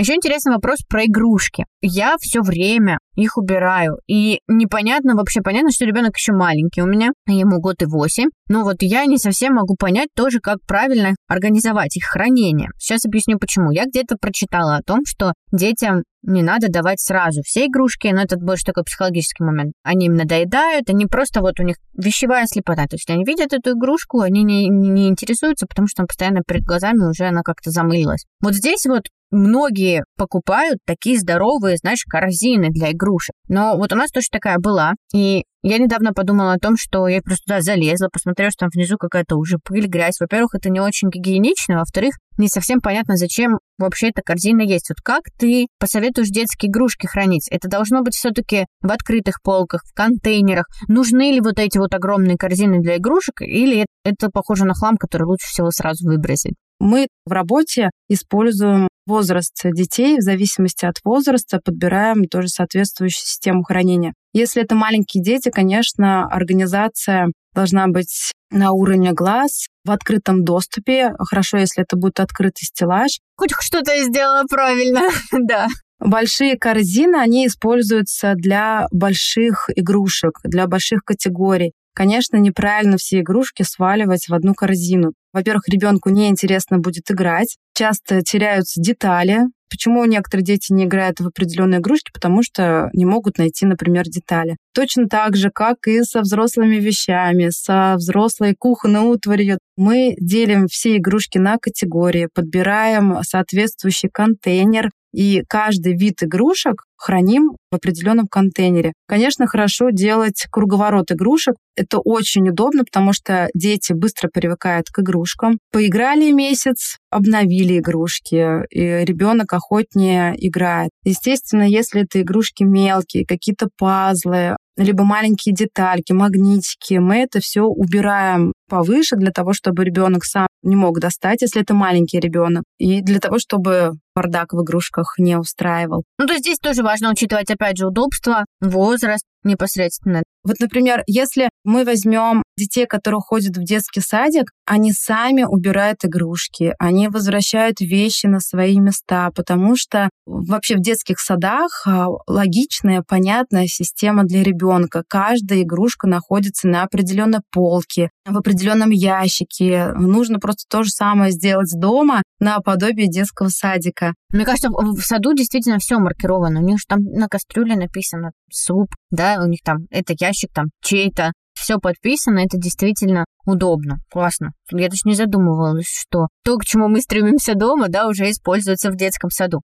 Еще 0.04 0.16
интересный 0.16 0.52
вопрос 0.52 0.80
про 0.86 1.06
игрушки. 1.06 1.64
Я 1.80 2.16
все 2.20 2.42
время 2.42 2.98
их 3.14 3.38
убираю. 3.38 3.96
И 4.06 4.40
непонятно, 4.48 5.14
вообще 5.14 5.40
понятно, 5.40 5.70
что 5.70 5.86
ребенок 5.86 6.18
еще 6.18 6.34
маленький 6.34 6.82
у 6.82 6.86
меня, 6.86 7.08
ему 7.26 7.58
год 7.58 7.80
и 7.80 7.86
восемь. 7.86 8.28
Но 8.50 8.64
вот 8.64 8.82
я 8.82 9.06
не 9.06 9.16
совсем 9.16 9.54
могу 9.54 9.76
понять 9.76 10.08
тоже, 10.14 10.40
как 10.40 10.58
правильно 10.66 11.14
организовать 11.26 11.96
их 11.96 12.04
хранение. 12.04 12.68
Сейчас 12.76 13.06
объясню 13.06 13.38
почему. 13.38 13.70
Я 13.70 13.86
где-то 13.86 14.16
прочитала 14.20 14.76
о 14.76 14.82
том, 14.82 15.06
что 15.06 15.32
детям 15.52 16.02
не 16.26 16.42
надо 16.42 16.68
давать 16.68 17.00
сразу 17.00 17.40
все 17.42 17.66
игрушки, 17.66 18.08
но 18.08 18.22
это 18.22 18.36
больше 18.36 18.64
такой 18.64 18.84
психологический 18.84 19.44
момент. 19.44 19.72
Они 19.82 20.06
им 20.06 20.14
надоедают, 20.14 20.88
они 20.88 21.06
просто 21.06 21.40
вот 21.40 21.60
у 21.60 21.62
них 21.62 21.76
вещевая 21.94 22.46
слепота. 22.46 22.86
То 22.86 22.96
есть 22.96 23.08
они 23.10 23.24
видят 23.24 23.52
эту 23.52 23.72
игрушку, 23.72 24.20
они 24.20 24.42
не, 24.42 24.68
не, 24.68 25.08
интересуются, 25.08 25.66
потому 25.66 25.88
что 25.88 26.04
постоянно 26.04 26.40
перед 26.46 26.62
глазами 26.64 27.08
уже 27.08 27.24
она 27.24 27.42
как-то 27.42 27.70
замылилась. 27.70 28.24
Вот 28.42 28.54
здесь 28.54 28.86
вот 28.86 29.04
многие 29.34 30.04
покупают 30.16 30.78
такие 30.86 31.18
здоровые, 31.18 31.76
знаешь, 31.76 32.04
корзины 32.08 32.70
для 32.70 32.92
игрушек. 32.92 33.34
Но 33.48 33.76
вот 33.76 33.92
у 33.92 33.96
нас 33.96 34.10
тоже 34.10 34.28
такая 34.30 34.58
была. 34.58 34.92
И 35.14 35.44
я 35.62 35.78
недавно 35.78 36.12
подумала 36.12 36.52
о 36.52 36.58
том, 36.58 36.76
что 36.76 37.08
я 37.08 37.22
просто 37.22 37.44
туда 37.46 37.60
залезла, 37.62 38.08
посмотрела, 38.12 38.50
что 38.50 38.66
там 38.66 38.68
внизу 38.74 38.98
какая-то 38.98 39.36
уже 39.36 39.56
пыль, 39.58 39.86
грязь. 39.86 40.20
Во-первых, 40.20 40.54
это 40.54 40.68
не 40.68 40.78
очень 40.78 41.08
гигиенично, 41.08 41.78
во-вторых, 41.78 42.16
не 42.36 42.48
совсем 42.48 42.80
понятно, 42.80 43.16
зачем 43.16 43.58
вообще 43.78 44.08
эта 44.08 44.20
корзина 44.22 44.60
есть. 44.60 44.90
Вот 44.90 44.98
как 45.02 45.22
ты 45.38 45.66
посоветуешь 45.78 46.28
детские 46.28 46.70
игрушки 46.70 47.06
хранить? 47.06 47.48
Это 47.50 47.68
должно 47.68 48.02
быть 48.02 48.14
все-таки 48.14 48.66
в 48.82 48.90
открытых 48.92 49.40
полках, 49.42 49.82
в 49.84 49.94
контейнерах. 49.94 50.66
Нужны 50.88 51.32
ли 51.32 51.40
вот 51.40 51.58
эти 51.58 51.78
вот 51.78 51.94
огромные 51.94 52.36
корзины 52.36 52.80
для 52.80 52.96
игрушек, 52.98 53.40
или 53.40 53.86
это 54.04 54.28
похоже 54.28 54.66
на 54.66 54.74
хлам, 54.74 54.96
который 54.96 55.24
лучше 55.24 55.46
всего 55.46 55.70
сразу 55.70 56.06
выбросить? 56.06 56.54
Мы 56.84 57.08
в 57.24 57.32
работе 57.32 57.88
используем 58.10 58.88
возраст 59.06 59.58
детей, 59.64 60.18
в 60.18 60.20
зависимости 60.20 60.84
от 60.84 60.96
возраста 61.02 61.58
подбираем 61.64 62.24
тоже 62.24 62.48
соответствующую 62.48 63.24
систему 63.24 63.62
хранения. 63.62 64.12
Если 64.34 64.62
это 64.62 64.74
маленькие 64.74 65.24
дети, 65.24 65.48
конечно, 65.48 66.26
организация 66.26 67.28
должна 67.54 67.86
быть 67.86 68.32
на 68.50 68.72
уровне 68.72 69.12
глаз, 69.12 69.68
в 69.86 69.90
открытом 69.90 70.44
доступе. 70.44 71.14
Хорошо, 71.18 71.56
если 71.56 71.82
это 71.82 71.96
будет 71.96 72.20
открытый 72.20 72.66
стеллаж. 72.66 73.18
Хоть 73.38 73.52
что-то 73.60 73.94
я 73.94 74.04
сделала 74.04 74.44
правильно, 74.46 75.08
да. 75.32 75.68
Большие 76.00 76.58
корзины, 76.58 77.16
они 77.16 77.46
используются 77.46 78.34
для 78.34 78.88
больших 78.92 79.70
игрушек, 79.74 80.38
для 80.44 80.66
больших 80.66 81.02
категорий. 81.02 81.72
Конечно, 81.94 82.36
неправильно 82.36 82.96
все 82.96 83.20
игрушки 83.20 83.62
сваливать 83.62 84.28
в 84.28 84.34
одну 84.34 84.52
корзину. 84.54 85.12
Во-первых, 85.32 85.68
ребенку 85.68 86.10
неинтересно 86.10 86.78
будет 86.78 87.10
играть. 87.10 87.56
Часто 87.74 88.22
теряются 88.22 88.80
детали. 88.80 89.42
Почему 89.70 90.04
некоторые 90.04 90.44
дети 90.44 90.72
не 90.72 90.84
играют 90.84 91.18
в 91.18 91.26
определенные 91.26 91.80
игрушки? 91.80 92.12
Потому 92.12 92.42
что 92.42 92.90
не 92.92 93.04
могут 93.04 93.38
найти, 93.38 93.66
например, 93.66 94.04
детали. 94.04 94.56
Точно 94.72 95.08
так 95.08 95.36
же, 95.36 95.50
как 95.50 95.86
и 95.86 96.02
со 96.04 96.20
взрослыми 96.20 96.76
вещами, 96.76 97.48
со 97.50 97.94
взрослой 97.96 98.54
кухонной 98.56 99.00
утварью. 99.00 99.58
Мы 99.76 100.14
делим 100.20 100.68
все 100.68 100.96
игрушки 100.96 101.38
на 101.38 101.58
категории, 101.58 102.28
подбираем 102.32 103.18
соответствующий 103.22 104.08
контейнер, 104.08 104.90
и 105.14 105.42
каждый 105.48 105.96
вид 105.96 106.22
игрушек 106.22 106.84
храним 106.96 107.56
в 107.70 107.76
определенном 107.76 108.26
контейнере. 108.26 108.92
Конечно, 109.06 109.46
хорошо 109.46 109.90
делать 109.90 110.46
круговорот 110.50 111.12
игрушек. 111.12 111.56
Это 111.76 111.98
очень 111.98 112.48
удобно, 112.48 112.84
потому 112.84 113.12
что 113.12 113.48
дети 113.54 113.92
быстро 113.92 114.30
привыкают 114.32 114.86
к 114.88 115.00
игрушкам. 115.00 115.58
Поиграли 115.70 116.30
месяц, 116.30 116.96
обновили 117.10 117.78
игрушки, 117.78 118.64
и 118.70 119.04
ребенок 119.04 119.52
охотнее 119.52 120.34
играет. 120.36 120.90
Естественно, 121.04 121.62
если 121.62 122.02
это 122.04 122.22
игрушки 122.22 122.62
мелкие, 122.62 123.26
какие-то 123.26 123.68
пазлы, 123.76 124.56
либо 124.76 125.04
маленькие 125.04 125.54
детальки, 125.54 126.12
магнитики, 126.12 126.94
мы 126.94 127.16
это 127.18 127.40
все 127.40 127.62
убираем 127.62 128.52
повыше 128.68 129.16
для 129.16 129.30
того, 129.30 129.52
чтобы 129.52 129.84
ребенок 129.84 130.24
сам 130.24 130.46
не 130.62 130.76
мог 130.76 130.98
достать, 130.98 131.42
если 131.42 131.62
это 131.62 131.74
маленький 131.74 132.18
ребенок, 132.18 132.64
и 132.78 133.00
для 133.02 133.20
того, 133.20 133.38
чтобы 133.38 133.92
бардак 134.14 134.52
в 134.52 134.62
игрушках 134.62 135.14
не 135.18 135.36
устраивал. 135.36 136.04
Ну, 136.18 136.26
то 136.26 136.32
есть 136.32 136.44
здесь 136.44 136.58
тоже 136.58 136.82
важно 136.82 137.10
учитывать, 137.10 137.50
опять 137.50 137.76
же, 137.76 137.86
удобство, 137.86 138.44
возраст 138.60 139.24
непосредственно. 139.42 140.22
Вот, 140.44 140.56
например, 140.60 141.02
если 141.06 141.50
мы 141.64 141.84
возьмем 141.84 142.42
детей, 142.56 142.86
которые 142.86 143.20
ходят 143.20 143.56
в 143.56 143.64
детский 143.64 144.00
садик, 144.00 144.50
они 144.66 144.92
сами 144.92 145.44
убирают 145.44 146.04
игрушки, 146.04 146.74
они 146.78 147.08
возвращают 147.08 147.80
вещи 147.80 148.26
на 148.26 148.40
свои 148.40 148.78
места, 148.78 149.30
потому 149.34 149.76
что 149.76 150.08
вообще 150.26 150.76
в 150.76 150.80
детских 150.80 151.18
садах 151.18 151.86
а, 151.86 152.08
логичная, 152.26 153.02
понятная 153.06 153.66
система 153.66 154.24
для 154.24 154.42
ребенка. 154.42 155.02
Каждая 155.08 155.62
игрушка 155.62 156.06
находится 156.06 156.68
на 156.68 156.82
определенной 156.82 157.40
полке, 157.50 158.10
в 158.26 158.36
определенном 158.36 158.90
ящике. 158.90 159.92
Нужно 159.94 160.38
просто 160.38 160.64
то 160.68 160.82
же 160.82 160.90
самое 160.90 161.32
сделать 161.32 161.72
дома 161.78 162.22
на 162.40 162.60
подобие 162.60 163.08
детского 163.08 163.48
садика. 163.48 164.14
Мне 164.30 164.44
кажется, 164.44 164.70
в 164.70 165.00
саду 165.00 165.34
действительно 165.34 165.78
все 165.78 165.98
маркировано. 165.98 166.60
У 166.60 166.64
них 166.64 166.78
же 166.78 166.84
там 166.88 167.00
на 167.04 167.28
кастрюле 167.28 167.76
написано 167.76 168.32
суп, 168.50 168.88
да, 169.10 169.40
у 169.42 169.48
них 169.48 169.60
там 169.64 169.86
это 169.90 170.14
ящик 170.18 170.52
там 170.52 170.66
чей-то, 170.82 171.32
все 171.64 171.78
подписано, 171.78 172.40
это 172.40 172.58
действительно 172.58 173.24
удобно, 173.46 173.96
классно. 174.10 174.52
Я 174.70 174.90
даже 174.90 175.00
не 175.06 175.14
задумывалась, 175.14 175.86
что 175.88 176.28
то, 176.44 176.58
к 176.58 176.64
чему 176.66 176.88
мы 176.88 177.00
стремимся 177.00 177.54
дома, 177.54 177.86
да, 177.88 178.06
уже 178.06 178.30
используется 178.30 178.90
в 178.90 178.96
детском 178.96 179.30
саду. 179.30 179.62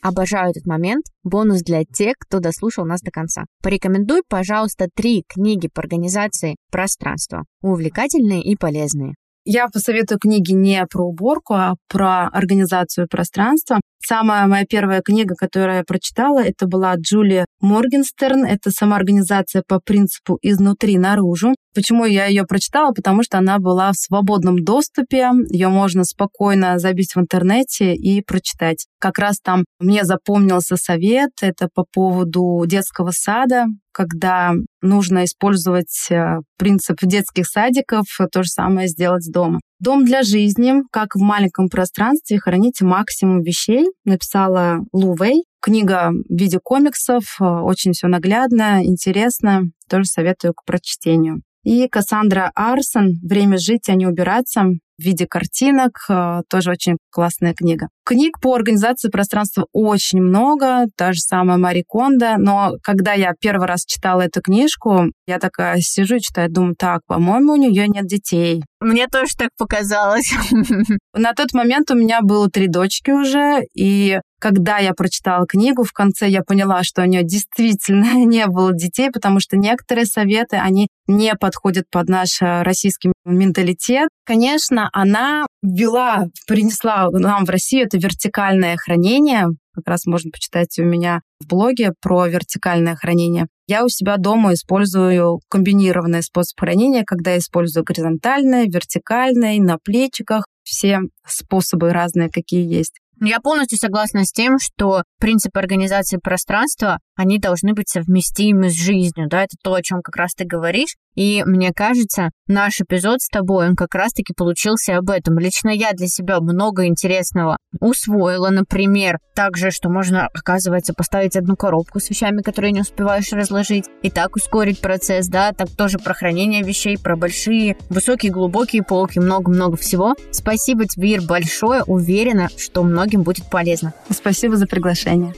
Обожаю 0.00 0.50
этот 0.50 0.64
момент. 0.64 1.04
Бонус 1.22 1.62
для 1.62 1.84
тех, 1.84 2.14
кто 2.18 2.38
дослушал 2.38 2.86
нас 2.86 3.02
до 3.02 3.10
конца. 3.10 3.44
Порекомендуй, 3.62 4.22
пожалуйста, 4.26 4.88
три 4.94 5.24
книги 5.28 5.68
по 5.72 5.82
организации 5.82 6.56
пространства. 6.70 7.44
Увлекательные 7.60 8.42
и 8.42 8.56
полезные. 8.56 9.14
Я 9.46 9.68
посоветую 9.68 10.18
книги 10.18 10.52
не 10.52 10.86
про 10.86 11.04
уборку, 11.04 11.52
а 11.52 11.74
про 11.88 12.28
организацию 12.28 13.08
пространства. 13.08 13.78
Самая 14.06 14.46
моя 14.46 14.66
первая 14.66 15.00
книга, 15.00 15.34
которую 15.34 15.78
я 15.78 15.82
прочитала, 15.82 16.44
это 16.44 16.66
была 16.66 16.94
Джулия 16.96 17.46
Моргенстерн. 17.60 18.44
Это 18.44 18.70
самоорганизация 18.70 19.62
по 19.66 19.80
принципу 19.80 20.38
изнутри 20.42 20.98
наружу. 20.98 21.54
Почему 21.74 22.04
я 22.04 22.26
ее 22.26 22.44
прочитала? 22.44 22.92
Потому 22.92 23.22
что 23.22 23.38
она 23.38 23.58
была 23.58 23.92
в 23.92 23.96
свободном 23.96 24.62
доступе. 24.62 25.30
Ее 25.48 25.68
можно 25.68 26.04
спокойно 26.04 26.78
забить 26.78 27.14
в 27.14 27.18
интернете 27.18 27.94
и 27.94 28.22
прочитать. 28.22 28.84
Как 29.00 29.18
раз 29.18 29.38
там 29.42 29.64
мне 29.80 30.04
запомнился 30.04 30.76
совет. 30.76 31.30
Это 31.40 31.68
по 31.74 31.86
поводу 31.90 32.62
детского 32.66 33.10
сада 33.10 33.64
когда 33.94 34.54
нужно 34.82 35.24
использовать 35.24 36.08
э, 36.10 36.40
принцип 36.58 36.98
детских 37.02 37.46
садиков, 37.46 38.04
то 38.32 38.42
же 38.42 38.48
самое 38.48 38.88
сделать 38.88 39.30
дома. 39.32 39.60
Дом 39.80 40.04
для 40.04 40.22
жизни, 40.22 40.74
как 40.90 41.14
в 41.14 41.20
маленьком 41.20 41.68
пространстве, 41.68 42.38
храните 42.38 42.84
максимум 42.84 43.42
вещей, 43.42 43.86
написала 44.04 44.78
Лу 44.92 45.14
Вэй. 45.14 45.44
Книга 45.60 46.10
в 46.10 46.34
виде 46.34 46.58
комиксов, 46.62 47.36
э, 47.40 47.44
очень 47.44 47.92
все 47.92 48.06
наглядно, 48.06 48.84
интересно, 48.84 49.62
тоже 49.88 50.04
советую 50.04 50.54
к 50.54 50.64
прочтению. 50.64 51.42
И 51.64 51.88
Кассандра 51.88 52.52
Арсон 52.54 53.14
«Время 53.22 53.56
жить, 53.56 53.88
а 53.88 53.94
не 53.94 54.06
убираться» 54.06 54.64
в 54.98 55.02
виде 55.02 55.26
картинок. 55.26 55.98
Э, 56.08 56.42
тоже 56.48 56.70
очень 56.70 56.96
классная 57.10 57.54
книга. 57.54 57.88
Книг 58.04 58.38
по 58.40 58.54
организации 58.54 59.08
пространства 59.08 59.66
очень 59.72 60.20
много, 60.20 60.86
та 60.96 61.12
же 61.12 61.20
самая 61.20 61.56
Мари 61.56 61.84
Кондо, 61.86 62.36
но 62.38 62.74
когда 62.82 63.14
я 63.14 63.32
первый 63.40 63.66
раз 63.66 63.84
читала 63.86 64.22
эту 64.22 64.42
книжку, 64.42 65.06
я 65.26 65.38
такая 65.38 65.80
сижу 65.80 66.16
и 66.16 66.20
читаю, 66.20 66.50
думаю, 66.50 66.74
так, 66.78 67.00
по-моему, 67.06 67.54
у 67.54 67.56
нее 67.56 67.88
нет 67.88 68.06
детей. 68.06 68.62
Мне 68.80 69.06
тоже 69.06 69.32
так 69.38 69.48
показалось. 69.56 70.34
На 71.14 71.32
тот 71.32 71.54
момент 71.54 71.90
у 71.90 71.94
меня 71.94 72.20
было 72.20 72.50
три 72.50 72.68
дочки 72.68 73.10
уже, 73.10 73.62
и 73.74 74.20
когда 74.44 74.76
я 74.76 74.92
прочитала 74.92 75.46
книгу, 75.46 75.84
в 75.84 75.92
конце 75.92 76.28
я 76.28 76.42
поняла, 76.42 76.82
что 76.82 77.00
у 77.00 77.06
нее 77.06 77.22
действительно 77.22 78.12
не 78.26 78.46
было 78.46 78.74
детей, 78.74 79.10
потому 79.10 79.40
что 79.40 79.56
некоторые 79.56 80.04
советы, 80.04 80.56
они 80.56 80.88
не 81.06 81.34
подходят 81.34 81.86
под 81.90 82.10
наш 82.10 82.42
э, 82.42 82.60
российский 82.62 83.10
менталитет. 83.24 84.10
Конечно, 84.26 84.90
она 84.92 85.46
ввела, 85.62 86.26
принесла 86.46 87.08
нам 87.10 87.46
в 87.46 87.48
Россию 87.48 87.86
это 87.86 87.96
вертикальное 87.96 88.76
хранение. 88.76 89.46
Как 89.74 89.88
раз 89.88 90.04
можно 90.04 90.30
почитать 90.30 90.78
у 90.78 90.84
меня 90.84 91.22
в 91.40 91.46
блоге 91.46 91.94
про 92.02 92.26
вертикальное 92.26 92.96
хранение. 92.96 93.46
Я 93.66 93.82
у 93.82 93.88
себя 93.88 94.18
дома 94.18 94.52
использую 94.52 95.40
комбинированный 95.48 96.22
способ 96.22 96.60
хранения, 96.60 97.04
когда 97.06 97.30
я 97.30 97.38
использую 97.38 97.82
горизонтальное, 97.82 98.66
вертикальное, 98.66 99.58
на 99.58 99.78
плечиках. 99.82 100.44
Все 100.64 101.00
способы 101.26 101.94
разные, 101.94 102.28
какие 102.30 102.70
есть. 102.70 103.00
Я 103.20 103.40
полностью 103.40 103.78
согласна 103.78 104.24
с 104.24 104.32
тем, 104.32 104.58
что 104.58 105.02
принципы 105.18 105.58
организации 105.58 106.18
пространства, 106.18 106.98
они 107.16 107.38
должны 107.38 107.72
быть 107.72 107.88
совместимы 107.88 108.70
с 108.70 108.74
жизнью, 108.74 109.28
да, 109.28 109.44
это 109.44 109.56
то, 109.62 109.74
о 109.74 109.82
чем 109.82 110.02
как 110.02 110.16
раз 110.16 110.34
ты 110.34 110.44
говоришь. 110.44 110.96
И 111.14 111.42
мне 111.44 111.72
кажется, 111.72 112.30
наш 112.46 112.80
эпизод 112.80 113.20
с 113.20 113.28
тобой, 113.28 113.68
он 113.68 113.76
как 113.76 113.94
раз-таки 113.94 114.32
получился 114.34 114.96
об 114.96 115.10
этом. 115.10 115.38
Лично 115.38 115.70
я 115.70 115.92
для 115.92 116.06
себя 116.06 116.40
много 116.40 116.86
интересного 116.86 117.56
усвоила, 117.80 118.50
например, 118.50 119.18
также, 119.34 119.70
что 119.70 119.88
можно, 119.88 120.28
оказывается, 120.32 120.94
поставить 120.94 121.36
одну 121.36 121.56
коробку 121.56 122.00
с 122.00 122.10
вещами, 122.10 122.42
которые 122.42 122.72
не 122.72 122.80
успеваешь 122.80 123.32
разложить, 123.32 123.86
и 124.02 124.10
так 124.10 124.36
ускорить 124.36 124.80
процесс, 124.80 125.26
да, 125.28 125.52
так 125.52 125.70
тоже 125.70 125.98
про 125.98 126.14
хранение 126.14 126.62
вещей, 126.62 126.98
про 126.98 127.16
большие, 127.16 127.76
высокие, 127.90 128.32
глубокие 128.32 128.82
полки, 128.82 129.18
много-много 129.18 129.76
всего. 129.76 130.14
Спасибо 130.30 130.86
тебе, 130.86 131.14
Ир, 131.14 131.22
большое, 131.22 131.82
уверена, 131.84 132.48
что 132.56 132.82
многим 132.82 133.22
будет 133.22 133.50
полезно. 133.50 133.92
Спасибо 134.10 134.56
за 134.56 134.66
приглашение. 134.66 135.34